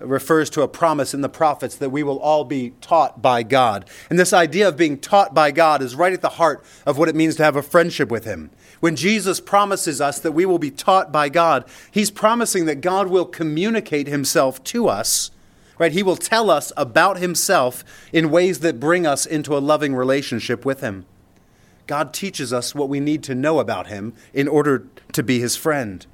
refers 0.00 0.50
to 0.50 0.62
a 0.62 0.68
promise 0.68 1.14
in 1.14 1.22
the 1.22 1.28
prophets 1.28 1.76
that 1.76 1.90
we 1.90 2.02
will 2.02 2.18
all 2.18 2.44
be 2.44 2.70
taught 2.80 3.22
by 3.22 3.42
God. 3.42 3.88
And 4.10 4.18
this 4.18 4.32
idea 4.32 4.68
of 4.68 4.76
being 4.76 4.98
taught 4.98 5.34
by 5.34 5.50
God 5.50 5.80
is 5.82 5.94
right 5.94 6.12
at 6.12 6.20
the 6.20 6.30
heart 6.30 6.64
of 6.84 6.98
what 6.98 7.08
it 7.08 7.14
means 7.14 7.36
to 7.36 7.44
have 7.44 7.56
a 7.56 7.62
friendship 7.62 8.10
with 8.10 8.24
Him. 8.24 8.50
When 8.80 8.96
Jesus 8.96 9.40
promises 9.40 10.00
us 10.00 10.18
that 10.20 10.32
we 10.32 10.44
will 10.44 10.58
be 10.58 10.70
taught 10.70 11.10
by 11.10 11.28
God, 11.28 11.64
He's 11.90 12.10
promising 12.10 12.66
that 12.66 12.82
God 12.82 13.08
will 13.08 13.24
communicate 13.24 14.06
Himself 14.06 14.62
to 14.64 14.88
us. 14.88 15.30
Right? 15.78 15.92
He 15.92 16.02
will 16.02 16.16
tell 16.16 16.50
us 16.50 16.72
about 16.76 17.18
Himself 17.18 17.84
in 18.12 18.30
ways 18.30 18.60
that 18.60 18.80
bring 18.80 19.06
us 19.06 19.26
into 19.26 19.56
a 19.56 19.60
loving 19.60 19.94
relationship 19.94 20.64
with 20.64 20.80
Him. 20.80 21.06
God 21.86 22.12
teaches 22.12 22.52
us 22.52 22.74
what 22.74 22.88
we 22.88 23.00
need 23.00 23.22
to 23.24 23.34
know 23.34 23.60
about 23.60 23.86
Him 23.86 24.14
in 24.34 24.48
order 24.48 24.86
to 25.12 25.22
be 25.22 25.38
His 25.38 25.56
friend. 25.56 26.06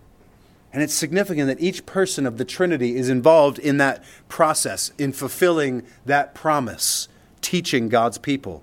And 0.73 0.83
it's 0.83 0.95
significant 0.95 1.49
that 1.49 1.61
each 1.61 1.85
person 1.85 2.27
of 2.27 2.39
the 2.39 2.45
Trinity 2.45 2.97
is 2.97 3.09
involved 3.09 3.59
in 3.59 3.77
that 3.77 4.03
process, 4.29 4.93
in 4.99 5.13
fulfilling 5.13 5.83
that 6.07 6.35
promise, 6.35 7.09
teaching 7.43 7.89
God's 7.89 8.19
people. 8.19 8.63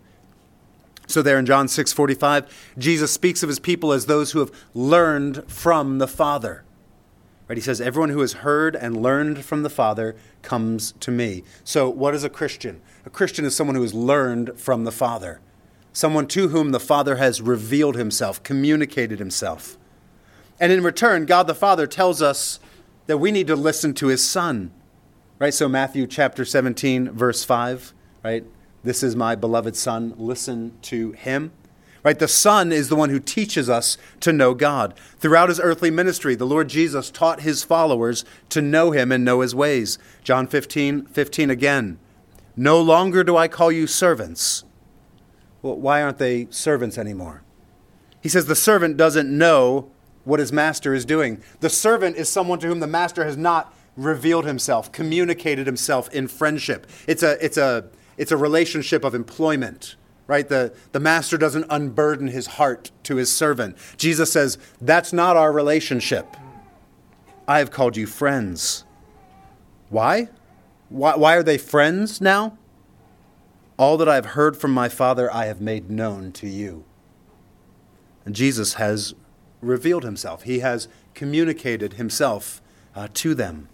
So 1.05 1.21
there 1.21 1.39
in 1.39 1.45
John 1.45 1.67
6:45, 1.67 2.45
Jesus 2.77 3.11
speaks 3.11 3.43
of 3.43 3.49
his 3.49 3.59
people 3.59 3.91
as 3.91 4.05
those 4.05 4.31
who 4.31 4.39
have 4.39 4.51
learned 4.73 5.43
from 5.47 5.97
the 5.97 6.07
Father. 6.07 6.63
Right? 7.47 7.57
He 7.57 7.63
says, 7.63 7.81
Everyone 7.81 8.09
who 8.09 8.21
has 8.21 8.33
heard 8.33 8.75
and 8.75 9.01
learned 9.01 9.43
from 9.43 9.63
the 9.63 9.71
Father 9.71 10.15
comes 10.43 10.93
to 10.99 11.09
me. 11.09 11.43
So, 11.63 11.89
what 11.89 12.13
is 12.13 12.23
a 12.23 12.29
Christian? 12.29 12.79
A 13.07 13.09
Christian 13.09 13.43
is 13.43 13.55
someone 13.55 13.75
who 13.75 13.81
has 13.81 13.95
learned 13.95 14.51
from 14.59 14.83
the 14.83 14.91
Father, 14.91 15.41
someone 15.91 16.27
to 16.27 16.49
whom 16.49 16.71
the 16.71 16.79
Father 16.79 17.15
has 17.15 17.41
revealed 17.41 17.95
himself, 17.95 18.41
communicated 18.43 19.17
himself. 19.17 19.79
And 20.59 20.71
in 20.71 20.83
return, 20.83 21.25
God 21.25 21.47
the 21.47 21.55
Father 21.55 21.87
tells 21.87 22.21
us 22.21 22.59
that 23.07 23.17
we 23.17 23.31
need 23.31 23.47
to 23.47 23.55
listen 23.55 23.93
to 23.95 24.07
his 24.07 24.27
Son. 24.27 24.71
Right? 25.39 25.53
So, 25.53 25.69
Matthew 25.69 26.05
chapter 26.05 26.43
17, 26.43 27.11
verse 27.11 27.45
5, 27.45 27.93
right? 28.23 28.43
This 28.83 29.03
is 29.03 29.15
my 29.15 29.35
beloved 29.35 29.75
Son, 29.75 30.13
listen 30.17 30.77
to 30.83 31.13
him. 31.13 31.51
Right? 32.03 32.19
The 32.19 32.27
Son 32.27 32.71
is 32.71 32.89
the 32.89 32.95
one 32.95 33.09
who 33.09 33.19
teaches 33.19 33.69
us 33.69 33.97
to 34.21 34.31
know 34.31 34.53
God. 34.53 34.93
Throughout 35.17 35.49
his 35.49 35.59
earthly 35.59 35.91
ministry, 35.91 36.35
the 36.35 36.45
Lord 36.45 36.69
Jesus 36.69 37.11
taught 37.11 37.41
his 37.41 37.63
followers 37.63 38.23
to 38.49 38.61
know 38.61 38.91
him 38.91 39.11
and 39.11 39.25
know 39.25 39.41
his 39.41 39.53
ways. 39.53 39.97
John 40.23 40.47
15, 40.47 41.05
15 41.07 41.49
again. 41.49 41.99
No 42.55 42.81
longer 42.81 43.23
do 43.23 43.35
I 43.35 43.47
call 43.47 43.71
you 43.71 43.87
servants. 43.87 44.63
Well, 45.61 45.75
why 45.75 46.01
aren't 46.01 46.19
they 46.19 46.47
servants 46.49 46.97
anymore? 46.97 47.43
He 48.21 48.29
says 48.29 48.45
the 48.45 48.55
servant 48.55 48.97
doesn't 48.97 49.29
know 49.29 49.91
what 50.29 50.39
his 50.39 50.53
master 50.53 50.93
is 50.93 51.03
doing. 51.05 51.41
The 51.59 51.69
servant 51.69 52.15
is 52.15 52.29
someone 52.29 52.59
to 52.59 52.67
whom 52.67 52.79
the 52.79 52.87
master 52.87 53.25
has 53.25 53.35
not 53.35 53.73
revealed 53.97 54.45
himself, 54.45 54.91
communicated 54.91 55.65
himself 55.65 56.07
in 56.13 56.27
friendship. 56.27 56.87
It's 57.07 57.23
a, 57.23 57.43
it's 57.43 57.57
a, 57.57 57.89
it's 58.17 58.31
a 58.31 58.37
relationship 58.37 59.03
of 59.03 59.13
employment, 59.13 59.95
right? 60.27 60.47
The, 60.47 60.73
the 60.91 60.99
master 60.99 61.37
doesn't 61.37 61.65
unburden 61.69 62.27
his 62.27 62.47
heart 62.47 62.91
to 63.03 63.17
his 63.17 63.35
servant. 63.35 63.77
Jesus 63.97 64.31
says, 64.31 64.57
That's 64.79 65.11
not 65.11 65.35
our 65.35 65.51
relationship. 65.51 66.37
I 67.47 67.59
have 67.59 67.71
called 67.71 67.97
you 67.97 68.05
friends. 68.05 68.85
Why? 69.89 70.29
Why, 70.89 71.15
why 71.15 71.35
are 71.35 71.43
they 71.43 71.57
friends 71.57 72.21
now? 72.21 72.57
All 73.77 73.97
that 73.97 74.07
I 74.07 74.15
have 74.15 74.27
heard 74.27 74.55
from 74.55 74.71
my 74.71 74.89
Father, 74.89 75.33
I 75.33 75.45
have 75.45 75.59
made 75.59 75.89
known 75.89 76.31
to 76.33 76.47
you. 76.47 76.83
And 78.25 78.35
Jesus 78.35 78.75
has 78.75 79.15
revealed 79.61 80.03
himself, 80.03 80.43
he 80.43 80.59
has 80.59 80.87
communicated 81.13 81.93
himself 81.93 82.61
uh, 82.95 83.07
to 83.13 83.33
them. 83.33 83.67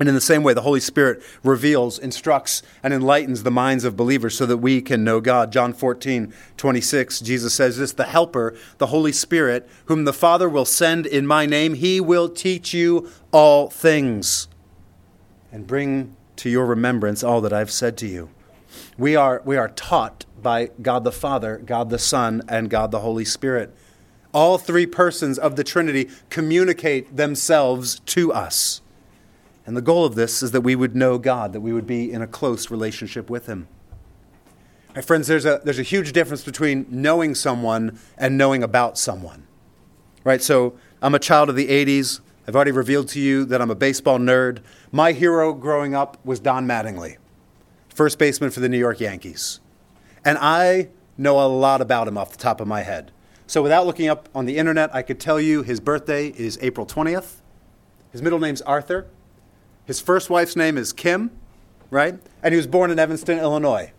And 0.00 0.08
in 0.08 0.14
the 0.14 0.20
same 0.20 0.42
way, 0.42 0.54
the 0.54 0.62
Holy 0.62 0.80
Spirit 0.80 1.22
reveals, 1.44 1.98
instructs, 1.98 2.62
and 2.82 2.94
enlightens 2.94 3.42
the 3.42 3.50
minds 3.50 3.84
of 3.84 3.98
believers 3.98 4.34
so 4.34 4.46
that 4.46 4.56
we 4.56 4.80
can 4.80 5.04
know 5.04 5.20
God. 5.20 5.52
John 5.52 5.74
14, 5.74 6.32
26, 6.56 7.20
Jesus 7.20 7.52
says 7.52 7.76
this 7.76 7.92
The 7.92 8.04
Helper, 8.04 8.56
the 8.78 8.86
Holy 8.86 9.12
Spirit, 9.12 9.68
whom 9.84 10.06
the 10.06 10.14
Father 10.14 10.48
will 10.48 10.64
send 10.64 11.04
in 11.04 11.26
my 11.26 11.44
name, 11.44 11.74
he 11.74 12.00
will 12.00 12.30
teach 12.30 12.72
you 12.72 13.10
all 13.30 13.68
things 13.68 14.48
and 15.52 15.66
bring 15.66 16.16
to 16.36 16.48
your 16.48 16.64
remembrance 16.64 17.22
all 17.22 17.42
that 17.42 17.52
I've 17.52 17.70
said 17.70 17.98
to 17.98 18.06
you. 18.06 18.30
We 18.96 19.16
are, 19.16 19.42
we 19.44 19.58
are 19.58 19.68
taught 19.68 20.24
by 20.40 20.70
God 20.80 21.04
the 21.04 21.12
Father, 21.12 21.58
God 21.58 21.90
the 21.90 21.98
Son, 21.98 22.40
and 22.48 22.70
God 22.70 22.90
the 22.90 23.00
Holy 23.00 23.26
Spirit. 23.26 23.74
All 24.32 24.58
three 24.58 24.86
persons 24.86 25.38
of 25.38 25.56
the 25.56 25.64
Trinity 25.64 26.08
communicate 26.28 27.16
themselves 27.16 28.00
to 28.06 28.32
us. 28.32 28.80
And 29.66 29.76
the 29.76 29.82
goal 29.82 30.04
of 30.04 30.14
this 30.14 30.42
is 30.42 30.52
that 30.52 30.62
we 30.62 30.74
would 30.74 30.96
know 30.96 31.18
God, 31.18 31.52
that 31.52 31.60
we 31.60 31.72
would 31.72 31.86
be 31.86 32.10
in 32.10 32.22
a 32.22 32.26
close 32.26 32.70
relationship 32.70 33.28
with 33.28 33.46
Him. 33.46 33.68
My 34.94 35.02
friends, 35.02 35.28
there's 35.28 35.44
a, 35.44 35.60
there's 35.64 35.78
a 35.78 35.84
huge 35.84 36.12
difference 36.12 36.42
between 36.42 36.86
knowing 36.90 37.34
someone 37.34 37.98
and 38.18 38.36
knowing 38.36 38.62
about 38.62 38.98
someone. 38.98 39.46
Right? 40.24 40.42
So 40.42 40.74
I'm 41.00 41.14
a 41.14 41.20
child 41.20 41.48
of 41.48 41.56
the 41.56 41.68
80s. 41.68 42.20
I've 42.46 42.56
already 42.56 42.72
revealed 42.72 43.08
to 43.08 43.20
you 43.20 43.44
that 43.44 43.62
I'm 43.62 43.70
a 43.70 43.76
baseball 43.76 44.18
nerd. 44.18 44.58
My 44.90 45.12
hero 45.12 45.54
growing 45.54 45.94
up 45.94 46.18
was 46.24 46.40
Don 46.40 46.66
Mattingly, 46.66 47.16
first 47.88 48.18
baseman 48.18 48.50
for 48.50 48.60
the 48.60 48.68
New 48.68 48.78
York 48.78 48.98
Yankees. 48.98 49.60
And 50.24 50.36
I 50.38 50.88
know 51.16 51.38
a 51.38 51.46
lot 51.46 51.80
about 51.80 52.08
him 52.08 52.18
off 52.18 52.32
the 52.32 52.38
top 52.38 52.60
of 52.60 52.66
my 52.66 52.82
head. 52.82 53.12
So 53.50 53.62
without 53.62 53.84
looking 53.84 54.06
up 54.06 54.28
on 54.32 54.46
the 54.46 54.58
internet, 54.58 54.94
I 54.94 55.02
could 55.02 55.18
tell 55.18 55.40
you 55.40 55.64
his 55.64 55.80
birthday 55.80 56.28
is 56.28 56.56
April 56.62 56.86
20th. 56.86 57.40
His 58.12 58.22
middle 58.22 58.38
name's 58.38 58.62
Arthur. 58.62 59.08
His 59.84 60.00
first 60.00 60.30
wife's 60.30 60.54
name 60.54 60.78
is 60.78 60.92
Kim, 60.92 61.32
right? 61.90 62.16
And 62.44 62.52
he 62.52 62.56
was 62.56 62.68
born 62.68 62.92
in 62.92 63.00
Evanston, 63.00 63.40
Illinois. 63.40 63.90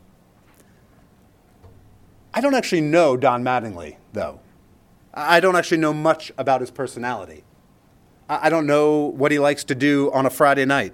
I 2.34 2.40
don't 2.40 2.56
actually 2.56 2.80
know 2.80 3.18
Don 3.18 3.44
Mattingly, 3.44 3.98
though. 4.14 4.40
I 5.14 5.42
don't 5.42 5.58
actually 5.58 5.80
know 5.80 5.92
much 5.92 6.32
about 6.38 6.62
his 6.62 6.72
personality. 6.72 7.44
I 8.30 8.50
don't 8.50 8.66
know 8.66 9.08
what 9.08 9.34
he 9.34 9.40
likes 9.40 9.66
to 9.66 9.76
do 9.76 10.14
on 10.14 10.26
a 10.26 10.30
Friday 10.30 10.64
night. 10.64 10.94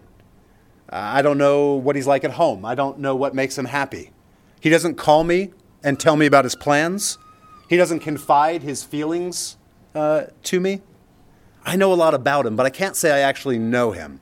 I 0.89 1.21
don't 1.21 1.37
know 1.37 1.73
what 1.73 1.95
he's 1.95 2.07
like 2.07 2.23
at 2.23 2.31
home. 2.31 2.65
I 2.65 2.73
don't 2.73 2.97
know 2.97 3.15
what 3.15 3.35
makes 3.35 3.55
him 3.55 3.65
happy. 3.65 4.13
He 4.59 4.71
doesn't 4.71 4.95
call 4.95 5.23
me 5.23 5.51
and 5.83 5.99
tell 5.99 6.15
me 6.15 6.25
about 6.25 6.43
his 6.43 6.55
plans. 6.55 7.19
He 7.67 7.77
doesn't 7.77 7.99
confide 7.99 8.63
his 8.63 8.83
feelings 8.83 9.57
uh, 9.93 10.25
to 10.43 10.59
me. 10.59 10.81
I 11.65 11.75
know 11.75 11.91
a 11.91 11.95
lot 11.95 12.13
about 12.13 12.45
him, 12.45 12.55
but 12.55 12.65
I 12.65 12.69
can't 12.69 12.95
say 12.95 13.11
I 13.11 13.19
actually 13.19 13.59
know 13.59 13.91
him. 13.91 14.21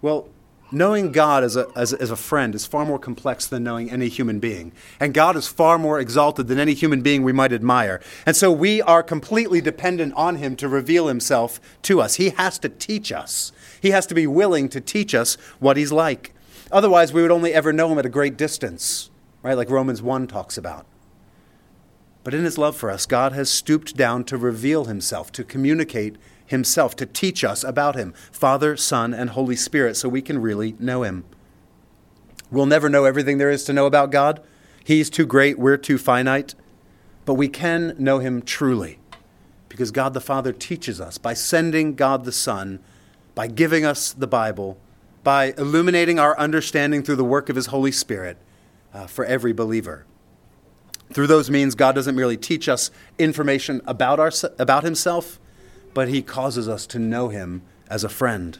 Well, 0.00 0.28
knowing 0.70 1.12
God 1.12 1.42
as 1.42 1.56
a, 1.56 1.66
as, 1.74 1.92
as, 1.92 2.10
a 2.10 2.16
friend 2.16 2.54
is 2.54 2.66
far 2.66 2.84
more 2.84 2.98
complex 2.98 3.46
than 3.46 3.64
knowing 3.64 3.90
any 3.90 4.08
human 4.08 4.38
being. 4.38 4.72
And 5.00 5.14
God 5.14 5.36
is 5.36 5.48
far 5.48 5.78
more 5.78 5.98
exalted 5.98 6.48
than 6.48 6.58
any 6.58 6.74
human 6.74 7.00
being 7.00 7.22
we 7.22 7.32
might 7.32 7.52
admire. 7.52 8.00
And 8.26 8.36
so 8.36 8.52
we 8.52 8.82
are 8.82 9.02
completely 9.02 9.60
dependent 9.60 10.14
on 10.14 10.36
Him 10.36 10.56
to 10.56 10.68
reveal 10.68 11.06
Himself 11.06 11.60
to 11.82 12.00
us. 12.00 12.16
He 12.16 12.30
has 12.30 12.58
to 12.60 12.68
teach 12.68 13.12
us, 13.12 13.52
He 13.80 13.90
has 13.90 14.06
to 14.06 14.14
be 14.14 14.26
willing 14.26 14.68
to 14.70 14.80
teach 14.80 15.14
us 15.14 15.36
what 15.58 15.76
He's 15.76 15.92
like. 15.92 16.34
Otherwise, 16.70 17.12
we 17.12 17.22
would 17.22 17.30
only 17.30 17.52
ever 17.52 17.72
know 17.72 17.90
Him 17.90 17.98
at 17.98 18.06
a 18.06 18.10
great 18.10 18.36
distance, 18.36 19.10
right? 19.42 19.56
Like 19.56 19.70
Romans 19.70 20.02
1 20.02 20.26
talks 20.26 20.58
about. 20.58 20.86
But 22.24 22.34
in 22.34 22.44
his 22.44 22.58
love 22.58 22.74
for 22.74 22.90
us, 22.90 23.04
God 23.04 23.32
has 23.32 23.50
stooped 23.50 23.96
down 23.96 24.24
to 24.24 24.38
reveal 24.38 24.86
himself, 24.86 25.30
to 25.32 25.44
communicate 25.44 26.16
himself, 26.46 26.96
to 26.96 27.06
teach 27.06 27.44
us 27.44 27.62
about 27.62 27.94
him, 27.94 28.14
Father, 28.32 28.76
Son, 28.76 29.12
and 29.14 29.30
Holy 29.30 29.56
Spirit, 29.56 29.96
so 29.96 30.08
we 30.08 30.22
can 30.22 30.40
really 30.40 30.74
know 30.78 31.02
him. 31.02 31.24
We'll 32.50 32.66
never 32.66 32.88
know 32.88 33.04
everything 33.04 33.38
there 33.38 33.50
is 33.50 33.64
to 33.64 33.72
know 33.72 33.86
about 33.86 34.10
God. 34.10 34.42
He's 34.82 35.10
too 35.10 35.26
great, 35.26 35.58
we're 35.58 35.76
too 35.76 35.98
finite. 35.98 36.54
But 37.26 37.34
we 37.34 37.48
can 37.48 37.94
know 37.98 38.18
him 38.18 38.42
truly 38.42 38.98
because 39.68 39.90
God 39.90 40.14
the 40.14 40.20
Father 40.20 40.52
teaches 40.52 41.00
us 41.00 41.18
by 41.18 41.34
sending 41.34 41.94
God 41.94 42.24
the 42.24 42.32
Son, 42.32 42.80
by 43.34 43.48
giving 43.48 43.84
us 43.84 44.12
the 44.12 44.26
Bible, 44.26 44.78
by 45.22 45.54
illuminating 45.58 46.18
our 46.18 46.38
understanding 46.38 47.02
through 47.02 47.16
the 47.16 47.24
work 47.24 47.48
of 47.48 47.56
his 47.56 47.66
Holy 47.66 47.92
Spirit 47.92 48.36
uh, 48.92 49.06
for 49.06 49.24
every 49.24 49.52
believer. 49.52 50.04
Through 51.14 51.28
those 51.28 51.48
means, 51.48 51.76
God 51.76 51.94
doesn't 51.94 52.16
merely 52.16 52.36
teach 52.36 52.68
us 52.68 52.90
information 53.20 53.80
about, 53.86 54.18
our, 54.18 54.32
about 54.58 54.82
Himself, 54.82 55.38
but 55.94 56.08
He 56.08 56.22
causes 56.22 56.68
us 56.68 56.88
to 56.88 56.98
know 56.98 57.28
Him 57.28 57.62
as 57.88 58.02
a 58.02 58.08
friend. 58.08 58.58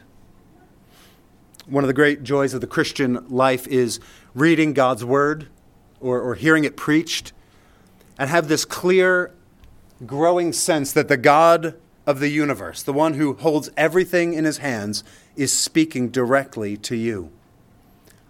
One 1.65 1.83
of 1.83 1.89
the 1.89 1.93
great 1.93 2.23
joys 2.23 2.53
of 2.53 2.61
the 2.61 2.67
Christian 2.67 3.27
life 3.27 3.67
is 3.67 3.99
reading 4.33 4.71
God's 4.71 5.03
Word 5.03 5.49
or, 5.99 6.21
or 6.21 6.35
hearing 6.35 6.63
it 6.63 6.77
preached 6.77 7.33
and 8.17 8.29
have 8.29 8.47
this 8.47 8.63
clear, 8.63 9.33
growing 10.05 10.53
sense 10.53 10.93
that 10.93 11.09
the 11.09 11.17
God 11.17 11.75
of 12.07 12.21
the 12.21 12.29
universe, 12.29 12.81
the 12.81 12.93
one 12.93 13.15
who 13.15 13.33
holds 13.33 13.69
everything 13.75 14.33
in 14.33 14.45
his 14.45 14.59
hands, 14.59 15.03
is 15.35 15.51
speaking 15.51 16.07
directly 16.07 16.77
to 16.77 16.95
you. 16.95 17.31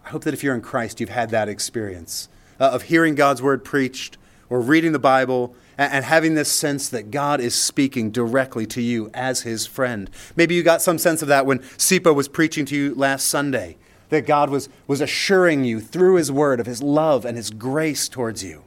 I 0.04 0.10
hope 0.10 0.24
that 0.24 0.34
if 0.34 0.44
you're 0.44 0.56
in 0.56 0.62
Christ, 0.62 1.00
you've 1.00 1.10
had 1.10 1.30
that 1.30 1.48
experience 1.48 2.28
uh, 2.60 2.70
of 2.70 2.84
hearing 2.84 3.16
God's 3.16 3.41
word 3.41 3.64
preached 3.64 4.18
or 4.49 4.62
reading 4.62 4.91
the 4.91 4.99
Bible 4.99 5.56
and, 5.78 5.91
and 5.91 6.06
having 6.06 6.36
this 6.36 6.51
sense 6.51 6.89
that 6.89 7.12
God 7.12 7.39
is 7.39 7.56
speaking 7.56 8.12
directly 8.12 8.66
to 8.68 8.82
you 8.82 9.10
as 9.14 9.41
his 9.41 9.66
friend. 9.66 10.10
Maybe 10.36 10.56
you 10.56 10.64
got 10.64 10.82
some 10.82 10.97
sense 10.97 11.22
of 11.22 11.28
that 11.28 11.45
when 11.45 11.64
Sipa 11.78 12.14
was 12.14 12.28
preaching 12.28 12.66
to 12.66 12.76
you 12.76 12.95
last 12.95 13.28
Sunday, 13.28 13.78
that 14.10 14.28
God 14.28 14.49
was, 14.49 14.70
was 14.88 15.01
assuring 15.01 15.64
you 15.64 15.80
through 15.80 16.16
his 16.16 16.32
word 16.32 16.60
of 16.60 16.66
his 16.66 16.82
love 16.82 17.26
and 17.26 17.36
his 17.36 17.49
grace 17.49 18.08
towards 18.08 18.43
you. 18.43 18.64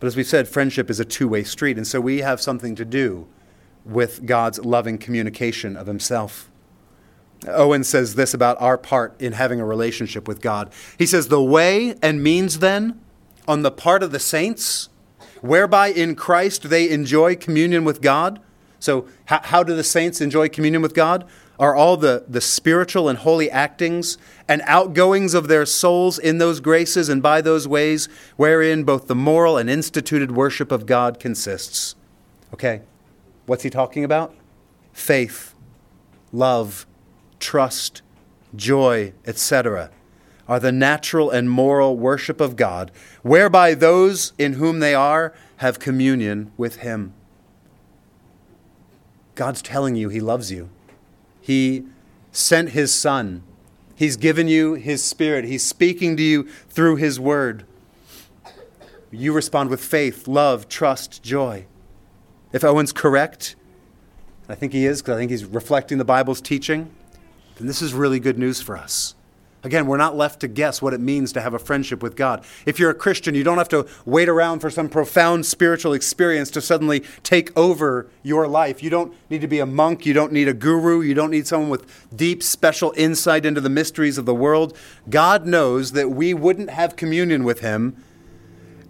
But 0.00 0.06
as 0.06 0.16
we've 0.16 0.26
said, 0.26 0.48
friendship 0.48 0.90
is 0.90 0.98
a 0.98 1.04
two 1.04 1.28
way 1.28 1.44
street, 1.44 1.76
and 1.76 1.86
so 1.86 2.00
we 2.00 2.18
have 2.18 2.40
something 2.40 2.74
to 2.76 2.84
do 2.84 3.26
with 3.84 4.26
God's 4.26 4.58
loving 4.64 4.98
communication 4.98 5.76
of 5.76 5.86
himself. 5.86 6.50
Owen 7.48 7.84
says 7.84 8.14
this 8.14 8.34
about 8.34 8.60
our 8.60 8.76
part 8.76 9.20
in 9.20 9.32
having 9.32 9.60
a 9.60 9.64
relationship 9.64 10.28
with 10.28 10.40
God. 10.40 10.70
He 10.98 11.06
says, 11.06 11.28
The 11.28 11.42
way 11.42 11.94
and 12.02 12.22
means 12.22 12.58
then 12.58 13.00
on 13.48 13.62
the 13.62 13.70
part 13.70 14.02
of 14.02 14.12
the 14.12 14.18
saints 14.18 14.88
whereby 15.40 15.88
in 15.88 16.14
Christ 16.14 16.68
they 16.68 16.90
enjoy 16.90 17.36
communion 17.36 17.84
with 17.84 18.02
God. 18.02 18.40
So, 18.78 19.06
how, 19.26 19.40
how, 19.42 19.62
do 19.62 19.74
the 19.74 19.84
saints 19.84 20.20
enjoy 20.20 20.48
communion 20.48 20.82
with 20.82 20.94
God? 20.94 21.26
Are 21.58 21.74
all 21.74 21.98
the, 21.98 22.24
the 22.26 22.40
spiritual 22.40 23.08
and 23.08 23.18
holy 23.18 23.50
actings 23.50 24.16
and 24.48 24.62
outgoings 24.64 25.34
of 25.34 25.48
their 25.48 25.66
souls 25.66 26.18
in 26.18 26.38
those 26.38 26.58
graces 26.60 27.10
and 27.10 27.22
by 27.22 27.42
those 27.42 27.68
ways 27.68 28.08
wherein 28.36 28.84
both 28.84 29.08
the 29.08 29.14
moral 29.14 29.58
and 29.58 29.68
instituted 29.68 30.30
worship 30.30 30.72
of 30.72 30.86
God 30.86 31.20
consists. 31.20 31.94
Okay, 32.54 32.80
what's 33.44 33.62
he 33.62 33.68
talking 33.68 34.04
about? 34.04 34.34
Faith, 34.94 35.54
love, 36.32 36.86
trust, 37.40 38.02
joy, 38.54 39.12
etc 39.26 39.90
are 40.50 40.58
the 40.58 40.72
natural 40.72 41.30
and 41.30 41.48
moral 41.48 41.96
worship 41.96 42.40
of 42.40 42.56
God, 42.56 42.90
whereby 43.22 43.72
those 43.72 44.32
in 44.36 44.54
whom 44.54 44.80
they 44.80 44.96
are 44.96 45.32
have 45.58 45.78
communion 45.78 46.50
with 46.56 46.78
Him. 46.78 47.14
God's 49.36 49.62
telling 49.62 49.94
you 49.94 50.08
He 50.08 50.18
loves 50.18 50.50
you. 50.50 50.68
He 51.40 51.84
sent 52.32 52.70
His 52.70 52.92
Son. 52.92 53.44
He's 53.94 54.16
given 54.16 54.48
you 54.48 54.74
His 54.74 55.04
Spirit. 55.04 55.44
He's 55.44 55.64
speaking 55.64 56.16
to 56.16 56.22
you 56.22 56.48
through 56.68 56.96
His 56.96 57.20
Word. 57.20 57.64
You 59.12 59.32
respond 59.32 59.70
with 59.70 59.80
faith, 59.80 60.26
love, 60.26 60.68
trust, 60.68 61.22
joy. 61.22 61.66
If 62.52 62.64
Owen's 62.64 62.92
correct, 62.92 63.54
I 64.48 64.56
think 64.56 64.72
he 64.72 64.84
is 64.84 65.00
because 65.00 65.14
I 65.14 65.18
think 65.18 65.30
he's 65.30 65.44
reflecting 65.44 65.98
the 65.98 66.04
Bible's 66.04 66.40
teaching, 66.40 66.90
then 67.56 67.66
this 67.66 67.82
is 67.82 67.92
really 67.92 68.20
good 68.20 68.38
news 68.38 68.60
for 68.60 68.76
us. 68.76 69.14
Again, 69.62 69.86
we're 69.86 69.98
not 69.98 70.16
left 70.16 70.40
to 70.40 70.48
guess 70.48 70.80
what 70.80 70.94
it 70.94 71.00
means 71.00 71.32
to 71.32 71.40
have 71.42 71.52
a 71.52 71.58
friendship 71.58 72.02
with 72.02 72.16
God. 72.16 72.42
If 72.64 72.78
you're 72.78 72.90
a 72.90 72.94
Christian, 72.94 73.34
you 73.34 73.44
don't 73.44 73.58
have 73.58 73.68
to 73.70 73.86
wait 74.06 74.28
around 74.28 74.60
for 74.60 74.70
some 74.70 74.88
profound 74.88 75.44
spiritual 75.44 75.92
experience 75.92 76.50
to 76.52 76.62
suddenly 76.62 77.00
take 77.22 77.56
over 77.58 78.08
your 78.22 78.48
life. 78.48 78.82
You 78.82 78.88
don't 78.88 79.12
need 79.28 79.42
to 79.42 79.46
be 79.46 79.58
a 79.58 79.66
monk. 79.66 80.06
You 80.06 80.14
don't 80.14 80.32
need 80.32 80.48
a 80.48 80.54
guru. 80.54 81.02
You 81.02 81.12
don't 81.12 81.30
need 81.30 81.46
someone 81.46 81.68
with 81.68 82.16
deep, 82.16 82.42
special 82.42 82.94
insight 82.96 83.44
into 83.44 83.60
the 83.60 83.68
mysteries 83.68 84.16
of 84.16 84.24
the 84.24 84.34
world. 84.34 84.74
God 85.10 85.46
knows 85.46 85.92
that 85.92 86.10
we 86.10 86.32
wouldn't 86.32 86.70
have 86.70 86.96
communion 86.96 87.44
with 87.44 87.60
Him. 87.60 88.02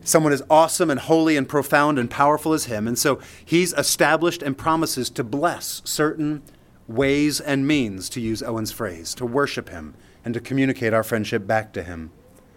Someone 0.03 0.33
as 0.33 0.43
awesome 0.49 0.89
and 0.89 1.01
holy 1.01 1.37
and 1.37 1.49
profound 1.49 1.99
and 1.99 2.09
powerful 2.09 2.53
as 2.53 2.67
Him. 2.67 2.87
And 2.87 2.97
so 2.97 3.19
He's 3.45 3.73
established 3.73 4.41
and 4.41 4.57
promises 4.57 5.11
to 5.11 5.25
bless 5.25 5.83
certain 5.85 6.43
ways 6.91 7.41
and 7.41 7.67
means, 7.67 8.09
to 8.11 8.21
use 8.21 8.43
Owen's 8.43 8.73
phrase, 8.73 9.15
to 9.15 9.25
worship 9.25 9.69
Him 9.69 9.95
and 10.25 10.35
to 10.35 10.41
communicate 10.41 10.93
our 10.93 11.03
friendship 11.03 11.47
back 11.47 11.73
to 11.73 11.83
Him. 11.83 12.11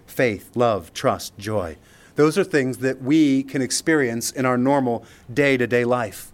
Faith, 0.05 0.51
love, 0.55 0.93
trust, 0.93 1.37
joy. 1.37 1.77
Those 2.15 2.37
are 2.37 2.43
things 2.43 2.79
that 2.79 3.01
we 3.01 3.43
can 3.43 3.61
experience 3.61 4.31
in 4.31 4.45
our 4.45 4.57
normal 4.57 5.05
day 5.33 5.57
to 5.57 5.67
day 5.67 5.85
life. 5.85 6.31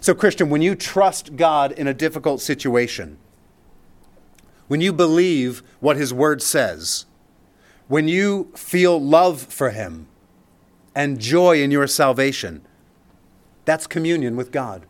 So, 0.00 0.14
Christian, 0.14 0.48
when 0.48 0.62
you 0.62 0.74
trust 0.74 1.36
God 1.36 1.72
in 1.72 1.86
a 1.86 1.94
difficult 1.94 2.40
situation, 2.40 3.18
when 4.68 4.80
you 4.80 4.92
believe 4.92 5.62
what 5.80 5.96
His 5.96 6.14
Word 6.14 6.40
says, 6.40 7.06
when 7.88 8.08
you 8.08 8.52
feel 8.54 9.00
love 9.00 9.42
for 9.42 9.70
Him 9.70 10.06
and 10.94 11.20
joy 11.20 11.62
in 11.62 11.70
your 11.70 11.86
salvation, 11.86 12.64
that's 13.64 13.86
communion 13.86 14.36
with 14.36 14.52
God. 14.52 14.86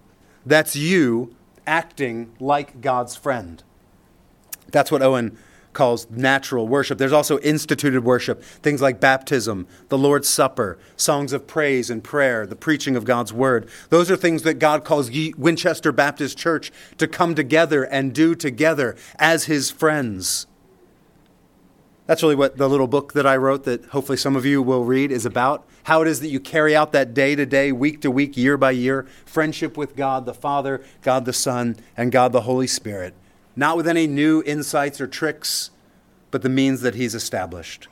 That's 0.46 0.76
you 0.76 1.34
acting 1.70 2.32
like 2.40 2.80
God's 2.80 3.14
friend. 3.14 3.62
That's 4.72 4.90
what 4.90 5.02
Owen 5.02 5.38
calls 5.72 6.10
natural 6.10 6.66
worship. 6.66 6.98
There's 6.98 7.12
also 7.12 7.38
instituted 7.38 8.02
worship, 8.02 8.42
things 8.42 8.82
like 8.82 8.98
baptism, 8.98 9.68
the 9.88 9.96
Lord's 9.96 10.28
Supper, 10.28 10.80
songs 10.96 11.32
of 11.32 11.46
praise 11.46 11.88
and 11.88 12.02
prayer, 12.02 12.44
the 12.44 12.56
preaching 12.56 12.96
of 12.96 13.04
God's 13.04 13.32
word. 13.32 13.68
Those 13.88 14.10
are 14.10 14.16
things 14.16 14.42
that 14.42 14.54
God 14.54 14.84
calls 14.84 15.12
Winchester 15.38 15.92
Baptist 15.92 16.36
Church 16.36 16.72
to 16.98 17.06
come 17.06 17.36
together 17.36 17.84
and 17.84 18.12
do 18.12 18.34
together 18.34 18.96
as 19.16 19.44
his 19.44 19.70
friends. 19.70 20.48
That's 22.10 22.24
really 22.24 22.34
what 22.34 22.56
the 22.56 22.68
little 22.68 22.88
book 22.88 23.12
that 23.12 23.24
I 23.24 23.36
wrote, 23.36 23.62
that 23.66 23.84
hopefully 23.84 24.18
some 24.18 24.34
of 24.34 24.44
you 24.44 24.62
will 24.62 24.84
read, 24.84 25.12
is 25.12 25.24
about. 25.24 25.64
How 25.84 26.02
it 26.02 26.08
is 26.08 26.18
that 26.18 26.26
you 26.26 26.40
carry 26.40 26.74
out 26.74 26.90
that 26.90 27.14
day 27.14 27.36
to 27.36 27.46
day, 27.46 27.70
week 27.70 28.00
to 28.00 28.10
week, 28.10 28.36
year 28.36 28.56
by 28.56 28.72
year 28.72 29.06
friendship 29.24 29.76
with 29.76 29.94
God 29.94 30.26
the 30.26 30.34
Father, 30.34 30.82
God 31.02 31.24
the 31.24 31.32
Son, 31.32 31.76
and 31.96 32.10
God 32.10 32.32
the 32.32 32.40
Holy 32.40 32.66
Spirit 32.66 33.14
not 33.54 33.76
with 33.76 33.86
any 33.86 34.08
new 34.08 34.42
insights 34.44 35.00
or 35.00 35.06
tricks, 35.06 35.70
but 36.32 36.42
the 36.42 36.48
means 36.48 36.80
that 36.80 36.96
He's 36.96 37.14
established. 37.14 37.86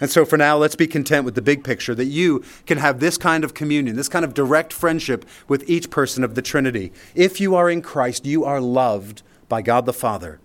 And 0.00 0.10
so 0.10 0.24
for 0.24 0.36
now, 0.36 0.56
let's 0.56 0.74
be 0.74 0.88
content 0.88 1.24
with 1.24 1.36
the 1.36 1.42
big 1.42 1.62
picture 1.62 1.94
that 1.94 2.06
you 2.06 2.42
can 2.66 2.78
have 2.78 2.98
this 2.98 3.16
kind 3.16 3.44
of 3.44 3.54
communion, 3.54 3.94
this 3.94 4.08
kind 4.08 4.24
of 4.24 4.34
direct 4.34 4.72
friendship 4.72 5.24
with 5.46 5.62
each 5.68 5.90
person 5.90 6.24
of 6.24 6.34
the 6.34 6.42
Trinity. 6.42 6.92
If 7.14 7.40
you 7.40 7.54
are 7.54 7.70
in 7.70 7.82
Christ, 7.82 8.26
you 8.26 8.44
are 8.44 8.60
loved 8.60 9.22
by 9.48 9.62
God 9.62 9.86
the 9.86 9.92
Father, 9.92 10.40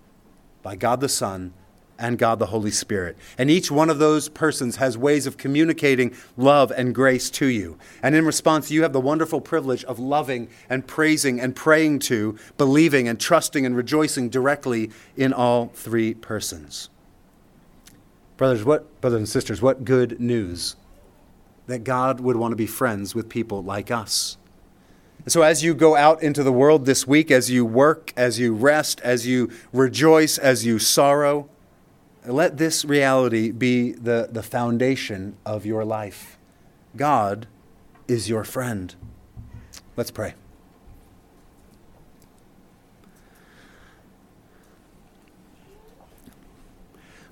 by 0.62 0.76
God 0.76 1.00
the 1.00 1.08
Son, 1.08 1.54
and 1.98 2.18
God 2.18 2.38
the 2.38 2.46
Holy 2.46 2.70
Spirit. 2.70 3.16
And 3.36 3.50
each 3.50 3.70
one 3.70 3.90
of 3.90 3.98
those 3.98 4.28
persons 4.28 4.76
has 4.76 4.96
ways 4.96 5.26
of 5.26 5.36
communicating 5.36 6.14
love 6.36 6.70
and 6.70 6.94
grace 6.94 7.30
to 7.30 7.46
you. 7.46 7.78
And 8.02 8.14
in 8.14 8.24
response, 8.24 8.70
you 8.70 8.82
have 8.82 8.92
the 8.92 9.00
wonderful 9.00 9.40
privilege 9.40 9.84
of 9.84 9.98
loving 9.98 10.48
and 10.70 10.86
praising 10.86 11.40
and 11.40 11.54
praying 11.54 12.00
to, 12.00 12.38
believing 12.56 13.08
and 13.08 13.18
trusting 13.18 13.66
and 13.66 13.76
rejoicing 13.76 14.28
directly 14.28 14.90
in 15.16 15.32
all 15.32 15.66
three 15.74 16.14
persons. 16.14 16.90
Brothers, 18.36 18.64
what 18.64 19.00
brothers 19.00 19.18
and 19.18 19.28
sisters, 19.28 19.60
what 19.60 19.84
good 19.84 20.20
news 20.20 20.76
that 21.66 21.84
God 21.84 22.20
would 22.20 22.36
want 22.36 22.52
to 22.52 22.56
be 22.56 22.66
friends 22.66 23.14
with 23.14 23.28
people 23.28 23.62
like 23.62 23.90
us. 23.90 24.38
And 25.24 25.32
so, 25.32 25.42
as 25.42 25.62
you 25.62 25.74
go 25.74 25.96
out 25.96 26.22
into 26.22 26.42
the 26.42 26.52
world 26.52 26.86
this 26.86 27.06
week, 27.06 27.30
as 27.30 27.50
you 27.50 27.64
work, 27.64 28.12
as 28.16 28.38
you 28.38 28.54
rest, 28.54 29.00
as 29.02 29.26
you 29.26 29.50
rejoice, 29.72 30.38
as 30.38 30.64
you 30.64 30.78
sorrow, 30.78 31.48
let 32.28 32.58
this 32.58 32.84
reality 32.84 33.50
be 33.50 33.92
the, 33.92 34.28
the 34.30 34.42
foundation 34.42 35.36
of 35.46 35.64
your 35.64 35.84
life. 35.84 36.38
God 36.96 37.46
is 38.06 38.28
your 38.28 38.44
friend. 38.44 38.94
Let's 39.96 40.10
pray. 40.10 40.34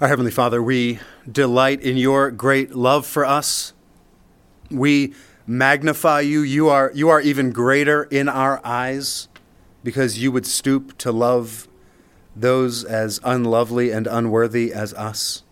Our 0.01 0.09
Heavenly 0.09 0.31
Father, 0.31 0.63
we 0.63 0.99
delight 1.31 1.81
in 1.81 1.97
your 1.97 2.31
great 2.31 2.75
love 2.75 3.07
for 3.07 3.25
us. 3.25 3.73
We 4.71 5.15
magnify 5.47 6.21
you. 6.21 6.41
You 6.41 6.69
are, 6.69 6.91
you 6.95 7.09
are 7.09 7.21
even 7.21 7.51
greater 7.51 8.05
in 8.05 8.29
our 8.29 8.61
eyes 8.63 9.29
because 9.83 10.19
you 10.19 10.31
would 10.33 10.45
stoop 10.45 10.99
to 10.99 11.13
love 11.13 11.67
those 12.37 12.85
as 12.85 13.19
unlovely 13.25 13.91
and 13.91 14.07
unworthy 14.07 14.73
as 14.73 14.93
us. 14.95 15.43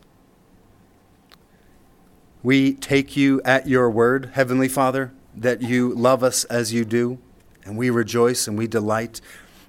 We 2.43 2.75
take 2.75 3.17
you 3.17 3.41
at 3.43 3.67
your 3.67 3.91
word, 3.91 4.33
Heavenly 4.35 4.69
Father, 4.69 5.13
that 5.35 5.63
you 5.63 5.95
love 5.95 6.23
us 6.23 6.45
as 6.45 6.75
you 6.75 6.85
do, 6.85 7.19
and 7.65 7.79
we 7.79 7.89
rejoice 7.89 8.47
and 8.47 8.59
we 8.59 8.67
delight. 8.67 9.23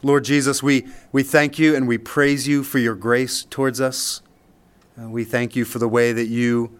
Lord 0.03 0.26
Jesus, 0.26 0.61
we, 0.61 0.86
we 1.13 1.24
thank 1.24 1.57
you 1.57 1.74
and 1.74 1.88
we 1.88 1.97
praise 1.97 2.47
you 2.47 2.63
for 2.63 2.80
your 2.80 2.95
grace 2.95 3.45
towards 3.49 3.80
us. 3.80 4.22
Uh, 5.01 5.09
we 5.09 5.24
thank 5.24 5.55
you 5.55 5.63
for 5.63 5.80
the 5.80 5.88
way 5.88 6.11
that 6.11 6.28
you 6.28 6.78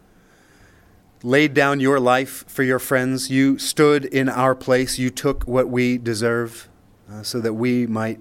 laid 1.24 1.54
down 1.54 1.80
your 1.80 2.00
life 2.00 2.44
for 2.48 2.64
your 2.64 2.78
friends. 2.78 3.32
You 3.32 3.58
stood 3.58 4.06
in 4.06 4.30
our 4.30 4.54
place. 4.54 5.00
You 5.00 5.10
took 5.10 5.46
what 5.46 5.70
we 5.70 5.98
deserve 5.98 6.70
uh, 7.12 7.24
so 7.24 7.40
that 7.40 7.54
we 7.54 7.88
might 7.88 8.20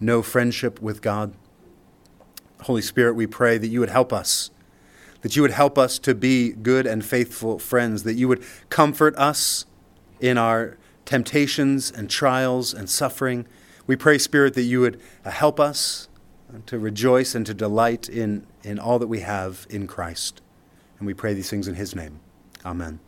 know 0.00 0.22
friendship 0.22 0.80
with 0.80 1.02
God. 1.02 1.34
Holy 2.62 2.82
Spirit, 2.82 3.14
we 3.14 3.26
pray 3.26 3.58
that 3.58 3.68
you 3.68 3.80
would 3.80 3.90
help 3.90 4.12
us, 4.12 4.50
that 5.22 5.36
you 5.36 5.42
would 5.42 5.50
help 5.50 5.78
us 5.78 5.98
to 6.00 6.14
be 6.14 6.50
good 6.50 6.86
and 6.86 7.04
faithful 7.04 7.58
friends, 7.58 8.02
that 8.04 8.14
you 8.14 8.28
would 8.28 8.42
comfort 8.68 9.14
us 9.16 9.66
in 10.20 10.38
our 10.38 10.76
temptations 11.04 11.90
and 11.90 12.08
trials 12.08 12.72
and 12.72 12.88
suffering. 12.88 13.46
We 13.86 13.96
pray, 13.96 14.18
Spirit, 14.18 14.54
that 14.54 14.62
you 14.62 14.80
would 14.80 15.00
uh, 15.24 15.30
help 15.30 15.58
us 15.58 16.08
to 16.66 16.78
rejoice 16.78 17.34
and 17.34 17.46
to 17.46 17.54
delight 17.54 18.08
in, 18.08 18.46
in 18.62 18.78
all 18.78 18.98
that 18.98 19.06
we 19.06 19.20
have 19.20 19.66
in 19.70 19.86
Christ. 19.86 20.40
And 20.98 21.06
we 21.06 21.14
pray 21.14 21.34
these 21.34 21.50
things 21.50 21.66
in 21.66 21.74
his 21.74 21.94
name. 21.94 22.20
Amen. 22.64 23.00